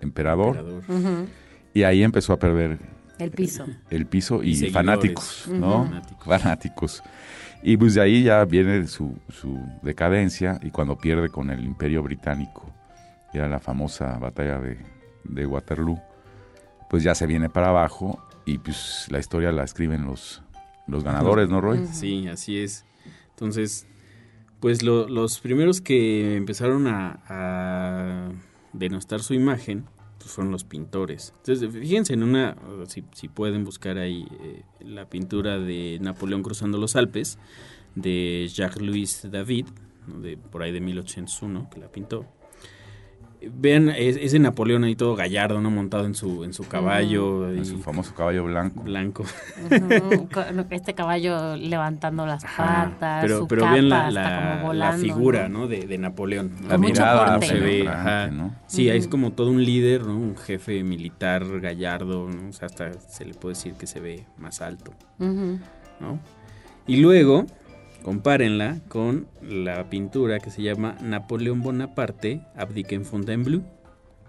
emperador. 0.00 0.82
Y 1.74 1.82
ahí 1.82 2.02
empezó 2.02 2.32
a 2.32 2.38
perder 2.38 2.78
El 3.18 3.30
piso. 3.30 3.66
el 3.90 4.06
piso 4.06 4.42
y, 4.42 4.54
fanáticos, 4.70 5.48
¿no? 5.50 5.84
Fanáticos. 5.86 6.24
Fanáticos. 6.26 7.02
Y 7.62 7.76
pues 7.76 7.94
de 7.94 8.02
ahí 8.02 8.22
ya 8.24 8.44
viene 8.44 8.86
su, 8.86 9.16
su 9.30 9.58
decadencia 9.82 10.60
y 10.62 10.70
cuando 10.70 10.96
pierde 10.98 11.28
con 11.30 11.50
el 11.50 11.64
imperio 11.64 12.02
británico, 12.02 12.70
que 13.32 13.38
era 13.38 13.48
la 13.48 13.58
famosa 13.58 14.18
batalla 14.18 14.58
de, 14.60 14.78
de 15.24 15.46
Waterloo, 15.46 15.98
pues 16.90 17.02
ya 17.02 17.14
se 17.14 17.26
viene 17.26 17.48
para 17.48 17.68
abajo 17.68 18.22
y 18.44 18.58
pues 18.58 19.06
la 19.10 19.18
historia 19.18 19.50
la 19.50 19.64
escriben 19.64 20.04
los, 20.06 20.42
los 20.86 21.02
ganadores, 21.02 21.48
¿no, 21.48 21.60
Roy? 21.60 21.86
Sí, 21.86 22.28
así 22.28 22.58
es. 22.58 22.84
Entonces, 23.30 23.86
pues 24.60 24.82
lo- 24.82 25.08
los 25.08 25.40
primeros 25.40 25.80
que 25.80 26.36
empezaron 26.36 26.86
a, 26.86 27.20
a 27.28 28.28
denostar 28.72 29.20
su 29.20 29.34
imagen 29.34 29.84
pues 30.26 30.34
fueron 30.34 30.50
los 30.50 30.64
pintores. 30.64 31.32
Entonces, 31.38 31.72
fíjense 31.72 32.14
en 32.14 32.24
una, 32.24 32.56
si, 32.88 33.04
si 33.12 33.28
pueden 33.28 33.62
buscar 33.62 33.96
ahí 33.96 34.26
eh, 34.40 34.62
la 34.80 35.08
pintura 35.08 35.56
de 35.58 35.98
Napoleón 36.00 36.42
cruzando 36.42 36.78
los 36.78 36.96
Alpes, 36.96 37.38
de 37.94 38.50
Jacques-Louis 38.52 39.28
David, 39.30 39.66
de, 40.20 40.36
por 40.36 40.64
ahí 40.64 40.72
de 40.72 40.80
1801, 40.80 41.70
que 41.70 41.78
la 41.78 41.92
pintó. 41.92 42.26
Vean 43.52 43.90
es- 43.90 44.16
ese 44.16 44.38
Napoleón 44.38 44.84
ahí 44.84 44.96
todo 44.96 45.14
gallardo, 45.14 45.60
¿no? 45.60 45.70
Montado 45.70 46.04
en 46.06 46.14
su, 46.14 46.42
en 46.44 46.52
su 46.52 46.66
caballo. 46.66 47.48
En 47.50 47.60
y 47.60 47.64
su 47.64 47.78
famoso 47.80 48.14
caballo 48.14 48.44
blanco. 48.44 48.82
blanco. 48.82 49.24
Este 50.70 50.94
caballo 50.94 51.56
levantando 51.56 52.26
las 52.26 52.44
Ajá. 52.44 52.90
patas, 52.92 53.22
pero 53.22 53.38
su 53.40 53.48
pero 53.48 53.62
capa 53.62 53.72
vean 53.74 53.88
la, 53.88 54.10
la- 54.10 54.92
figura 54.98 55.48
¿no? 55.48 55.66
de, 55.68 55.86
de 55.86 55.98
Napoleón. 55.98 56.52
La 56.68 56.78
mirada 56.78 57.32
porte. 57.32 57.46
se 57.46 57.54
ve, 57.54 57.60
penetrante, 57.60 57.88
ajá. 58.10 58.26
¿no? 58.30 58.54
Sí, 58.66 58.90
ahí 58.90 58.98
es 58.98 59.08
como 59.08 59.32
todo 59.32 59.50
un 59.50 59.64
líder, 59.64 60.02
¿no? 60.06 60.16
un 60.16 60.36
jefe 60.36 60.82
militar 60.82 61.60
gallardo, 61.60 62.28
¿no? 62.28 62.48
o 62.48 62.52
sea, 62.52 62.66
hasta 62.66 62.92
se 62.94 63.24
le 63.24 63.34
puede 63.34 63.54
decir 63.54 63.74
que 63.74 63.86
se 63.86 64.00
ve 64.00 64.24
más 64.38 64.60
alto. 64.60 64.92
¿no? 65.18 66.18
Y 66.86 66.96
luego, 66.96 67.46
compárenla 68.02 68.80
con 68.88 69.26
la 69.42 69.88
pintura 69.90 70.38
que 70.40 70.50
se 70.50 70.62
llama 70.62 70.96
Napoleón 71.02 71.62
Bonaparte, 71.62 72.40
Abdique 72.56 72.94
en 72.94 73.04
Fontainebleau, 73.04 73.62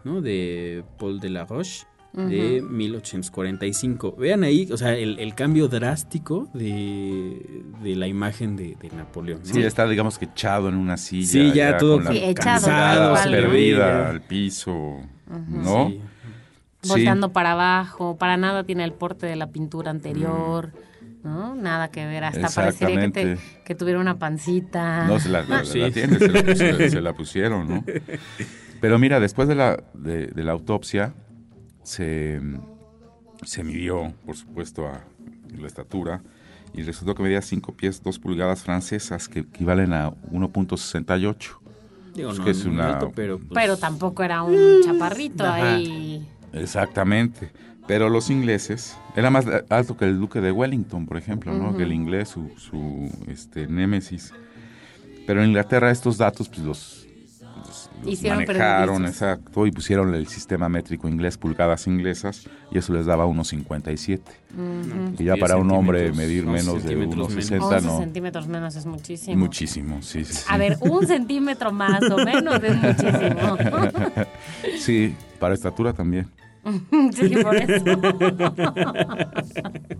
¿no? 0.03 0.21
de 0.21 0.83
Paul 0.97 1.19
de 1.19 1.29
la 1.29 1.45
Roche, 1.45 1.85
de 2.13 2.63
1845. 2.63 4.15
Vean 4.17 4.43
ahí, 4.43 4.67
o 4.71 4.77
sea, 4.77 4.95
el, 4.95 5.19
el 5.19 5.35
cambio 5.35 5.67
drástico 5.67 6.49
de, 6.53 7.63
de 7.83 7.95
la 7.95 8.07
imagen 8.07 8.55
de, 8.55 8.75
de 8.81 8.89
Napoleón. 8.89 9.41
¿no? 9.45 9.53
Sí, 9.53 9.61
está, 9.61 9.87
digamos 9.87 10.17
que 10.17 10.25
echado 10.25 10.69
en 10.69 10.75
una 10.75 10.97
silla. 10.97 11.27
Sí, 11.27 11.51
ya 11.53 11.77
todo 11.77 11.97
con 11.97 12.05
la 12.05 12.11
Sí, 12.11 12.33
¿no? 13.25 13.31
perdida 13.31 14.09
al 14.09 14.21
piso, 14.21 15.01
¿no? 15.47 15.89
Sí. 15.89 16.01
Sí. 16.81 16.89
Volteando 16.89 17.33
para 17.33 17.51
abajo, 17.51 18.17
para 18.17 18.37
nada 18.37 18.63
tiene 18.63 18.83
el 18.83 18.93
porte 18.93 19.25
de 19.25 19.35
la 19.35 19.47
pintura 19.47 19.91
anterior, 19.91 20.71
¿no? 21.27 21.55
Nada 21.55 21.89
que 21.89 22.05
ver, 22.05 22.23
hasta 22.23 22.49
parecería 22.49 22.99
que, 23.01 23.09
te- 23.11 23.37
que 23.65 23.75
tuviera 23.75 23.99
una 23.99 24.17
pancita. 24.17 25.05
No, 25.05 25.19
se 25.19 25.29
la, 25.29 25.43
la- 25.43 25.65
Sí. 25.65 25.79
la 25.79 25.91
tiene, 25.91 26.17
se 26.19 26.27
la, 26.29 26.41
pus- 26.43 26.57
se 26.91 27.01
la 27.01 27.13
pusieron, 27.13 27.67
¿no? 27.67 27.83
Pero 28.81 28.97
mira, 28.99 29.19
después 29.19 29.47
de 29.47 29.55
la, 29.55 29.83
de, 29.93 30.27
de 30.27 30.43
la 30.43 30.51
autopsia, 30.53 31.13
se, 31.83 32.39
se 33.43 33.63
midió, 33.63 34.13
por 34.25 34.35
supuesto, 34.35 34.87
a 34.87 35.01
la 35.57 35.67
estatura 35.67 36.21
y 36.73 36.83
resultó 36.83 37.15
que 37.15 37.23
medía 37.23 37.41
5 37.41 37.73
pies 37.75 38.03
2 38.03 38.19
pulgadas 38.19 38.61
francesas, 38.63 39.27
que 39.29 39.39
equivalen 39.39 39.93
a 39.93 40.11
1.68. 40.31 41.57
Digo, 42.13 42.31
Es 42.31 42.39
no, 42.39 42.45
que 42.45 42.51
es 42.51 42.65
una- 42.65 42.93
alto, 42.93 43.11
pero, 43.15 43.37
pues, 43.37 43.49
Pero 43.53 43.77
tampoco 43.77 44.23
era 44.23 44.41
un 44.43 44.81
chaparrito 44.83 45.43
Ajá. 45.45 45.75
ahí. 45.75 46.27
Exactamente. 46.53 47.51
Pero 47.87 48.09
los 48.09 48.29
ingleses, 48.29 48.97
era 49.15 49.29
más 49.29 49.45
alto 49.69 49.95
que 49.95 50.05
el 50.05 50.19
duque 50.19 50.41
de 50.41 50.51
Wellington, 50.51 51.05
por 51.05 51.17
ejemplo, 51.17 51.53
¿no? 51.53 51.75
Que 51.77 51.83
el 51.83 51.93
inglés, 51.93 52.27
su, 52.29 52.49
su 52.57 53.09
este, 53.27 53.67
némesis. 53.67 54.33
Pero 55.25 55.41
en 55.41 55.49
Inglaterra 55.49 55.89
estos 55.91 56.17
datos 56.17 56.49
pues, 56.49 56.59
los, 56.59 57.07
los- 57.65 57.89
los 58.03 58.13
Hicieron 58.13 58.45
manejaron, 58.45 59.05
exacto, 59.05 59.65
y 59.65 59.71
pusieron 59.71 60.13
el 60.13 60.27
sistema 60.27 60.69
métrico 60.69 61.07
inglés, 61.09 61.37
pulgadas 61.37 61.87
inglesas, 61.87 62.47
y 62.71 62.77
eso 62.77 62.93
les 62.93 63.05
daba 63.05 63.25
1.57. 63.25 64.19
no, 64.55 65.05
pues, 65.11 65.21
Y 65.21 65.23
ya 65.25 65.33
10 65.33 65.39
para 65.41 65.57
un 65.57 65.71
hombre 65.71 66.11
medir 66.11 66.45
11 66.45 66.51
menos 66.63 66.83
de 66.83 66.89
centímetros 66.89 67.35
1.60 67.35 67.51
menos. 67.51 67.71
11 67.73 67.87
no. 67.87 67.97
centímetros 67.99 68.47
menos 68.47 68.75
es 68.75 68.85
muchísimo. 68.85 69.37
Muchísimo, 69.37 70.01
sí, 70.01 70.23
sí. 70.25 70.33
sí. 70.33 70.43
A 70.49 70.57
ver, 70.57 70.77
un 70.81 71.07
centímetro 71.07 71.71
más 71.71 72.01
o 72.03 72.17
menos 72.17 72.61
es 72.63 72.75
muchísimo. 72.81 73.57
Sí, 74.77 75.15
para 75.39 75.53
estatura 75.55 75.93
también. 75.93 76.27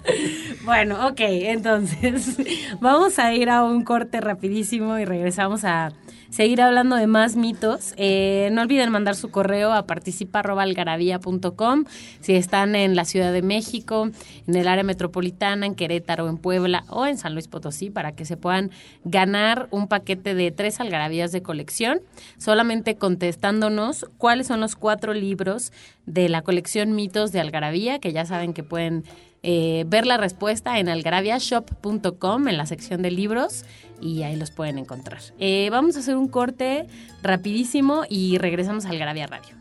bueno, 0.65 1.07
ok, 1.07 1.19
entonces 1.19 2.37
vamos 2.81 3.19
a 3.19 3.33
ir 3.33 3.49
a 3.49 3.63
un 3.63 3.83
corte 3.83 4.19
rapidísimo 4.21 4.97
y 4.99 5.05
regresamos 5.05 5.63
a 5.63 5.93
seguir 6.29 6.61
hablando 6.61 6.95
de 6.95 7.07
más 7.07 7.35
mitos. 7.35 7.93
Eh, 7.97 8.49
no 8.51 8.61
olviden 8.61 8.91
mandar 8.91 9.15
su 9.15 9.29
correo 9.29 9.73
a 9.73 9.85
participa.algarabía.com 9.85 11.85
si 12.21 12.35
están 12.35 12.75
en 12.75 12.95
la 12.95 13.05
Ciudad 13.05 13.33
de 13.33 13.41
México, 13.41 14.09
en 14.47 14.55
el 14.55 14.67
área 14.67 14.83
metropolitana, 14.83 15.65
en 15.65 15.75
Querétaro, 15.75 16.29
en 16.29 16.37
Puebla 16.37 16.83
o 16.89 17.05
en 17.05 17.17
San 17.17 17.33
Luis 17.33 17.47
Potosí 17.47 17.89
para 17.89 18.13
que 18.13 18.25
se 18.25 18.37
puedan 18.37 18.71
ganar 19.03 19.67
un 19.71 19.87
paquete 19.87 20.35
de 20.35 20.51
tres 20.51 20.79
algarabías 20.79 21.31
de 21.31 21.41
colección, 21.41 22.01
solamente 22.37 22.95
contestándonos 22.95 24.05
cuáles 24.17 24.47
son 24.47 24.59
los 24.59 24.75
cuatro 24.75 25.13
libros 25.13 25.71
de 26.05 26.29
la 26.29 26.41
colección 26.41 26.95
Mitos 26.95 27.31
de 27.31 27.39
Algarabía, 27.39 27.99
que 27.99 28.13
ya 28.13 28.25
saben 28.25 28.53
que 28.53 28.63
pueden 28.63 29.03
eh, 29.43 29.85
ver 29.87 30.05
la 30.05 30.17
respuesta 30.17 30.79
en 30.79 30.89
algarabiashop.com 30.89 32.47
en 32.47 32.57
la 32.57 32.65
sección 32.65 33.01
de 33.01 33.11
libros 33.11 33.65
y 34.01 34.23
ahí 34.23 34.35
los 34.35 34.51
pueden 34.51 34.77
encontrar. 34.77 35.21
Eh, 35.39 35.69
vamos 35.71 35.95
a 35.95 35.99
hacer 35.99 36.15
un 36.15 36.27
corte 36.27 36.87
rapidísimo 37.21 38.03
y 38.09 38.37
regresamos 38.37 38.85
a 38.85 38.89
Algarabía 38.89 39.27
Radio. 39.27 39.55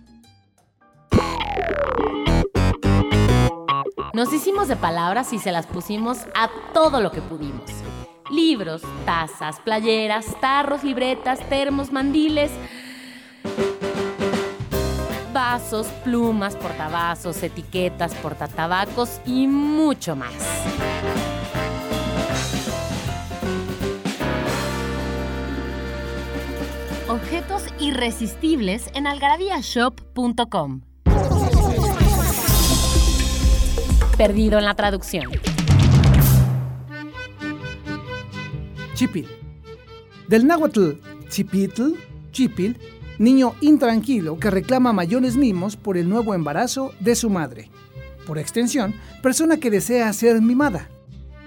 Nos 4.13 4.33
hicimos 4.33 4.69
de 4.69 4.77
palabras 4.77 5.33
y 5.35 5.39
se 5.39 5.53
las 5.53 5.67
pusimos 5.67 6.21
a 6.35 6.49
todo 6.73 7.01
lo 7.01 7.11
que 7.11 7.21
pudimos. 7.21 7.71
Libros, 8.31 8.83
tazas, 9.05 9.61
playeras, 9.61 10.25
tarros, 10.41 10.83
libretas, 10.83 11.39
termos, 11.49 11.93
mandiles, 11.93 12.51
vasos, 15.37 15.89
plumas, 16.03 16.57
portavasos, 16.57 17.43
etiquetas, 17.43 18.15
portatabacos 18.15 19.21
y 19.27 19.47
mucho 19.47 20.17
más. 20.17 20.33
Objetos 27.07 27.65
irresistibles 27.79 28.91
en 28.95 29.07
algarabíashop.com. 29.07 30.81
Perdido 34.17 34.59
en 34.59 34.65
la 34.65 34.75
traducción. 34.75 35.31
Chipil. 38.95 39.29
Del 40.29 40.47
náhuatl 40.47 40.93
chipitl, 41.29 41.93
chipil, 42.33 42.79
niño 43.19 43.55
intranquilo 43.61 44.39
que 44.39 44.51
reclama 44.51 44.93
mayores 44.93 45.37
mimos 45.37 45.77
por 45.77 45.97
el 45.97 46.09
nuevo 46.09 46.35
embarazo 46.35 46.93
de 47.01 47.15
su 47.15 47.31
madre. 47.31 47.71
Por 48.27 48.39
extensión, 48.39 48.95
persona 49.23 49.59
que 49.59 49.71
desea 49.71 50.13
ser 50.13 50.41
mimada. 50.43 50.91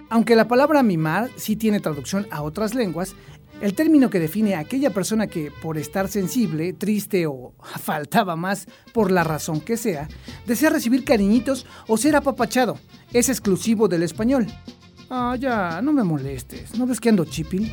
Aunque 0.09 0.35
la 0.35 0.47
palabra 0.47 0.81
mimar 0.81 1.29
sí 1.35 1.55
tiene 1.55 1.79
traducción 1.79 2.27
a 2.31 2.41
otras 2.41 2.73
lenguas, 2.73 3.15
el 3.61 3.73
término 3.73 4.09
que 4.09 4.19
define 4.19 4.55
a 4.55 4.59
aquella 4.59 4.89
persona 4.91 5.27
que, 5.27 5.51
por 5.51 5.77
estar 5.77 6.07
sensible, 6.07 6.73
triste 6.73 7.27
o 7.27 7.53
faltaba 7.79 8.35
más, 8.35 8.67
por 8.93 9.11
la 9.11 9.23
razón 9.23 9.59
que 9.59 9.77
sea, 9.77 10.07
desea 10.47 10.69
recibir 10.69 11.03
cariñitos 11.03 11.65
o 11.87 11.97
ser 11.97 12.15
apapachado, 12.15 12.79
es 13.13 13.29
exclusivo 13.29 13.87
del 13.87 14.03
español. 14.03 14.47
Ah, 15.09 15.35
ya, 15.39 15.81
no 15.81 15.91
me 15.91 16.03
molestes. 16.03 16.77
¿No 16.77 16.85
ves 16.85 16.99
que 16.99 17.09
ando 17.09 17.25
chipil? 17.25 17.71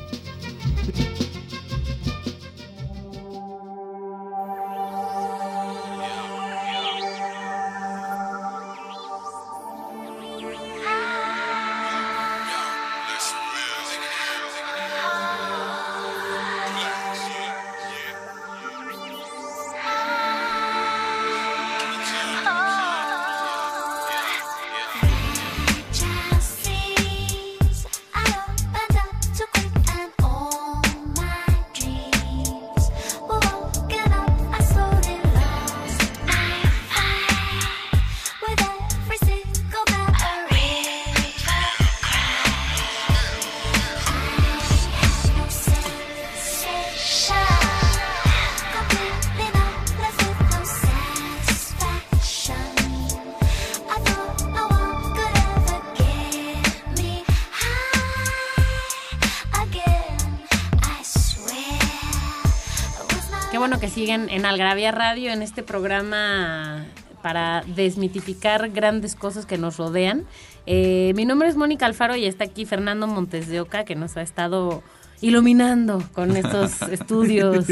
Siguen 64.07 64.29
en 64.31 64.47
Algravia 64.47 64.93
Radio, 64.93 65.33
en 65.33 65.43
este 65.43 65.65
programa 65.65 66.87
para 67.23 67.65
desmitificar 67.67 68.71
grandes 68.71 69.17
cosas 69.17 69.47
que 69.47 69.59
nos 69.59 69.79
rodean. 69.79 70.27
Eh, 70.65 71.13
mi 71.17 71.25
nombre 71.25 71.49
es 71.49 71.57
Mónica 71.57 71.87
Alfaro 71.87 72.15
y 72.15 72.25
está 72.27 72.45
aquí 72.45 72.67
Fernando 72.67 73.09
Montes 73.09 73.49
de 73.49 73.61
Oca, 73.61 73.85
que 73.85 73.97
nos 73.97 74.17
ha 74.17 74.23
estado 74.23 74.85
iluminando 75.23 76.01
con 76.13 76.37
estos 76.37 76.83
estudios 76.93 77.67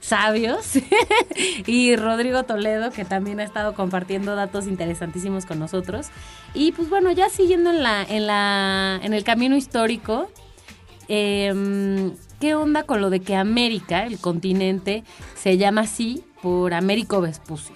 sabios. 0.00 0.78
y 1.66 1.96
Rodrigo 1.96 2.44
Toledo, 2.44 2.90
que 2.90 3.04
también 3.04 3.38
ha 3.40 3.44
estado 3.44 3.74
compartiendo 3.74 4.36
datos 4.36 4.66
interesantísimos 4.66 5.44
con 5.44 5.58
nosotros. 5.58 6.06
Y 6.54 6.72
pues 6.72 6.88
bueno, 6.88 7.12
ya 7.12 7.28
siguiendo 7.28 7.68
en, 7.68 7.82
la, 7.82 8.02
en, 8.02 8.26
la, 8.26 9.00
en 9.02 9.12
el 9.12 9.22
camino 9.22 9.54
histórico, 9.54 10.30
eh, 11.08 11.52
¿qué 12.40 12.54
onda 12.54 12.82
con 12.84 13.00
lo 13.00 13.10
de 13.10 13.20
que 13.20 13.36
América, 13.36 14.04
el 14.06 14.18
continente, 14.18 15.04
se 15.36 15.56
llama 15.58 15.82
así 15.82 16.24
por 16.42 16.74
Américo 16.74 17.20
Vespucio? 17.20 17.74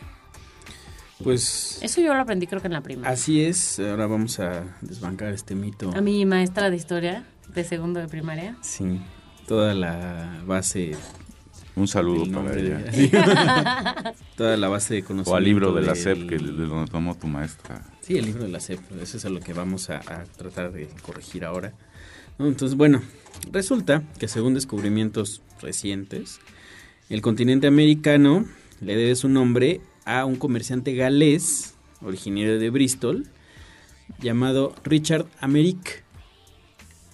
Pues 1.22 1.80
Eso 1.82 2.00
yo 2.00 2.14
lo 2.14 2.20
aprendí 2.20 2.46
creo 2.46 2.60
que 2.60 2.68
en 2.68 2.74
la 2.74 2.80
primaria. 2.80 3.10
así 3.10 3.42
es. 3.42 3.80
Ahora 3.80 4.06
vamos 4.06 4.38
a 4.38 4.64
desbancar 4.80 5.32
este 5.32 5.54
mito. 5.54 5.90
A 5.96 6.00
mi 6.00 6.24
maestra 6.26 6.70
de 6.70 6.76
historia 6.76 7.24
de 7.54 7.64
segundo 7.64 7.98
de 8.00 8.06
primaria. 8.06 8.56
Sí, 8.60 9.00
toda 9.48 9.74
la 9.74 10.42
base 10.46 10.92
Un 11.74 11.88
saludo 11.88 12.30
para 12.42 12.54
ella. 12.56 12.92
sí. 12.92 13.10
toda 14.36 14.56
la 14.56 14.68
base 14.68 14.94
de 14.94 15.02
conocimiento. 15.02 15.32
O 15.32 15.36
al 15.36 15.44
libro 15.44 15.72
de 15.72 15.80
la 15.82 15.92
del- 15.94 16.02
SEP 16.02 16.28
que 16.28 16.38
de 16.38 16.66
donde 16.66 16.90
tomó 16.90 17.16
tu 17.16 17.26
maestra. 17.26 17.82
Sí, 18.00 18.16
el 18.16 18.26
libro 18.26 18.44
de 18.44 18.50
la 18.50 18.60
SEP. 18.60 18.80
Eso 19.02 19.16
es 19.16 19.24
a 19.24 19.28
lo 19.28 19.40
que 19.40 19.52
vamos 19.52 19.90
a, 19.90 19.96
a 19.98 20.24
tratar 20.36 20.70
de 20.72 20.88
corregir 21.02 21.44
ahora. 21.44 21.72
¿No? 22.38 22.46
Entonces, 22.46 22.76
bueno, 22.76 23.02
resulta 23.50 24.02
que 24.18 24.28
según 24.28 24.54
descubrimientos 24.54 25.42
recientes, 25.60 26.40
el 27.08 27.22
continente 27.22 27.66
americano 27.66 28.46
le 28.80 28.96
debe 28.96 29.16
su 29.16 29.28
nombre 29.28 29.80
a 30.04 30.24
un 30.24 30.36
comerciante 30.36 30.94
galés, 30.94 31.74
originario 32.02 32.58
de 32.58 32.70
Bristol, 32.70 33.26
llamado 34.20 34.74
Richard 34.84 35.26
Americ. 35.40 36.04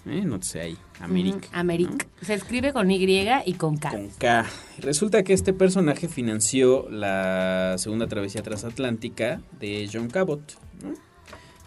¿Eh? 0.05 0.21
Nótese 0.23 0.61
ahí, 0.61 0.77
Americ. 0.99 1.49
Americ. 1.51 1.89
¿no? 1.89 1.97
Se 2.21 2.35
escribe 2.35 2.73
con 2.73 2.91
Y 2.91 3.03
y 3.45 3.53
con 3.53 3.77
K. 3.77 3.89
Con 3.89 4.09
K. 4.09 4.45
Resulta 4.77 5.23
que 5.23 5.33
este 5.33 5.51
personaje 5.51 6.07
financió 6.07 6.87
la 6.91 7.75
segunda 7.79 8.07
travesía 8.07 8.43
transatlántica 8.43 9.41
de 9.59 9.89
John 9.91 10.09
Cabot, 10.09 10.41
¿no? 10.83 10.93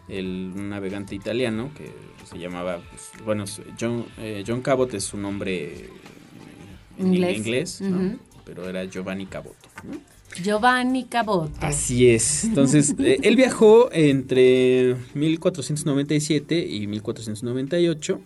El 0.09 0.53
un 0.55 0.71
navegante 0.71 1.15
italiano 1.15 1.71
que 1.77 1.91
se 2.29 2.39
llamaba, 2.39 2.81
pues, 2.91 3.25
bueno, 3.25 3.45
John, 3.79 4.07
eh, 4.19 4.45
John 4.47 4.63
Cabot 4.63 4.93
es 4.95 5.05
su 5.05 5.17
nombre 5.17 5.65
eh, 5.65 5.91
en 6.99 7.15
Inglés. 7.15 7.37
inglés, 7.39 7.83
pero 8.45 8.69
era 8.69 8.85
Giovanni 8.85 9.27
Cabot. 9.27 9.57
¿no? 9.85 9.99
Giovanni 10.43 11.05
Caboto. 11.05 11.53
Así 11.61 12.09
es. 12.09 12.45
Entonces, 12.45 12.95
eh, 12.99 13.19
él 13.23 13.37
viajó 13.37 13.91
entre 13.93 14.97
1497 15.15 16.67
y 16.67 16.87
1498 16.87 18.21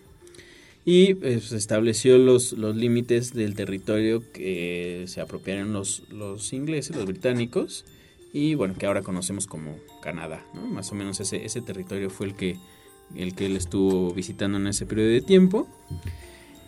y 0.84 1.14
pues, 1.14 1.52
estableció 1.52 2.18
los, 2.18 2.52
los 2.52 2.74
límites 2.76 3.32
del 3.32 3.54
territorio 3.54 4.22
que 4.32 5.04
se 5.06 5.20
apropiaron 5.20 5.72
los, 5.72 6.02
los 6.10 6.52
ingleses, 6.52 6.96
los 6.96 7.06
británicos, 7.06 7.84
y 8.32 8.54
bueno, 8.54 8.74
que 8.76 8.86
ahora 8.86 9.02
conocemos 9.02 9.46
como 9.46 9.76
Canadá. 10.02 10.44
Más 10.70 10.92
o 10.92 10.94
menos 10.94 11.18
ese, 11.20 11.46
ese 11.46 11.62
territorio 11.62 12.10
fue 12.10 12.26
el 12.26 12.34
que, 12.34 12.58
el 13.14 13.34
que 13.34 13.46
él 13.46 13.56
estuvo 13.56 14.12
visitando 14.12 14.58
en 14.58 14.66
ese 14.66 14.84
periodo 14.84 15.08
de 15.08 15.22
tiempo. 15.22 15.66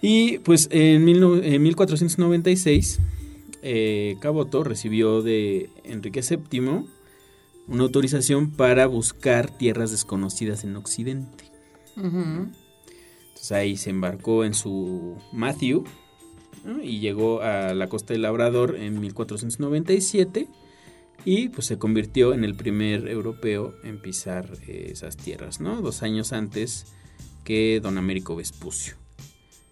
Y 0.01 0.39
pues 0.39 0.69
en, 0.71 1.05
mil 1.05 1.21
no- 1.21 1.37
en 1.37 1.63
1496 1.63 3.01
eh, 3.63 4.17
Caboto 4.21 4.65
recibió 4.65 5.21
de 5.23 5.69
Enrique 5.85 6.21
VII 6.23 6.85
una 7.67 7.83
autorización 7.83 8.51
para 8.51 8.87
buscar 8.87 9.51
tierras 9.51 9.91
desconocidas 9.91 10.65
en 10.65 10.77
Occidente. 10.77 11.45
Entonces 13.29 13.53
ahí 13.53 13.77
se 13.77 13.91
embarcó 13.91 14.45
en 14.45 14.53
su 14.55 15.17
Matthew 15.33 15.85
y 16.83 16.99
llegó 17.01 17.41
a 17.43 17.73
la 17.75 17.89
costa 17.89 18.13
del 18.15 18.23
Labrador 18.23 18.77
en 18.77 19.01
1497 19.01 20.49
y 21.25 21.49
pues 21.49 21.67
se 21.67 21.79
convirtió 21.79 22.35
en 22.35 22.45
el 22.45 22.55
primer 22.55 23.09
europeo 23.09 23.75
en 23.83 23.99
pisar 23.99 24.51
eh, 24.67 24.89
esas 24.91 25.17
tierras, 25.17 25.61
¿no? 25.61 25.81
Dos 25.81 26.03
años 26.03 26.33
antes 26.33 26.87
que 27.45 27.81
don 27.83 27.99
Américo 27.99 28.37
Vespucio. 28.37 28.95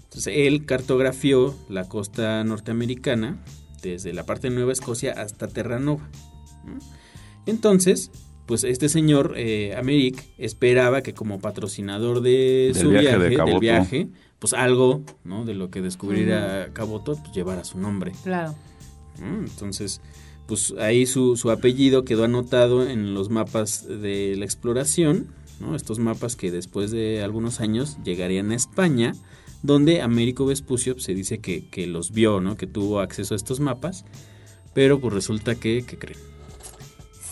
Entonces 0.04 0.34
él 0.36 0.66
cartografió 0.66 1.54
la 1.68 1.88
costa 1.88 2.42
norteamericana 2.44 3.42
desde 3.82 4.12
la 4.12 4.24
parte 4.24 4.48
de 4.48 4.54
Nueva 4.54 4.72
Escocia 4.72 5.12
hasta 5.12 5.48
Terranova. 5.48 6.08
¿no? 6.64 6.78
Entonces, 7.46 8.10
pues 8.46 8.64
este 8.64 8.88
señor, 8.88 9.34
eh, 9.36 9.74
Americ, 9.76 10.22
esperaba 10.38 11.02
que 11.02 11.14
como 11.14 11.40
patrocinador 11.40 12.20
de 12.20 12.72
Del 12.74 12.76
su 12.76 12.90
viaje 12.90 13.06
viaje, 13.06 13.18
de 13.18 13.44
del 13.44 13.58
viaje, 13.58 14.08
pues 14.38 14.52
algo, 14.52 15.02
¿no? 15.24 15.44
De 15.44 15.54
lo 15.54 15.70
que 15.70 15.80
descubriera 15.80 16.70
Caboto, 16.72 17.16
pues 17.16 17.32
llevara 17.32 17.64
su 17.64 17.78
nombre. 17.78 18.12
Claro. 18.22 18.54
¿no? 19.20 19.38
Entonces, 19.38 20.00
pues 20.46 20.74
ahí 20.78 21.06
su, 21.06 21.36
su 21.36 21.50
apellido 21.50 22.04
quedó 22.04 22.24
anotado 22.24 22.86
en 22.88 23.14
los 23.14 23.30
mapas 23.30 23.86
de 23.86 24.34
la 24.36 24.44
exploración, 24.44 25.28
¿no? 25.60 25.74
Estos 25.76 25.98
mapas 25.98 26.36
que 26.36 26.50
después 26.50 26.90
de 26.90 27.22
algunos 27.22 27.60
años 27.60 27.98
llegarían 28.04 28.50
a 28.50 28.54
España, 28.54 29.14
donde 29.62 30.02
Américo 30.02 30.46
Vespucio 30.46 30.94
pues, 30.94 31.04
se 31.04 31.14
dice 31.14 31.38
que, 31.38 31.68
que 31.68 31.86
los 31.86 32.12
vio, 32.12 32.40
¿no? 32.40 32.56
Que 32.56 32.66
tuvo 32.66 33.00
acceso 33.00 33.34
a 33.34 33.36
estos 33.36 33.60
mapas, 33.60 34.04
pero 34.74 35.00
pues 35.00 35.14
resulta 35.14 35.54
que, 35.54 35.84
¿qué 35.86 35.98
creen? 35.98 36.18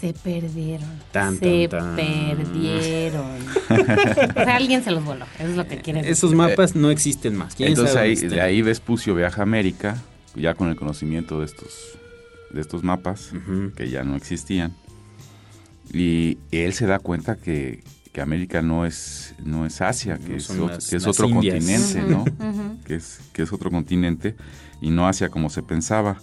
Se 0.01 0.15
perdieron. 0.15 0.89
Tan, 1.13 1.39
se 1.39 1.69
tan, 1.69 1.95
tan. 1.95 1.97
perdieron. 1.97 3.37
o 3.71 4.33
sea, 4.33 4.57
alguien 4.57 4.83
se 4.83 4.93
los 4.93 5.05
voló. 5.05 5.27
Eso 5.39 5.49
es 5.49 5.57
lo 5.57 5.69
que 5.69 5.77
quieren 5.79 6.03
decir. 6.03 6.13
Esos 6.13 6.33
mapas 6.33 6.75
no 6.75 6.91
existen 6.91 7.37
más. 7.37 7.55
¿Quién 7.55 7.71
Entonces 7.71 7.93
sabe 7.93 8.09
ahí, 8.09 8.15
dónde 8.15 8.37
de 8.37 8.41
ahí 8.41 8.63
Vespucio 8.63 9.15
viaja 9.15 9.43
a 9.43 9.45
América 9.45 10.03
ya 10.35 10.55
con 10.55 10.69
el 10.69 10.77
conocimiento 10.77 11.41
de 11.41 11.47
estos, 11.47 11.99
de 12.53 12.61
estos 12.61 12.83
mapas, 12.85 13.33
que 13.77 13.89
ya 13.91 14.03
no 14.05 14.17
existían. 14.17 14.75
Y 15.93 16.39
él 16.53 16.73
se 16.73 16.87
da 16.87 16.99
cuenta 16.99 17.37
que, 17.37 17.83
que 18.13 18.21
América 18.21 18.63
no 18.63 18.87
es, 18.87 19.35
no 19.45 19.67
es 19.67 19.81
Asia, 19.81 20.19
que 20.19 20.31
No 20.31 20.37
es, 20.37 20.51
las- 20.51 20.89
que 20.89 20.97
otro 21.09 21.29
Indias. 21.29 21.55
continente, 21.65 22.03
¿no? 22.11 22.25
Que 22.85 22.95
es, 22.97 23.21
que 23.33 23.43
es 23.43 23.53
otro 23.53 23.71
continente 23.71 24.37
y 24.81 24.91
no 24.91 25.09
Asia 25.09 25.29
como 25.29 25.51
se 25.51 25.63
pensaba. 25.63 26.19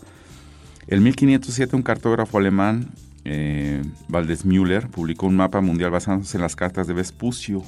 En 0.88 1.04
1507 1.04 1.76
un 1.76 1.82
cartógrafo 1.84 2.38
alemán, 2.38 2.92
eh, 3.26 3.82
Valdés 4.08 4.46
Müller, 4.46 4.88
publicó 4.88 5.28
un 5.28 5.36
mapa 5.36 5.60
mundial 5.60 5.92
basándose 5.92 6.38
en 6.38 6.44
las 6.44 6.56
cartas 6.56 6.88
de 6.88 6.94
Vespucio. 6.94 7.62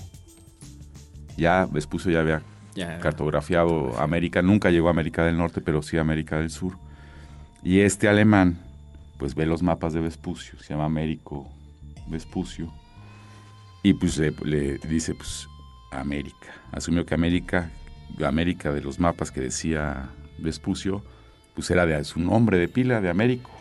Ya 1.38 1.66
Vespucio 1.66 2.12
ya 2.12 2.22
había 2.22 2.42
Ya. 2.76 2.98
cartografiado 3.00 4.00
América, 4.00 4.42
nunca 4.42 4.70
llegó 4.70 4.88
a 4.88 4.92
América 4.92 5.26
del 5.26 5.38
Norte, 5.38 5.60
pero 5.60 5.82
sí 5.82 5.98
a 5.98 6.02
América 6.02 6.38
del 6.40 6.50
Sur. 6.50 6.78
Y 7.64 7.80
este 7.82 8.08
alemán, 8.08 8.58
pues 9.18 9.36
ve 9.36 9.46
los 9.46 9.62
mapas 9.64 9.94
de 9.94 10.00
Vespucio, 10.02 10.58
se 10.60 10.70
llama 10.74 10.86
Américo 10.86 11.48
Vespucio, 12.08 12.72
y 13.84 13.94
pues 13.94 14.18
le, 14.18 14.32
le 14.44 14.78
dice, 14.80 15.14
pues, 15.16 15.48
América. 15.92 16.48
Asumió 16.72 17.06
que 17.06 17.14
América, 17.16 17.72
América 18.26 18.72
de 18.72 18.82
los 18.82 19.00
mapas 19.00 19.32
que 19.32 19.42
decía 19.42 20.10
Vespucio, 20.38 21.04
pues 21.56 21.70
era 21.72 21.86
de 21.86 22.02
su 22.04 22.20
nombre 22.20 22.58
de 22.58 22.68
pila, 22.68 23.02
de 23.02 23.10
Américo. 23.10 23.52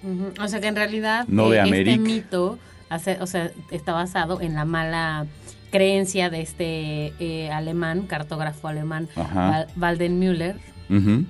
O 0.40 0.46
sea 0.48 0.60
que 0.60 0.68
en 0.68 0.76
realidad 0.76 1.24
No 1.28 1.50
de 1.50 1.60
este 1.60 1.98
mito 1.98 2.58
hace- 2.90 3.18
o 3.20 3.26
sea, 3.26 3.50
está 3.70 3.92
basado 3.92 4.40
en 4.40 4.54
la 4.54 4.64
mala 4.64 5.26
creencia 5.72 6.30
de 6.30 6.40
este 6.42 7.12
eh, 7.18 7.50
alemán, 7.50 8.02
cartógrafo 8.06 8.68
alemán. 8.68 9.08
Val- 9.50 9.66
Waldenmüller, 9.76 10.56
Ujú. 10.88 11.24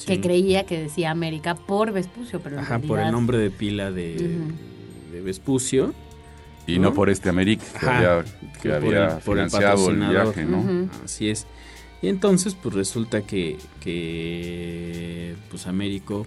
Sí. 0.00 0.06
que 0.06 0.20
creía 0.20 0.64
que 0.64 0.80
decía 0.80 1.10
América 1.10 1.54
por 1.54 1.92
Vespucio, 1.92 2.40
pero 2.40 2.56
en 2.56 2.62
Ajá, 2.62 2.78
por 2.78 2.98
el 3.00 3.10
nombre 3.12 3.38
de 3.38 3.50
pila 3.50 3.90
de, 3.90 4.38
de 5.12 5.20
Vespucio. 5.20 5.92
Y 6.66 6.78
no 6.78 6.90
¿No? 6.90 6.94
por 6.94 7.10
este 7.10 7.28
América 7.30 7.64
que 7.80 7.86
Ajá, 7.86 7.96
había, 8.18 8.24
que 8.62 8.68
por 8.68 8.72
había 8.76 9.04
el- 9.16 9.22
por 9.22 9.38
el 9.38 9.48
financiado 9.50 9.90
el, 9.90 9.98
patrocinador. 9.98 10.34
viaje, 10.34 10.44
¿no? 10.44 10.58
Ujú. 10.60 10.88
Así 11.04 11.28
es. 11.28 11.46
Y 12.02 12.08
entonces, 12.08 12.54
pues 12.54 12.74
resulta 12.74 13.22
que, 13.22 13.56
que 14.20 15.34
pues 15.50 15.66
Américo 15.66 16.24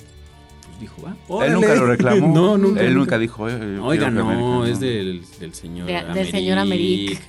pues, 0.67 0.79
dijo, 0.81 1.01
va. 1.01 1.45
Él 1.45 1.53
nunca 1.53 1.75
lo 1.75 1.85
reclamó. 1.85 2.27
no, 2.33 2.57
nunca. 2.57 2.81
Él 2.81 2.87
nunca. 2.93 2.99
nunca 2.99 3.19
dijo, 3.19 3.43
"Oye, 3.43 3.57
yo 3.75 3.85
Oiga, 3.85 4.09
no, 4.11 4.29
América", 4.59 4.71
es 4.73 4.79
del, 4.79 5.21
del 5.39 5.53
señor 5.53 5.87
De- 5.87 6.13
del 6.13 6.27
señor 6.29 6.57
Améric. 6.57 7.21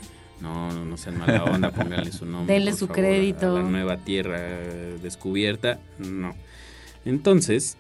No, 0.44 0.70
no, 0.72 0.84
no 0.84 0.96
sean 0.96 1.18
mala 1.18 1.42
onda, 1.44 1.70
pónganle 1.72 2.12
su 2.12 2.24
nombre. 2.26 2.54
Denle 2.54 2.72
su 2.72 2.86
favor, 2.86 2.96
crédito. 3.02 3.56
A 3.56 3.62
la 3.62 3.68
nueva 3.68 3.96
tierra 3.96 4.38
descubierta, 5.02 5.80
no. 5.98 6.34
Entonces, 7.04 7.76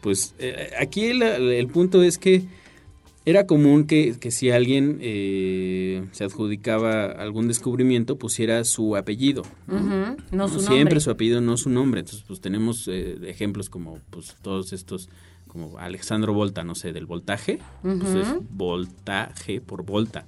pues 0.00 0.34
eh, 0.38 0.70
aquí 0.78 1.06
el, 1.06 1.22
el 1.22 1.66
punto 1.68 2.02
es 2.02 2.16
que 2.18 2.44
era 3.26 3.46
común 3.46 3.86
que, 3.86 4.16
que 4.20 4.30
si 4.30 4.50
alguien 4.50 4.98
eh, 5.00 6.04
se 6.12 6.24
adjudicaba 6.24 7.06
algún 7.06 7.48
descubrimiento, 7.48 8.16
pusiera 8.16 8.62
su 8.64 8.96
apellido. 8.96 9.42
¿no? 9.66 10.16
No 10.30 10.48
su 10.48 10.60
Siempre 10.60 10.76
nombre. 10.84 11.00
su 11.00 11.10
apellido, 11.10 11.40
no 11.40 11.56
su 11.56 11.70
nombre. 11.70 12.00
Entonces, 12.00 12.24
pues 12.26 12.40
tenemos 12.40 12.86
eh, 12.88 13.16
ejemplos 13.26 13.70
como 13.70 13.98
pues 14.10 14.36
todos 14.42 14.72
estos, 14.74 15.08
como 15.48 15.78
Alejandro 15.78 16.34
Volta, 16.34 16.64
no 16.64 16.74
sé, 16.74 16.92
del 16.92 17.06
voltaje. 17.06 17.60
Entonces, 17.82 18.28
Ujú. 18.28 18.44
voltaje 18.50 19.60
por 19.62 19.84
volta. 19.84 20.26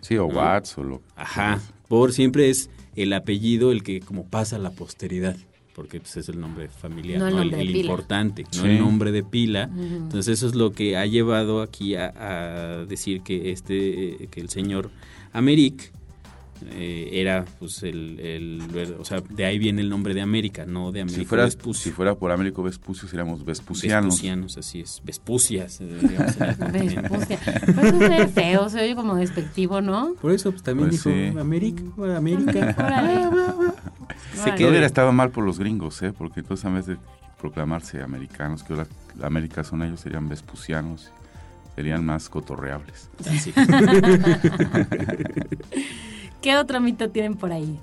Sí, 0.00 0.16
o 0.16 0.26
Watts 0.26 0.78
o 0.78 0.84
lo... 0.84 1.02
Ajá. 1.16 1.60
Por 1.88 2.12
siempre 2.12 2.50
es 2.50 2.70
el 2.96 3.12
apellido 3.12 3.72
el 3.72 3.82
que 3.82 4.00
como 4.00 4.26
pasa 4.26 4.56
a 4.56 4.58
la 4.58 4.70
posteridad. 4.70 5.36
Porque 5.74 6.00
pues, 6.00 6.16
es 6.16 6.28
el 6.28 6.40
nombre 6.40 6.68
familiar, 6.68 7.18
No 7.20 7.28
el 7.28 7.34
¿no? 7.34 7.38
nombre 7.40 7.56
de 7.58 7.62
el 7.62 7.68
pila. 7.68 7.80
importante, 7.80 8.44
no 8.56 8.64
el 8.66 8.78
nombre 8.78 9.12
de 9.12 9.22
pila. 9.22 9.70
Entonces 9.74 10.28
eso 10.38 10.46
es 10.48 10.54
lo 10.54 10.72
que 10.72 10.96
ha 10.96 11.06
llevado 11.06 11.62
aquí 11.62 11.94
a, 11.94 12.12
a 12.16 12.84
decir 12.86 13.22
que 13.22 13.50
este, 13.52 14.24
eh, 14.24 14.28
que 14.30 14.40
el 14.40 14.48
señor 14.50 14.90
Americ 15.32 15.92
eh, 16.72 17.10
era 17.12 17.44
pues 17.58 17.82
el, 17.82 18.18
el 18.20 18.96
o 18.98 19.04
sea, 19.04 19.20
de 19.20 19.44
ahí 19.44 19.58
viene 19.58 19.80
el 19.80 19.88
nombre 19.88 20.14
de 20.14 20.20
América, 20.20 20.66
no 20.66 20.92
de 20.92 21.00
América 21.02 21.20
Si 21.20 21.26
fuera, 21.26 21.44
Vespucio. 21.44 21.84
si 21.84 21.90
fuera 21.90 22.14
por 22.14 22.32
Américo 22.32 22.62
Vespucio, 22.62 23.08
seríamos 23.08 23.44
Vespucianos. 23.44 24.14
Vespucianos, 24.14 24.58
así 24.58 24.80
es. 24.80 25.00
Vespucias, 25.04 25.80
eh, 25.80 25.98
digamos. 26.00 26.38
Vespucia. 26.72 27.38
Pero 27.66 27.80
eso 27.82 27.98
se 27.98 28.08
ve 28.08 28.28
feo, 28.28 28.68
se 28.68 28.80
oye 28.80 28.94
como 28.94 29.16
despectivo, 29.16 29.80
¿no? 29.80 30.14
Por 30.20 30.32
eso 30.32 30.50
pues, 30.50 30.62
también 30.62 30.88
Pues 30.90 31.04
dijo 31.04 31.10
sí. 31.14 31.38
América, 31.38 31.82
América. 32.16 32.74
Se 34.34 34.54
quedó 34.54 34.70
hubiera 34.70 34.86
estado 34.86 35.12
mal 35.12 35.30
por 35.30 35.44
los 35.44 35.58
gringos, 35.58 36.00
¿eh? 36.02 36.12
Porque 36.12 36.40
entonces 36.40 36.64
en 36.64 36.74
vez 36.74 36.86
de 36.86 36.96
proclamarse 37.40 38.02
americanos, 38.02 38.62
que 38.62 38.72
ahora 38.72 38.86
la 39.18 39.26
América 39.26 39.64
son 39.64 39.82
ellos, 39.82 40.00
serían 40.00 40.28
vespucianos, 40.28 41.10
serían 41.74 42.04
más 42.04 42.28
cotorreables. 42.28 43.10
Así. 43.26 43.52
¿Qué 46.42 46.56
otro 46.56 46.80
mito 46.80 47.10
tienen 47.10 47.36
por 47.36 47.52
ahí? 47.52 47.78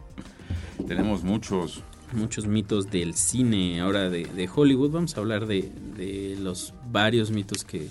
Tenemos 0.88 1.24
muchos. 1.24 1.84
muchos 2.14 2.48
mitos 2.48 2.90
del 2.90 3.14
cine, 3.16 3.80
ahora 3.82 4.10
de, 4.10 4.26
de 4.26 4.50
Hollywood. 4.54 4.92
Vamos 4.92 5.16
a 5.18 5.20
hablar 5.20 5.46
de, 5.46 5.72
de 5.96 6.38
los 6.40 6.74
varios 6.92 7.32
mitos 7.32 7.64
que 7.64 7.90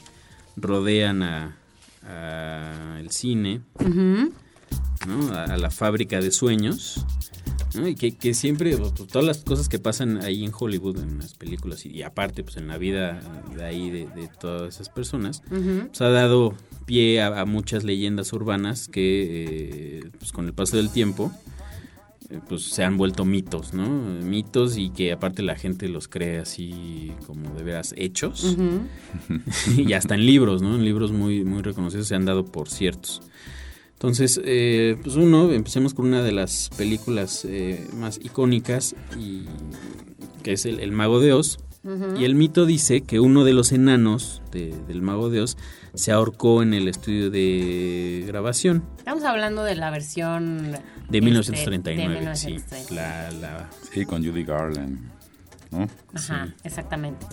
rodean 0.56 1.22
a, 1.22 1.56
a 2.02 2.98
el 3.00 3.10
cine. 3.10 3.60
¿no? 5.06 5.32
a, 5.32 5.44
a 5.44 5.56
la 5.56 5.70
fábrica 5.70 6.20
de 6.20 6.30
sueños. 6.30 7.04
¿no? 7.74 7.86
Y 7.86 7.94
que, 7.94 8.16
que 8.16 8.32
siempre, 8.34 8.74
todas 8.76 9.24
las 9.26 9.44
cosas 9.44 9.68
que 9.68 9.78
pasan 9.78 10.22
ahí 10.24 10.44
en 10.44 10.52
Hollywood, 10.58 10.98
en 10.98 11.18
las 11.18 11.34
películas 11.34 11.84
y, 11.84 11.90
y 11.90 12.02
aparte 12.02 12.42
pues 12.42 12.56
en 12.56 12.66
la 12.68 12.78
vida 12.78 13.20
de 13.54 13.64
ahí 13.64 13.90
de, 13.90 14.06
de 14.06 14.28
todas 14.40 14.74
esas 14.74 14.88
personas, 14.88 15.42
Ujú. 15.50 15.88
pues, 15.88 16.00
ha 16.00 16.08
dado 16.08 16.54
pie 16.86 17.20
a, 17.20 17.40
a 17.40 17.44
muchas 17.44 17.84
leyendas 17.84 18.32
urbanas 18.32 18.88
que 18.88 19.98
eh, 19.98 20.10
pues, 20.18 20.32
con 20.32 20.46
el 20.46 20.54
paso 20.54 20.76
del 20.76 20.90
tiempo 20.90 21.32
eh, 22.30 22.40
pues 22.48 22.64
se 22.64 22.82
han 22.82 22.96
vuelto 22.96 23.24
mitos, 23.24 23.72
¿no? 23.72 23.88
Mitos 23.88 24.76
y 24.78 24.90
que 24.90 25.12
aparte 25.12 25.42
la 25.42 25.54
gente 25.54 25.88
los 25.88 26.08
cree 26.08 26.38
así 26.38 27.12
como 27.26 27.54
de 27.54 27.62
veras 27.62 27.94
hechos 27.96 28.42
Ujú. 28.44 28.80
y 29.80 29.92
hasta 29.92 30.14
en 30.14 30.26
libros, 30.26 30.60
¿no? 30.60 30.74
En 30.74 30.84
libros 30.84 31.12
muy, 31.12 31.44
muy 31.44 31.62
reconocidos 31.62 32.08
se 32.08 32.16
han 32.16 32.24
dado 32.24 32.44
por 32.44 32.68
ciertos. 32.68 33.22
Entonces, 33.92 34.40
eh, 34.44 34.96
pues 35.02 35.16
uno, 35.16 35.52
empecemos 35.52 35.94
con 35.94 36.06
una 36.06 36.22
de 36.22 36.32
las 36.32 36.68
películas 36.76 37.44
eh, 37.44 37.86
más 37.94 38.18
icónicas 38.22 38.94
y 39.18 39.44
que 40.42 40.52
es 40.52 40.66
el, 40.66 40.80
el 40.80 40.92
Mago 40.92 41.20
de 41.20 41.32
Oz. 41.32 41.58
Y 42.18 42.24
el 42.24 42.34
mito 42.34 42.66
dice 42.66 43.02
que 43.02 43.20
uno 43.20 43.44
de 43.44 43.52
los 43.52 43.72
enanos 43.72 44.42
de- 44.50 44.74
del 44.88 45.02
Mago 45.02 45.30
de 45.30 45.40
Oz 45.42 45.56
se 45.94 46.12
ahorcó 46.12 46.62
en 46.62 46.74
el 46.74 46.88
estudio 46.88 47.30
de 47.30 48.24
grabación 48.26 48.82
Estamos 48.98 49.24
hablando 49.24 49.62
de 49.64 49.76
la 49.76 49.90
versión... 49.90 50.72
de 50.72 50.78
este, 51.04 51.20
1939. 51.22 52.20
de 52.26 52.36
sí, 52.36 52.46
1939. 52.48 52.94
la, 52.94 53.30
la- 53.40 53.70
Sí, 53.92 54.04
con 54.04 54.24
Judy 54.24 54.44
Garland, 54.44 54.98
¿no? 55.70 55.86
Ajá, 56.14 56.54
exactamente. 56.64 57.24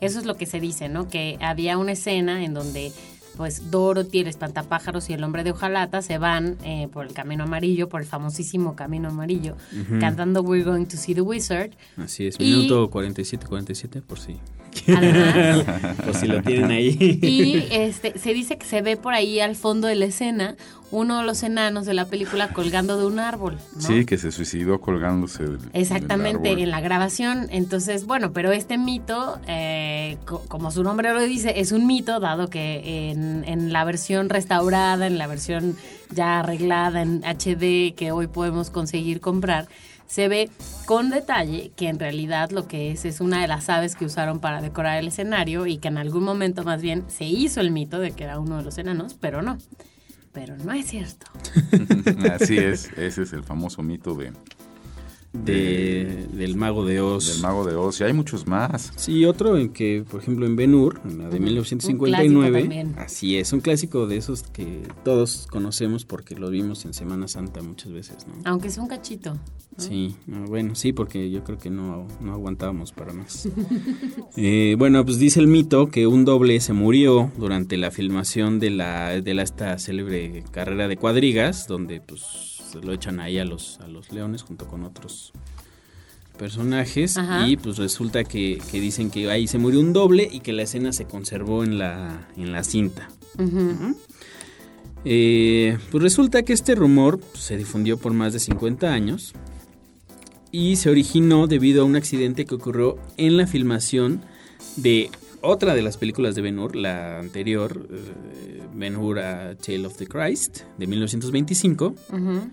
Eso 0.00 0.18
es 0.18 0.26
lo 0.26 0.36
que 0.36 0.46
se 0.46 0.60
dice, 0.60 0.88
¿no? 0.88 1.08
Que 1.08 1.38
había 1.40 1.78
una 1.78 1.92
escena 1.92 2.44
en 2.44 2.52
donde 2.54 2.92
pues 3.36 3.70
Dorothy, 3.70 4.20
el 4.20 4.26
espantapájaros 4.28 5.10
y 5.10 5.12
el 5.12 5.24
hombre 5.24 5.44
de 5.44 5.50
hojalata 5.52 6.02
se 6.02 6.18
van 6.18 6.56
eh, 6.64 6.88
por 6.92 7.04
el 7.06 7.12
camino 7.12 7.44
amarillo, 7.44 7.88
por 7.88 8.00
el 8.00 8.06
famosísimo 8.06 8.76
camino 8.76 9.08
amarillo, 9.08 9.56
cantando 10.00 10.42
We're 10.42 10.64
Going 10.64 10.86
to 10.86 10.96
See 10.96 11.14
the 11.14 11.20
Wizard. 11.20 11.70
así 11.96 12.26
es, 12.26 12.36
Y- 12.38 12.44
minuto 12.50 12.90
47-47 12.90 14.02
por 14.02 14.18
si, 14.18 14.36
Además, 14.96 15.64
por 16.04 16.14
si 16.14 16.26
lo 16.26 16.42
tienen 16.42 16.70
ahí. 16.70 17.18
y 17.22 17.66
este, 17.70 18.18
se 18.18 18.34
dice 18.34 18.58
que 18.58 18.66
se 18.66 18.82
ve 18.82 18.96
por 18.96 19.14
ahí 19.14 19.40
al 19.40 19.56
fondo 19.56 19.88
de 19.88 19.94
la 19.94 20.06
escena 20.06 20.56
uno 20.90 21.18
de 21.18 21.24
los 21.24 21.42
enanos 21.42 21.86
de 21.86 21.94
la 21.94 22.04
película 22.06 22.50
colgando 22.52 22.96
de 22.96 23.06
un 23.06 23.18
árbol. 23.18 23.58
¿no? 23.74 23.80
Sí, 23.80 24.04
que 24.04 24.16
se 24.16 24.30
suicidó 24.30 24.80
colgándose 24.80 25.42
del, 25.42 25.58
Exactamente, 25.72 26.42
del 26.42 26.52
árbol. 26.52 26.62
en 26.62 26.70
la 26.70 26.80
grabación. 26.80 27.46
Entonces, 27.50 28.06
bueno, 28.06 28.32
pero 28.32 28.52
este 28.52 28.78
mito, 28.78 29.40
eh, 29.48 30.18
co- 30.24 30.44
como 30.46 30.70
su 30.70 30.84
nombre 30.84 31.12
lo 31.12 31.20
dice, 31.22 31.58
es 31.58 31.72
un 31.72 31.86
mito, 31.88 32.20
dado 32.20 32.48
que 32.48 33.10
en, 33.10 33.42
en 33.44 33.72
la 33.72 33.82
versión 33.84 34.28
restaurada, 34.28 35.08
en 35.08 35.18
la 35.18 35.26
versión 35.26 35.76
ya 36.10 36.38
arreglada 36.40 37.02
en 37.02 37.22
HD 37.24 37.94
que 37.96 38.12
hoy 38.12 38.28
podemos 38.28 38.70
conseguir 38.70 39.20
comprar, 39.20 39.66
se 40.06 40.28
ve 40.28 40.50
con 40.86 41.10
detalle 41.10 41.72
que 41.76 41.88
en 41.88 41.98
realidad 41.98 42.50
lo 42.50 42.68
que 42.68 42.90
es 42.92 43.04
es 43.04 43.20
una 43.20 43.40
de 43.40 43.48
las 43.48 43.68
aves 43.68 43.96
que 43.96 44.04
usaron 44.04 44.40
para 44.40 44.60
decorar 44.60 44.98
el 44.98 45.08
escenario 45.08 45.66
y 45.66 45.78
que 45.78 45.88
en 45.88 45.98
algún 45.98 46.24
momento 46.24 46.64
más 46.64 46.82
bien 46.82 47.04
se 47.08 47.24
hizo 47.24 47.60
el 47.60 47.70
mito 47.70 47.98
de 47.98 48.12
que 48.12 48.24
era 48.24 48.38
uno 48.38 48.58
de 48.58 48.64
los 48.64 48.78
enanos, 48.78 49.14
pero 49.20 49.42
no. 49.42 49.58
Pero 50.32 50.56
no 50.56 50.72
es 50.72 50.86
cierto. 50.86 51.26
Así 52.32 52.58
es, 52.58 52.90
ese 52.96 53.22
es 53.22 53.32
el 53.32 53.44
famoso 53.44 53.82
mito 53.82 54.14
de, 54.14 54.32
de, 55.34 56.26
del 56.32 56.56
Mago 56.56 56.86
de 56.86 57.00
Oz. 57.00 57.34
Del 57.34 57.42
Mago 57.42 57.66
de 57.66 57.74
Oz. 57.74 58.00
Y 58.00 58.04
hay 58.04 58.12
muchos 58.12 58.46
más. 58.46 58.92
Sí, 58.96 59.24
otro 59.24 59.58
en 59.58 59.70
que, 59.70 60.04
por 60.08 60.20
ejemplo, 60.20 60.46
en 60.46 60.56
Ben 60.56 60.74
Hur, 60.74 61.00
en 61.04 61.18
la 61.18 61.28
de 61.28 61.36
Un 61.36 61.44
1959. 61.44 62.50
clásico 62.50 62.60
también. 62.60 62.94
Así 62.98 63.36
es, 63.36 63.52
un 63.52 63.60
clásico 63.60 64.06
de 64.06 64.16
esos 64.16 64.44
que 64.44 64.82
todos 65.04 65.46
conocemos 65.50 66.04
porque 66.04 66.34
lo 66.36 66.50
vimos 66.50 66.84
en 66.84 66.94
Semana 66.94 67.28
Santa 67.28 67.60
muchas 67.62 67.92
veces, 67.92 68.26
¿no? 68.26 68.34
Aunque 68.44 68.68
es 68.68 68.78
un 68.78 68.86
cachito. 68.86 69.38
Sí, 69.76 70.14
ah, 70.32 70.44
bueno, 70.46 70.76
sí, 70.76 70.92
porque 70.92 71.30
yo 71.30 71.42
creo 71.42 71.58
que 71.58 71.68
no, 71.68 72.06
no 72.20 72.32
aguantábamos 72.32 72.92
para 72.92 73.12
más. 73.12 73.48
Eh, 74.36 74.74
bueno, 74.78 75.04
pues 75.04 75.18
dice 75.18 75.38
el 75.38 75.46
mito 75.46 75.88
que 75.88 76.08
un 76.08 76.24
doble 76.24 76.58
se 76.60 76.72
murió 76.72 77.30
durante 77.38 77.76
la 77.76 77.92
filmación 77.92 78.58
de 78.58 78.70
la 78.70 79.20
de 79.20 79.34
la, 79.34 79.42
esta 79.42 79.78
célebre 79.78 80.42
carrera 80.50 80.88
de 80.88 80.96
cuadrigas, 80.96 81.68
donde 81.68 82.00
pues 82.00 82.53
lo 82.82 82.92
echan 82.92 83.20
ahí 83.20 83.38
a 83.38 83.44
los, 83.44 83.78
a 83.80 83.88
los 83.88 84.12
leones 84.12 84.42
junto 84.42 84.66
con 84.66 84.84
otros 84.84 85.32
personajes 86.38 87.16
Ajá. 87.16 87.46
y 87.46 87.56
pues 87.56 87.78
resulta 87.78 88.24
que, 88.24 88.60
que 88.70 88.80
dicen 88.80 89.10
que 89.10 89.30
ahí 89.30 89.46
se 89.46 89.58
murió 89.58 89.80
un 89.80 89.92
doble 89.92 90.28
y 90.30 90.40
que 90.40 90.52
la 90.52 90.62
escena 90.62 90.92
se 90.92 91.04
conservó 91.04 91.62
en 91.62 91.78
la, 91.78 92.28
en 92.36 92.52
la 92.52 92.64
cinta. 92.64 93.08
Eh, 95.04 95.78
pues 95.90 96.02
resulta 96.02 96.42
que 96.42 96.52
este 96.52 96.74
rumor 96.74 97.20
pues, 97.20 97.44
se 97.44 97.56
difundió 97.56 97.98
por 97.98 98.12
más 98.12 98.32
de 98.32 98.40
50 98.40 98.92
años 98.92 99.34
y 100.50 100.76
se 100.76 100.88
originó 100.88 101.46
debido 101.46 101.82
a 101.82 101.84
un 101.84 101.96
accidente 101.96 102.46
que 102.46 102.54
ocurrió 102.54 102.96
en 103.16 103.36
la 103.36 103.46
filmación 103.46 104.22
de 104.76 105.10
otra 105.44 105.74
de 105.74 105.82
las 105.82 105.96
películas 105.96 106.34
de 106.34 106.42
Ben 106.42 106.58
Hur, 106.58 106.76
la 106.76 107.18
anterior, 107.18 107.88
eh, 107.90 108.62
Ben 108.74 108.96
Hur 108.96 109.18
A 109.18 109.54
Tale 109.56 109.86
of 109.86 109.96
the 109.96 110.06
Christ, 110.06 110.60
de 110.78 110.86
1925. 110.86 111.94
Ujú. 112.12 112.50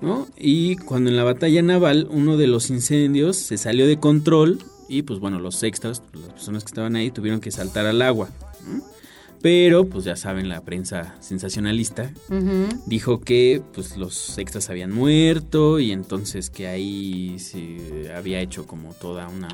¿no? 0.00 0.28
Y 0.36 0.76
cuando 0.76 1.10
en 1.10 1.16
la 1.16 1.24
batalla 1.24 1.60
naval 1.62 2.08
uno 2.10 2.36
de 2.36 2.46
los 2.46 2.70
incendios 2.70 3.36
se 3.36 3.58
salió 3.58 3.86
de 3.86 3.98
control 3.98 4.60
y 4.88 5.02
pues 5.02 5.18
bueno, 5.18 5.40
los 5.40 5.62
extras, 5.62 6.02
las 6.12 6.32
personas 6.32 6.64
que 6.64 6.68
estaban 6.68 6.96
ahí 6.96 7.10
tuvieron 7.10 7.40
que 7.40 7.50
saltar 7.50 7.86
al 7.86 8.00
agua. 8.02 8.28
¿no? 8.66 8.82
Pero 9.40 9.86
pues 9.86 10.04
ya 10.04 10.16
saben, 10.16 10.48
la 10.48 10.62
prensa 10.62 11.14
sensacionalista 11.20 12.12
dijo 12.86 13.20
que 13.20 13.62
pues 13.72 13.96
los 13.96 14.36
extras 14.38 14.68
habían 14.68 14.92
muerto 14.92 15.78
y 15.78 15.92
entonces 15.92 16.50
que 16.50 16.66
ahí 16.66 17.38
se 17.38 18.12
había 18.14 18.40
hecho 18.40 18.66
como 18.66 18.94
toda 18.94 19.28
una 19.28 19.48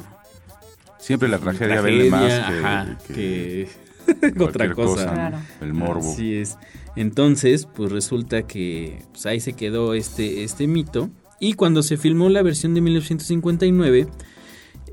Siempre 1.04 1.28
la 1.28 1.38
tragedia, 1.38 1.82
vende 1.82 2.08
más 2.08 2.32
que, 2.32 2.58
ajá, 2.58 2.98
que 3.08 3.68
otra 4.40 4.72
cosa. 4.72 5.44
El 5.60 5.74
morbo. 5.74 6.10
Así 6.10 6.34
es. 6.36 6.56
Entonces, 6.96 7.66
pues 7.66 7.92
resulta 7.92 8.44
que 8.44 9.02
pues, 9.12 9.26
ahí 9.26 9.38
se 9.38 9.52
quedó 9.52 9.92
este, 9.92 10.44
este 10.44 10.66
mito. 10.66 11.10
Y 11.40 11.54
cuando 11.54 11.82
se 11.82 11.98
filmó 11.98 12.30
la 12.30 12.40
versión 12.40 12.72
de 12.72 12.80
1959, 12.80 14.06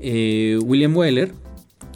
eh, 0.00 0.58
William 0.62 0.94
Wyler, 0.94 1.32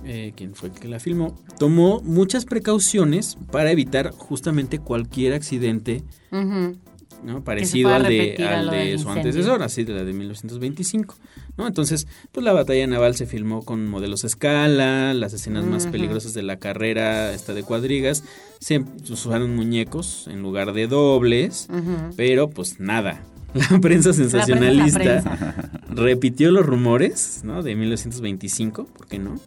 eh, 0.07 0.33
quien 0.35 0.55
fue 0.55 0.71
el 0.71 0.75
que 0.77 0.89
la 0.89 0.99
filmó, 0.99 1.39
tomó 1.59 2.01
muchas 2.01 2.47
precauciones 2.47 3.37
para 3.53 3.71
evitar 3.71 4.13
justamente 4.13 4.79
cualquier 4.79 5.35
accidente 5.35 6.03
Ujú. 6.33 6.79
¿No? 7.25 7.43
parecido 7.43 7.95
al 7.95 8.05
de, 8.05 8.37
al 8.47 8.71
de 8.71 8.99
su 8.99 9.09
antecesor, 9.09 9.63
así 9.63 9.85
de 9.85 9.95
la 9.95 10.05
de 10.05 10.13
1925. 10.13 11.17
¿no? 11.57 11.67
Entonces, 11.67 12.07
pues 12.33 12.45
la 12.45 12.53
batalla 12.53 12.87
naval 12.87 13.15
se 13.15 13.27
filmó 13.27 13.65
con 13.65 13.89
modelos 13.89 14.25
a 14.25 14.27
escala, 14.27 15.15
las 15.15 15.33
escenas 15.33 15.65
más 15.65 15.87
peligrosas 15.87 16.35
de 16.35 16.43
la 16.43 16.59
carrera, 16.59 17.33
esta 17.33 17.55
de 17.55 17.63
cuadrigas, 17.63 18.25
se 18.61 18.85
usaron 19.11 19.55
muñecos 19.55 20.29
en 20.29 20.43
lugar 20.43 20.73
de 20.73 20.87
dobles, 20.87 21.69
pero 22.17 22.51
pues 22.51 22.81
nada. 22.81 23.23
La 23.71 23.81
prensa 23.81 24.13
sensacionalista 24.13 24.99
prensa. 24.99 25.71
repitió 25.89 26.51
los 26.51 26.67
rumores 26.67 27.41
¿no? 27.43 27.63
de 27.63 27.75
1925, 27.75 28.85
¿por 28.85 29.07
qué 29.07 29.19
no? 29.19 29.41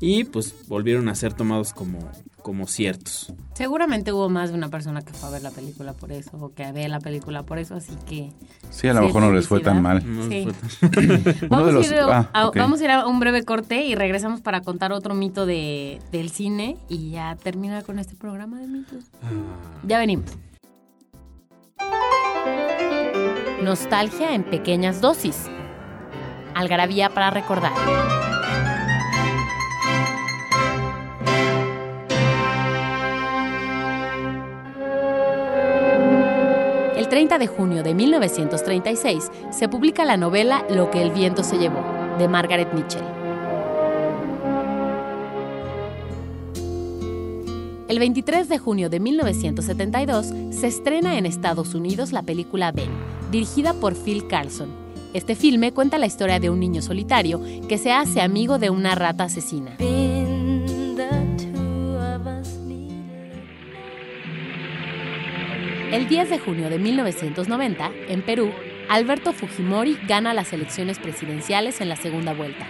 Y 0.00 0.24
pues 0.24 0.54
volvieron 0.68 1.08
a 1.08 1.14
ser 1.14 1.32
tomados 1.32 1.72
como, 1.72 1.98
como 2.48 2.66
ciertos. 2.66 3.30
Seguramente 3.52 4.10
hubo 4.10 4.30
más 4.30 4.48
de 4.48 4.56
una 4.56 4.70
persona 4.70 5.02
que 5.02 5.12
fue 5.12 5.28
a 5.28 5.32
ver 5.32 5.42
la 5.42 5.50
película 5.50 5.92
por 5.92 6.10
eso, 6.12 6.30
o 6.40 6.54
que 6.54 6.72
ve 6.72 6.88
la 6.88 6.98
película 6.98 7.42
por 7.42 7.58
eso, 7.58 7.74
así 7.74 7.92
que... 8.06 8.32
Sí, 8.70 8.88
a 8.88 8.94
lo 8.94 9.00
Sí, 9.00 9.06
mejor 9.08 9.22
no 9.24 9.32
les 9.32 9.46
fue 9.46 9.60
tan 9.60 9.82
mal. 9.82 10.02
No 10.06 10.26
Sí. 10.30 10.48
fue 10.80 10.88
tan- 10.88 11.48
Vamos, 11.50 11.66
de 11.66 11.72
los- 11.74 11.90
a 11.90 11.94
ir 11.94 12.00
a, 12.00 12.30
ah, 12.32 12.50
vamos 12.54 12.80
a 12.80 12.84
ir 12.84 12.90
a 12.90 13.06
un 13.06 13.20
breve 13.20 13.42
corte 13.44 13.84
y 13.84 13.94
regresamos 13.94 14.40
para 14.40 14.62
contar 14.62 14.92
otro 14.92 15.14
mito 15.14 15.44
de, 15.44 16.00
del 16.10 16.30
cine 16.30 16.78
y 16.88 17.10
ya 17.10 17.36
terminar 17.36 17.84
con 17.84 17.98
este 17.98 18.16
programa 18.16 18.58
de 18.60 18.66
mitos. 18.66 19.04
Ya 19.86 19.98
venimos. 19.98 20.30
Nostalgia 23.62 24.34
en 24.34 24.42
pequeñas 24.44 25.02
dosis. 25.02 25.50
Algarabía 26.54 27.10
para 27.10 27.28
recordar. 27.28 27.72
30 37.18 37.38
de 37.38 37.48
junio 37.48 37.82
de 37.82 37.94
1936 37.94 39.32
se 39.50 39.68
publica 39.68 40.04
la 40.04 40.16
novela 40.16 40.64
Lo 40.70 40.88
que 40.88 41.02
el 41.02 41.10
viento 41.10 41.42
se 41.42 41.58
llevó, 41.58 41.84
de 42.16 42.28
Margaret 42.28 42.72
Mitchell. 42.72 43.02
El 47.88 47.98
23 47.98 48.48
de 48.48 48.58
junio 48.58 48.88
de 48.88 49.00
1972 49.00 50.26
se 50.50 50.68
estrena 50.68 51.18
en 51.18 51.26
Estados 51.26 51.74
Unidos 51.74 52.12
la 52.12 52.22
película 52.22 52.70
Ben, 52.70 52.90
dirigida 53.32 53.74
por 53.74 53.96
Phil 53.96 54.28
Carlson. 54.28 54.68
Este 55.12 55.34
filme 55.34 55.72
cuenta 55.72 55.98
la 55.98 56.06
historia 56.06 56.38
de 56.38 56.50
un 56.50 56.60
niño 56.60 56.82
solitario 56.82 57.40
que 57.68 57.78
se 57.78 57.90
hace 57.90 58.20
amigo 58.20 58.60
de 58.60 58.70
una 58.70 58.94
rata 58.94 59.24
asesina. 59.24 59.76
El 65.98 66.06
10 66.06 66.30
de 66.30 66.38
junio 66.38 66.70
de 66.70 66.78
1990, 66.78 67.90
en 68.08 68.22
Perú, 68.22 68.52
Alberto 68.88 69.32
Fujimori 69.32 69.98
gana 70.06 70.32
las 70.32 70.52
elecciones 70.52 71.00
presidenciales 71.00 71.80
en 71.80 71.88
la 71.88 71.96
segunda 71.96 72.32
vuelta. 72.32 72.68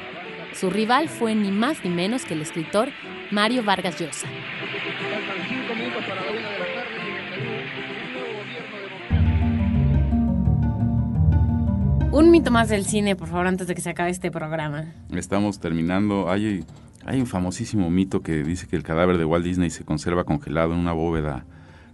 Su 0.55 0.71
rival 0.71 1.11
fue 1.11 1.35
ni 1.35 1.53
más 1.53 1.85
ni 1.85 1.91
menos 1.91 2.25
que 2.25 2.33
el 2.33 2.41
escritor 2.41 2.89
Mario 3.31 3.63
Vargas 3.63 4.01
Llosa. 4.01 4.27
Un 12.11 12.31
mito 12.31 12.51
más 12.51 12.71
del 12.71 12.87
cine, 12.87 13.15
por 13.15 13.29
favor, 13.29 13.47
antes 13.47 13.67
de 13.67 13.75
que 13.75 13.83
se 13.83 13.91
acabe 13.91 14.09
este 14.09 14.31
programa. 14.31 14.87
Estamos 15.11 15.61
terminando. 15.61 16.31
Hay, 16.31 16.65
hay 17.05 17.21
un 17.21 17.27
famosísimo 17.27 17.91
mito 17.91 18.23
que 18.23 18.43
dice 18.43 18.67
que 18.67 18.77
el 18.77 18.83
cadáver 18.83 19.19
de 19.19 19.27
Walt 19.27 19.45
Disney 19.45 19.69
se 19.69 19.85
conserva 19.85 20.25
congelado 20.25 20.73
en 20.73 20.79
una 20.79 20.95
bóveda 20.95 21.45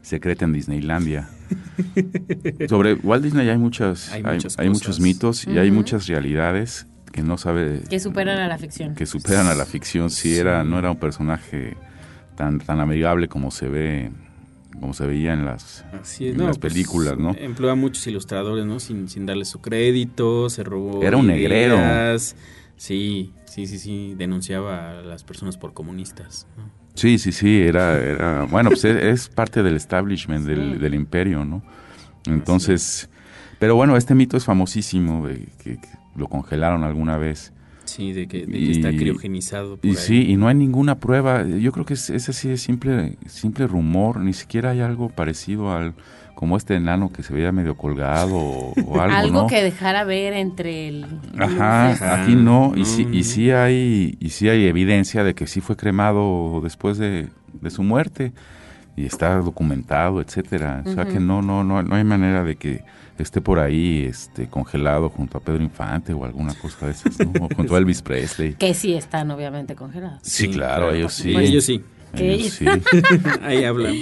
secreta 0.04 0.44
en 0.44 0.52
Disneylandia. 0.52 1.28
Sobre 2.68 2.94
Walt 2.94 3.24
Disney 3.24 3.48
hay 3.48 3.58
muchas, 3.58 4.12
Hay 4.12 4.22
hay, 4.24 4.34
muchas 4.34 4.58
hay 4.58 4.68
muchos 4.68 5.00
mitos 5.00 5.46
y 5.46 5.58
hay 5.58 5.70
muchas 5.70 6.06
realidades 6.06 6.86
que 7.12 7.22
no 7.22 7.38
sabe 7.38 7.82
Que 7.88 8.00
superan 8.00 8.38
a 8.38 8.48
la 8.48 8.58
ficción. 8.58 8.94
que 8.94 9.06
superan 9.06 9.46
a 9.46 9.54
la 9.54 9.66
ficción. 9.66 10.10
Si 10.10 10.36
era, 10.36 10.64
no 10.64 10.78
era 10.78 10.90
un 10.90 10.98
personaje 10.98 11.76
tan 12.36 12.58
tan 12.58 12.80
amigable 12.80 13.28
como 13.28 13.50
se 13.50 13.68
ve, 13.68 14.10
como 14.80 14.92
se 14.94 15.06
veía 15.06 15.32
en 15.32 15.44
las 15.44 15.84
Así 16.00 16.26
es, 16.26 16.32
en 16.32 16.38
no, 16.38 16.48
las 16.48 16.58
pues, 16.58 16.72
películas, 16.72 17.16
¿no? 17.18 17.34
Empleó 17.38 17.70
a 17.70 17.74
muchos 17.76 18.06
ilustradores, 18.06 18.66
¿no? 18.66 18.80
Sin, 18.80 19.08
sin 19.08 19.26
darle 19.26 19.44
su 19.44 19.60
crédito, 19.60 20.50
se 20.50 20.64
robó. 20.64 21.02
Era 21.02 21.16
un 21.16 21.28
negrero. 21.28 21.76
ideas. 21.76 22.34
Sí, 22.76 23.32
sí, 23.46 23.68
sí, 23.68 23.78
sí. 23.78 24.14
Denunciaba 24.16 24.98
a 24.98 25.02
las 25.02 25.22
personas 25.22 25.56
por 25.56 25.72
comunistas. 25.72 26.48
¿no? 26.56 26.64
Sí, 26.94 27.18
sí, 27.18 27.32
sí, 27.32 27.60
era, 27.60 27.98
era 27.98 28.44
bueno, 28.44 28.70
pues 28.70 28.84
es, 28.84 29.02
es 29.02 29.28
parte 29.28 29.62
del 29.62 29.76
establishment 29.76 30.46
del, 30.46 30.74
Sí. 30.74 30.78
del 30.78 30.94
imperio, 30.94 31.44
¿no? 31.44 31.62
Entonces, 32.26 33.08
pero 33.58 33.74
bueno, 33.76 33.96
este 33.96 34.14
mito 34.14 34.36
es 34.36 34.44
famosísimo 34.44 35.26
de 35.26 35.46
que, 35.62 35.76
que 35.78 35.88
lo 36.16 36.28
congelaron 36.28 36.84
alguna 36.84 37.18
vez. 37.18 37.52
Sí, 37.84 38.12
de 38.12 38.26
que, 38.28 38.46
de 38.46 38.52
que 38.52 38.58
Y- 38.58 38.70
está 38.72 38.90
criogenizado. 38.90 39.76
por 39.76 39.84
Y 39.86 39.90
ahí. 39.90 39.96
sí, 39.96 40.24
y 40.30 40.36
no 40.36 40.48
hay 40.48 40.54
ninguna 40.54 40.98
prueba. 41.00 41.44
Yo 41.46 41.70
creo 41.72 41.84
que 41.84 41.94
es, 41.94 42.08
es 42.08 42.28
así 42.30 42.48
de 42.48 42.56
simple, 42.56 43.18
simple 43.26 43.66
rumor. 43.66 44.20
Ni 44.20 44.32
siquiera 44.32 44.70
hay 44.70 44.80
algo 44.80 45.10
parecido 45.10 45.70
al 45.72 45.94
como 46.44 46.58
este 46.58 46.74
enano 46.74 47.10
que 47.10 47.22
se 47.22 47.32
veía 47.32 47.52
medio 47.52 47.74
colgado 47.74 48.36
o, 48.36 48.74
o 48.86 49.00
algo, 49.00 49.16
Algo 49.16 49.42
¿no? 49.44 49.46
que 49.46 49.62
dejara 49.62 50.04
ver 50.04 50.34
entre 50.34 50.88
el... 50.88 51.06
Ajá, 51.38 52.20
aquí 52.20 52.34
no, 52.34 52.74
y 52.76 52.84
sí, 52.84 53.08
y 53.10 53.20
no. 53.20 53.24
sí 53.24 53.50
hay, 53.50 54.18
y 54.20 54.28
sí 54.28 54.50
hay 54.50 54.66
evidencia 54.66 55.24
de 55.24 55.34
que 55.34 55.46
sí 55.46 55.62
fue 55.62 55.74
cremado 55.74 56.60
después 56.62 56.98
de, 56.98 57.30
de 57.62 57.70
su 57.70 57.82
muerte 57.82 58.34
y 58.94 59.06
está 59.06 59.36
documentado, 59.36 60.20
etcétera. 60.20 60.82
O 60.84 60.92
sea 60.92 61.06
que 61.06 61.18
no, 61.18 61.40
no, 61.40 61.64
no, 61.64 61.82
no 61.82 61.96
hay 61.96 62.04
manera 62.04 62.44
de 62.44 62.56
que 62.56 62.84
esté 63.16 63.40
por 63.40 63.58
ahí, 63.58 64.04
este, 64.04 64.46
congelado 64.46 65.08
junto 65.08 65.38
a 65.38 65.40
Pedro 65.40 65.62
Infante 65.62 66.12
o 66.12 66.26
alguna 66.26 66.52
cosa 66.52 66.84
de 66.84 66.92
esas, 66.92 67.20
¿no? 67.20 67.46
O 67.46 67.48
junto 67.56 67.74
a 67.74 67.78
Elvis 67.78 68.02
Presley. 68.02 68.52
Que 68.52 68.74
sí 68.74 68.92
están 68.92 69.30
obviamente 69.30 69.74
congelados. 69.74 70.20
Sí, 70.20 70.50
claro, 70.50 70.92
ellos 70.92 71.14
sí. 71.14 71.34
Ellos 71.34 71.64
sí. 71.64 71.82
Que 72.16 72.32
Ellos 72.34 72.52
sí. 72.52 72.64
Ahí 73.42 73.64
hablan. 73.64 73.94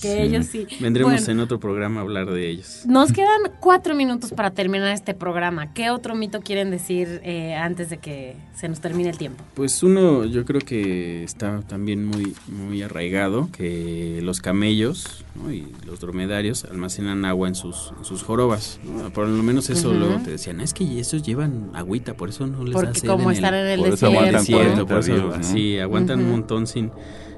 Que 0.00 0.22
ellos 0.22 0.46
sí. 0.46 0.66
Vendremos 0.80 1.12
Bueno. 1.12 1.32
en 1.32 1.40
otro 1.40 1.58
programa 1.60 2.00
a 2.00 2.02
hablar 2.02 2.30
de 2.30 2.48
ellos. 2.50 2.82
Nos 2.86 3.12
quedan 3.12 3.40
cuatro 3.60 3.94
minutos 3.94 4.32
para 4.32 4.50
terminar 4.50 4.92
este 4.92 5.14
programa. 5.14 5.72
¿Qué 5.72 5.90
otro 5.90 6.14
mito 6.14 6.40
quieren 6.40 6.70
decir 6.70 7.20
eh, 7.24 7.54
antes 7.54 7.90
de 7.90 7.98
que 7.98 8.36
se 8.54 8.68
nos 8.68 8.80
termine 8.80 9.10
el 9.10 9.18
tiempo? 9.18 9.42
Pues 9.54 9.82
uno, 9.82 10.24
yo 10.24 10.44
creo 10.44 10.60
que 10.60 11.22
está 11.24 11.60
también 11.62 12.04
muy, 12.06 12.34
muy 12.48 12.82
arraigado, 12.82 13.48
que 13.56 14.20
los 14.22 14.40
camellos 14.40 15.24
¿no? 15.34 15.52
y 15.52 15.66
los 15.86 16.00
dromedarios 16.00 16.64
almacenan 16.64 17.24
agua 17.24 17.48
en 17.48 17.54
sus, 17.54 17.92
en 17.98 18.04
sus 18.04 18.22
jorobas. 18.22 18.80
¿no? 18.84 19.10
Por 19.10 19.28
lo 19.28 19.42
menos 19.42 19.70
eso 19.70 19.90
Ujú. 19.90 19.98
luego 19.98 20.18
te 20.24 20.30
decían, 20.32 20.60
es 20.60 20.72
que 20.74 21.00
esos 21.00 21.22
llevan 21.22 21.70
agüita, 21.74 22.14
por 22.14 22.28
eso 22.28 22.46
no 22.46 22.64
les 22.64 22.72
Porque 22.74 23.00
sed 23.00 23.08
como 23.08 23.30
en 23.30 23.36
están 23.36 23.54
en 23.54 23.66
el 23.66 23.78
por 23.80 23.88
eso 23.88 24.06
desierto. 24.06 24.16
aguantan 24.18 24.40
desierto, 24.40 24.86
40 24.86 24.94
por 24.94 24.98
eso, 25.32 25.36
¿no? 25.38 25.42
sí, 25.42 25.78
aguantan 25.78 26.18
Ujú. 26.20 26.26
un 26.28 26.30
montón 26.32 26.66
sin, 26.66 26.90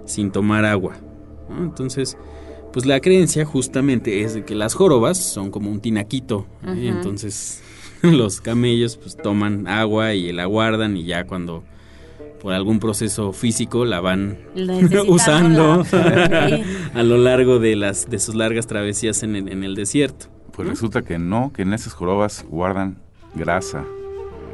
sin 0.09 0.31
tomar 0.33 0.65
agua. 0.65 0.97
¿no? 1.49 1.63
Entonces, 1.65 2.17
pues 2.73 2.85
la 2.87 3.01
creencia 3.01 3.45
justamente 3.45 4.23
es 4.23 4.35
de 4.35 4.45
que 4.45 4.55
las 4.55 4.75
jorobas 4.75 5.17
son 5.19 5.51
como 5.51 5.71
un 5.71 5.81
tinaquito. 5.81 6.47
¿eh? 6.67 6.89
Entonces, 6.89 7.63
los 8.03 8.41
camellos 8.41 8.97
pues 8.97 9.17
toman 9.17 9.67
agua 9.69 10.15
y 10.15 10.33
la 10.33 10.45
guardan 10.47 10.97
y 10.97 11.05
ya 11.05 11.25
cuando 11.27 11.63
por 12.41 12.53
algún 12.53 12.79
proceso 12.79 13.33
físico 13.33 13.85
la 13.85 14.01
van 14.01 14.39
usando 15.09 15.85
la- 15.93 16.61
a 16.95 17.03
lo 17.03 17.17
largo 17.19 17.59
de 17.59 17.75
las 17.77 18.09
de 18.09 18.19
sus 18.21 18.35
largas 18.35 18.67
travesías 18.67 19.23
en 19.23 19.35
el, 19.37 19.49
en 19.49 19.65
el 19.65 19.75
desierto. 19.75 20.27
Pues 20.53 20.69
resulta 20.69 21.03
que 21.03 21.19
no, 21.19 21.53
que 21.55 21.63
en 21.63 21.73
esas 21.73 21.93
jorobas 21.95 22.45
guardan 22.49 22.99
grasa. 23.35 23.85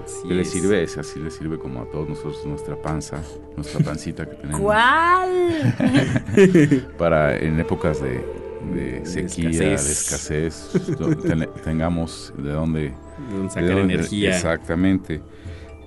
Así 0.04 0.28
que 0.28 0.40
es. 0.40 0.50
sirve, 0.50 0.82
es 0.82 0.98
así 0.98 1.18
les 1.20 1.34
sirve 1.34 1.58
como 1.58 1.80
a 1.82 1.84
todos 1.86 2.08
nosotros 2.08 2.44
nuestra 2.46 2.76
panza, 2.76 3.22
nuestra 3.56 3.80
pancita 3.84 4.26
que 4.28 4.36
tenemos. 4.36 4.60
¿Cuál? 4.60 5.74
Para 6.98 7.36
en 7.36 7.58
épocas 7.60 8.00
de, 8.02 8.24
de 8.74 9.04
sequía, 9.06 9.48
de 9.50 9.74
escasez. 9.74 10.70
escasez, 10.74 10.98
do- 10.98 11.16
ten- 11.16 11.48
tengamos 11.64 12.32
de 12.36 12.50
dónde 12.52 12.80
De 12.82 12.94
dónde 13.30 13.42
de 13.44 13.50
sacar 13.50 13.70
dónde- 13.70 13.94
energía. 13.94 14.30
Exactamente. 14.36 15.20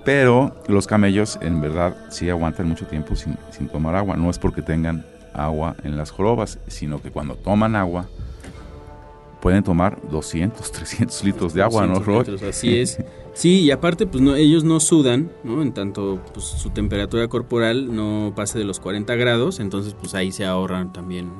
Pero 0.04 0.54
los 0.68 0.86
camellos 0.86 1.38
en 1.42 1.60
verdad 1.60 1.96
sí 2.10 2.30
aguantan 2.30 2.68
mucho 2.68 2.86
tiempo 2.86 3.14
sin, 3.14 3.36
sin 3.50 3.68
tomar 3.68 3.94
agua. 3.94 4.16
No 4.16 4.30
es 4.30 4.38
porque 4.38 4.62
tengan 4.62 5.04
agua 5.34 5.76
en 5.84 5.96
las 5.96 6.10
jorobas, 6.10 6.58
sino 6.66 7.00
que 7.02 7.10
cuando 7.10 7.34
toman 7.36 7.76
agua 7.76 8.08
pueden 9.42 9.62
tomar 9.62 9.98
200, 10.10 10.72
300 10.72 11.24
litros 11.24 11.52
de 11.54 11.62
agua, 11.62 11.86
¿no, 11.86 12.00
200 12.00 12.40
Roy? 12.40 12.48
así 12.50 12.80
es. 12.80 12.98
Sí, 13.38 13.60
y 13.60 13.70
aparte, 13.70 14.04
pues 14.04 14.20
no, 14.20 14.34
ellos 14.34 14.64
no 14.64 14.80
sudan, 14.80 15.30
¿no? 15.44 15.62
En 15.62 15.72
tanto, 15.72 16.20
pues 16.34 16.44
su 16.44 16.70
temperatura 16.70 17.28
corporal 17.28 17.94
no 17.94 18.32
pase 18.34 18.58
de 18.58 18.64
los 18.64 18.80
40 18.80 19.14
grados, 19.14 19.60
entonces 19.60 19.94
pues 19.94 20.14
ahí 20.16 20.32
se 20.32 20.44
ahorran 20.44 20.92
también 20.92 21.30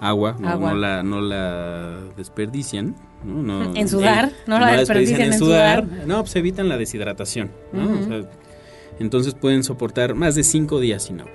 agua, 0.00 0.36
no, 0.38 0.48
Agua. 0.48 0.70
no 0.70 0.76
la, 0.76 1.02
no 1.02 1.20
la 1.20 1.98
desperdician, 2.16 2.94
¿no? 3.24 3.42
No- 3.42 3.74
En 3.74 3.88
sudar, 3.88 4.26
eh, 4.26 4.32
no 4.46 4.60
la 4.60 4.76
desperdician 4.76 5.20
en 5.22 5.36
sudar. 5.36 5.84
No, 6.06 6.20
pues 6.20 6.36
evitan 6.36 6.68
la 6.68 6.76
deshidratación, 6.78 7.50
¿no? 7.72 7.86
Ujú. 7.86 8.04
O 8.04 8.06
sea, 8.06 8.30
entonces 9.00 9.34
pueden 9.34 9.64
soportar 9.64 10.14
más 10.14 10.36
de 10.36 10.44
5 10.44 10.78
días 10.78 11.02
sin 11.06 11.20
agua. 11.22 11.32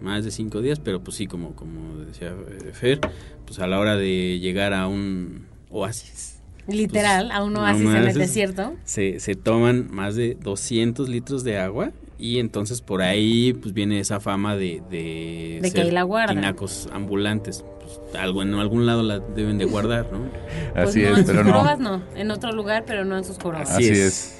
Más 0.00 0.24
de 0.24 0.30
5 0.30 0.60
días, 0.60 0.78
pero 0.78 1.02
pues 1.02 1.16
sí, 1.16 1.26
como, 1.26 1.56
como 1.56 1.96
decía 2.04 2.28
eh, 2.28 2.70
Fer, 2.72 3.00
pues 3.44 3.58
a 3.58 3.66
la 3.66 3.80
hora 3.80 3.96
de 3.96 4.38
llegar 4.38 4.72
a 4.74 4.86
un 4.86 5.46
oasis, 5.70 6.37
Literal, 6.68 7.30
a 7.32 7.42
un 7.42 7.56
a 7.56 7.60
un 7.60 7.64
oasis 7.64 7.84
en 7.88 7.96
el 8.08 8.14
desierto. 8.14 8.74
se, 8.84 9.20
se 9.20 9.34
toman 9.34 9.88
más 9.90 10.14
de 10.14 10.34
200 10.40 11.08
litros 11.08 11.42
de 11.42 11.58
agua 11.58 11.90
y 12.18 12.38
entonces 12.40 12.80
por 12.82 13.00
ahí 13.02 13.52
pues 13.54 13.72
viene 13.74 14.00
esa 14.00 14.20
fama 14.20 14.54
de 14.56 14.82
de, 14.90 15.58
De 15.62 15.70
que 15.72 15.80
ahí 15.82 15.90
la 15.90 16.02
guardan. 16.02 16.36
tinacos 16.36 16.88
ambulantes 16.92 17.64
pues, 17.80 18.20
algo 18.20 18.42
en 18.42 18.54
algún 18.54 18.86
lado 18.86 19.02
la 19.02 19.18
deben 19.20 19.56
de 19.58 19.64
guardar 19.64 20.06
no 20.12 20.18
Pues 20.74 20.88
Así 20.88 21.02
no, 21.02 21.10
es, 21.10 21.18
en 21.20 21.26
pero 21.26 21.42
sus 21.44 21.52
no. 21.52 21.76
no. 21.98 22.02
En 22.16 22.30
otro 22.30 22.52
lugar, 22.52 22.84
pero 22.86 23.04
no 23.04 23.16
en 23.16 23.24
sus 23.24 23.38
jorobas. 23.38 23.70
Así 23.70 23.84
Así 23.90 23.92
es. 23.92 23.98
es. 24.06 24.34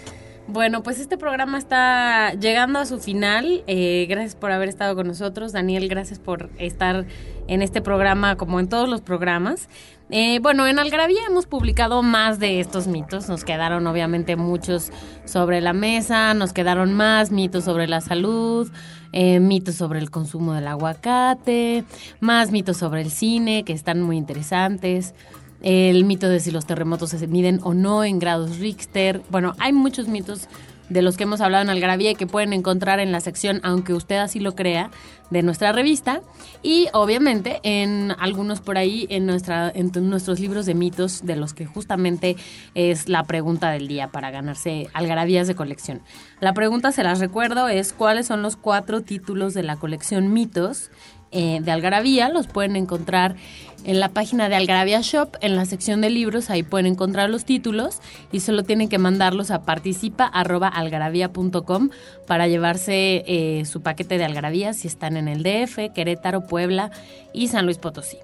Bueno, 0.49 0.83
pues 0.83 0.99
este 0.99 1.19
programa 1.19 1.59
está 1.59 2.33
llegando 2.33 2.79
a 2.79 2.87
su 2.87 2.99
final. 3.01 3.63
Eh, 3.67 4.07
gracias 4.09 4.35
por 4.35 4.51
haber 4.51 4.71
estado 4.71 4.95
con 4.97 5.07
nosotros. 5.07 5.53
Daniel, 5.53 5.89
gracias 5.89 6.19
por 6.19 6.49
estar 6.59 7.05
en 7.49 7.61
este 7.63 7.83
programa 7.83 8.37
como 8.37 8.59
en 8.59 8.67
todos 8.69 8.89
los 8.89 9.03
programas. 9.03 9.69
Eh, 10.11 10.39
bueno, 10.41 10.67
en 10.67 10.79
Algarabía 10.79 11.21
hemos 11.29 11.47
publicado 11.47 12.03
más 12.03 12.39
de 12.39 12.61
estos 12.61 12.87
mitos. 12.87 13.29
Nos 13.29 13.45
quedaron 13.45 13.87
obviamente 13.87 14.37
muchos 14.37 14.91
sobre 15.25 15.61
la 15.61 15.73
mesa, 15.73 16.33
nos 16.35 16.53
quedaron 16.53 16.95
más 16.95 17.31
mitos 17.31 17.65
sobre 17.65 17.87
la 17.87 18.01
salud, 18.01 18.71
eh, 19.13 19.39
mitos 19.41 19.75
sobre 19.75 19.99
el 19.99 20.11
consumo 20.11 20.55
del 20.55 20.67
aguacate, 20.67 21.85
más 22.21 22.51
mitos 22.51 22.79
sobre 22.79 23.03
el 23.03 23.11
cine 23.11 23.65
que 23.65 23.73
están 23.73 24.01
muy 24.01 24.17
interesantes 24.17 25.15
el 25.61 26.05
mito 26.05 26.29
de 26.29 26.41
si 26.41 26.51
los 26.51 26.67
terremotos 26.67 27.11
se 27.11 27.27
miden 27.27 27.61
o 27.63 27.75
no 27.75 28.05
en 28.05 28.19
grados 28.19 28.59
Richter. 28.59 29.23
Bueno, 29.31 29.55
hay 29.59 29.73
muchos 29.73 30.09
mitos 30.09 30.49
de 30.89 31.03
los 31.03 31.17
que 31.17 31.25
hemos 31.25 31.41
hablado 31.41 31.63
en 31.63 31.71
Algarabía 31.71 32.11
y 32.11 32.15
que 32.15 32.27
pueden 32.27 32.53
encontrar 32.53 33.01
en 33.01 33.13
la 33.13 33.21
sección, 33.21 33.61
aunque 33.63 33.95
usted 33.95 34.17
así 34.17 34.41
lo 34.41 34.55
crea, 34.55 34.91
de 35.31 35.43
nuestra 35.43 35.73
revista. 35.73 36.23
Y 36.63 36.89
obviamente 36.93 37.61
en 37.63 38.15
algunos 38.19 38.61
por 38.61 38.79
ahí 38.79 39.07
en, 39.11 39.27
nuestra, 39.27 39.71
en 39.75 39.91
nuestros 40.09 40.41
libros 40.41 40.67
de 40.67 40.75
mitos, 40.75 41.25
de 41.25 41.37
los 41.37 41.55
que 41.55 41.67
justamente 41.67 42.37
es 42.75 43.09
la 43.09 43.25
pregunta 43.25 43.71
del 43.71 43.89
día 43.89 44.09
para 44.09 44.31
ganarse 44.31 44.89
Algarabías 44.95 45.47
de 45.47 45.55
colección. 45.55 46.01
La 46.41 46.55
pregunta, 46.55 46.93
se 46.93 47.03
las 47.03 47.21
recuerdo, 47.21 47.69
es 47.69 47.93
cuáles 47.93 48.27
son 48.27 48.43
los 48.43 48.57
cuatro 48.57 49.03
títulos 49.03 49.55
de 49.55 49.63
la 49.63 49.77
colección 49.77 50.33
mitos 50.33 50.91
eh, 51.33 51.61
de 51.63 51.71
Algarabía. 51.71 52.29
Los 52.29 52.47
pueden 52.47 52.77
encontrar 52.77 53.37
en 53.85 54.01
la 54.01 54.09
página 54.09 54.49
de 54.49 54.57
Algarabía 54.57 55.01
Shop, 55.03 55.37
en 55.41 55.55
la 55.55 55.65
sección 55.65 56.01
de 56.01 56.11
libros, 56.11 56.51
ahí 56.51 56.65
pueden 56.65 56.87
encontrar 56.87 57.31
los 57.31 57.45
títulos 57.45 58.01
y 58.33 58.41
solo 58.41 58.65
tienen 58.65 58.89
que 58.89 58.99
mandarlos 58.99 59.53
a 59.53 59.63
participa.algarabía.com 59.63 61.91
para 62.27 62.49
llevarse 62.49 63.23
eh, 63.27 63.65
su 63.67 63.81
paquete 63.81 64.19
de 64.19 64.25
Algarabía 64.25 64.75
si 64.75 64.89
están 64.89 65.17
en 65.17 65.29
el 65.29 65.45
DF, 65.45 65.93
Querétaro, 65.95 66.45
Puebla 66.47 66.91
y 67.33 67.47
San 67.49 67.65
Luis 67.67 67.79
Potosí. 67.79 68.19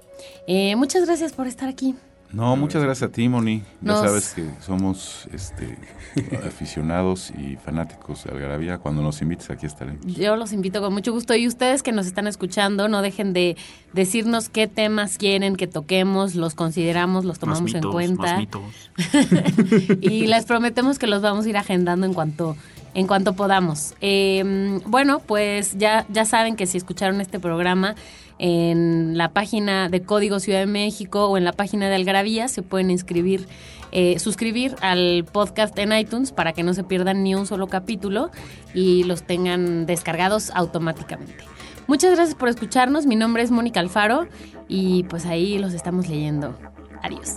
Eh, 0.47 0.75
muchas 0.75 1.05
gracias 1.05 1.33
por 1.33 1.47
estar 1.47 1.69
aquí. 1.69 1.95
No, 2.31 2.55
muchas 2.55 2.83
gracias 2.83 3.09
a 3.09 3.11
ti, 3.13 3.29
Moni. 3.29 3.63
Ya 3.81 3.95
sabes 3.95 4.33
que 4.33 4.49
somos 4.59 5.27
este, 5.31 5.77
aficionados 6.45 7.31
y 7.31 7.55
fanáticos 7.55 8.23
de 8.23 8.31
Algarabía. 8.31 8.77
Cuando 8.77 9.01
nos 9.01 9.21
invites, 9.21 9.49
aquí 9.49 9.65
estaremos. 9.65 10.05
Yo 10.05 10.35
los 10.35 10.51
invito 10.51 10.81
con 10.81 10.93
mucho 10.93 11.13
gusto 11.13 11.33
y 11.35 11.47
ustedes 11.47 11.81
que 11.81 11.91
nos 11.91 12.05
están 12.07 12.27
escuchando, 12.27 12.87
no 12.87 13.01
dejen 13.01 13.33
de 13.33 13.55
decirnos 13.93 14.49
qué 14.49 14.67
temas 14.67 15.17
quieren 15.17 15.55
que 15.55 15.67
toquemos, 15.67 16.35
los 16.35 16.55
consideramos, 16.55 17.25
los 17.25 17.39
tomamos 17.39 17.73
en 17.73 17.83
cuenta. 17.83 18.39
y 20.01 20.27
les 20.27 20.45
prometemos 20.45 20.99
que 20.99 21.07
los 21.07 21.21
vamos 21.21 21.45
a 21.45 21.49
ir 21.49 21.57
agendando 21.57 22.05
en 22.05 22.13
cuanto 22.13 22.55
en 22.95 23.07
cuanto 23.07 23.33
podamos. 23.33 23.93
Eh, 23.99 24.79
bueno, 24.85 25.19
pues 25.19 25.77
ya, 25.77 26.05
ya 26.09 26.23
saben 26.25 26.55
que 26.55 26.65
si 26.65 26.77
escucharon 26.77 27.19
este 27.19 27.39
programa 27.39 27.95
en 28.37 29.17
la 29.17 29.29
página 29.29 29.89
de 29.89 30.01
Código 30.01 30.39
Ciudad 30.39 30.59
de 30.59 30.65
México 30.65 31.27
o 31.27 31.37
en 31.37 31.45
la 31.45 31.53
página 31.53 31.87
de 31.87 31.95
Algarabía 31.95 32.47
se 32.47 32.61
pueden 32.61 32.91
inscribir, 32.91 33.47
eh, 33.91 34.19
suscribir 34.19 34.75
al 34.81 35.25
podcast 35.31 35.77
en 35.79 35.93
iTunes 35.93 36.31
para 36.31 36.53
que 36.53 36.63
no 36.63 36.73
se 36.73 36.83
pierdan 36.83 37.23
ni 37.23 37.35
un 37.35 37.45
solo 37.45 37.67
capítulo 37.67 38.31
y 38.73 39.03
los 39.03 39.23
tengan 39.23 39.85
descargados 39.85 40.51
automáticamente. 40.51 41.45
Muchas 41.87 42.15
gracias 42.15 42.35
por 42.35 42.49
escucharnos. 42.49 43.05
Mi 43.05 43.15
nombre 43.15 43.43
es 43.43 43.51
Mónica 43.51 43.79
Alfaro 43.79 44.27
y 44.67 45.03
pues 45.03 45.25
ahí 45.25 45.59
los 45.59 45.73
estamos 45.73 46.09
leyendo. 46.09 46.57
Adiós. 47.03 47.35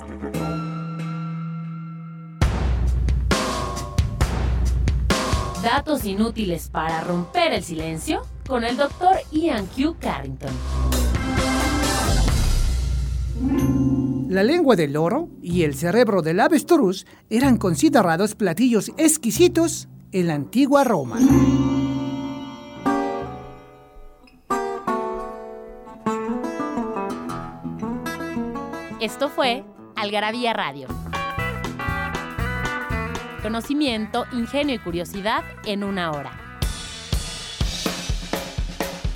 Datos 5.62 6.04
inútiles 6.04 6.68
para 6.68 7.02
romper 7.02 7.52
el 7.52 7.62
silencio 7.62 8.22
con 8.48 8.64
el 8.64 8.78
doctor 8.78 9.18
Ian 9.30 9.66
Q. 9.66 9.96
Carrington. 10.00 10.50
La 14.30 14.42
lengua 14.42 14.74
del 14.74 14.94
loro 14.94 15.28
y 15.42 15.62
el 15.62 15.74
cerebro 15.74 16.22
del 16.22 16.40
avestruz 16.40 17.06
eran 17.28 17.58
considerados 17.58 18.34
platillos 18.34 18.90
exquisitos 18.96 19.88
en 20.12 20.26
la 20.28 20.34
antigua 20.34 20.82
Roma. 20.82 21.18
Esto 29.00 29.28
fue 29.28 29.64
Algarabía 29.94 30.54
Radio. 30.54 30.88
Conocimiento, 33.42 34.24
ingenio 34.32 34.74
y 34.74 34.78
curiosidad 34.78 35.44
en 35.64 35.84
una 35.84 36.10
hora. 36.12 36.47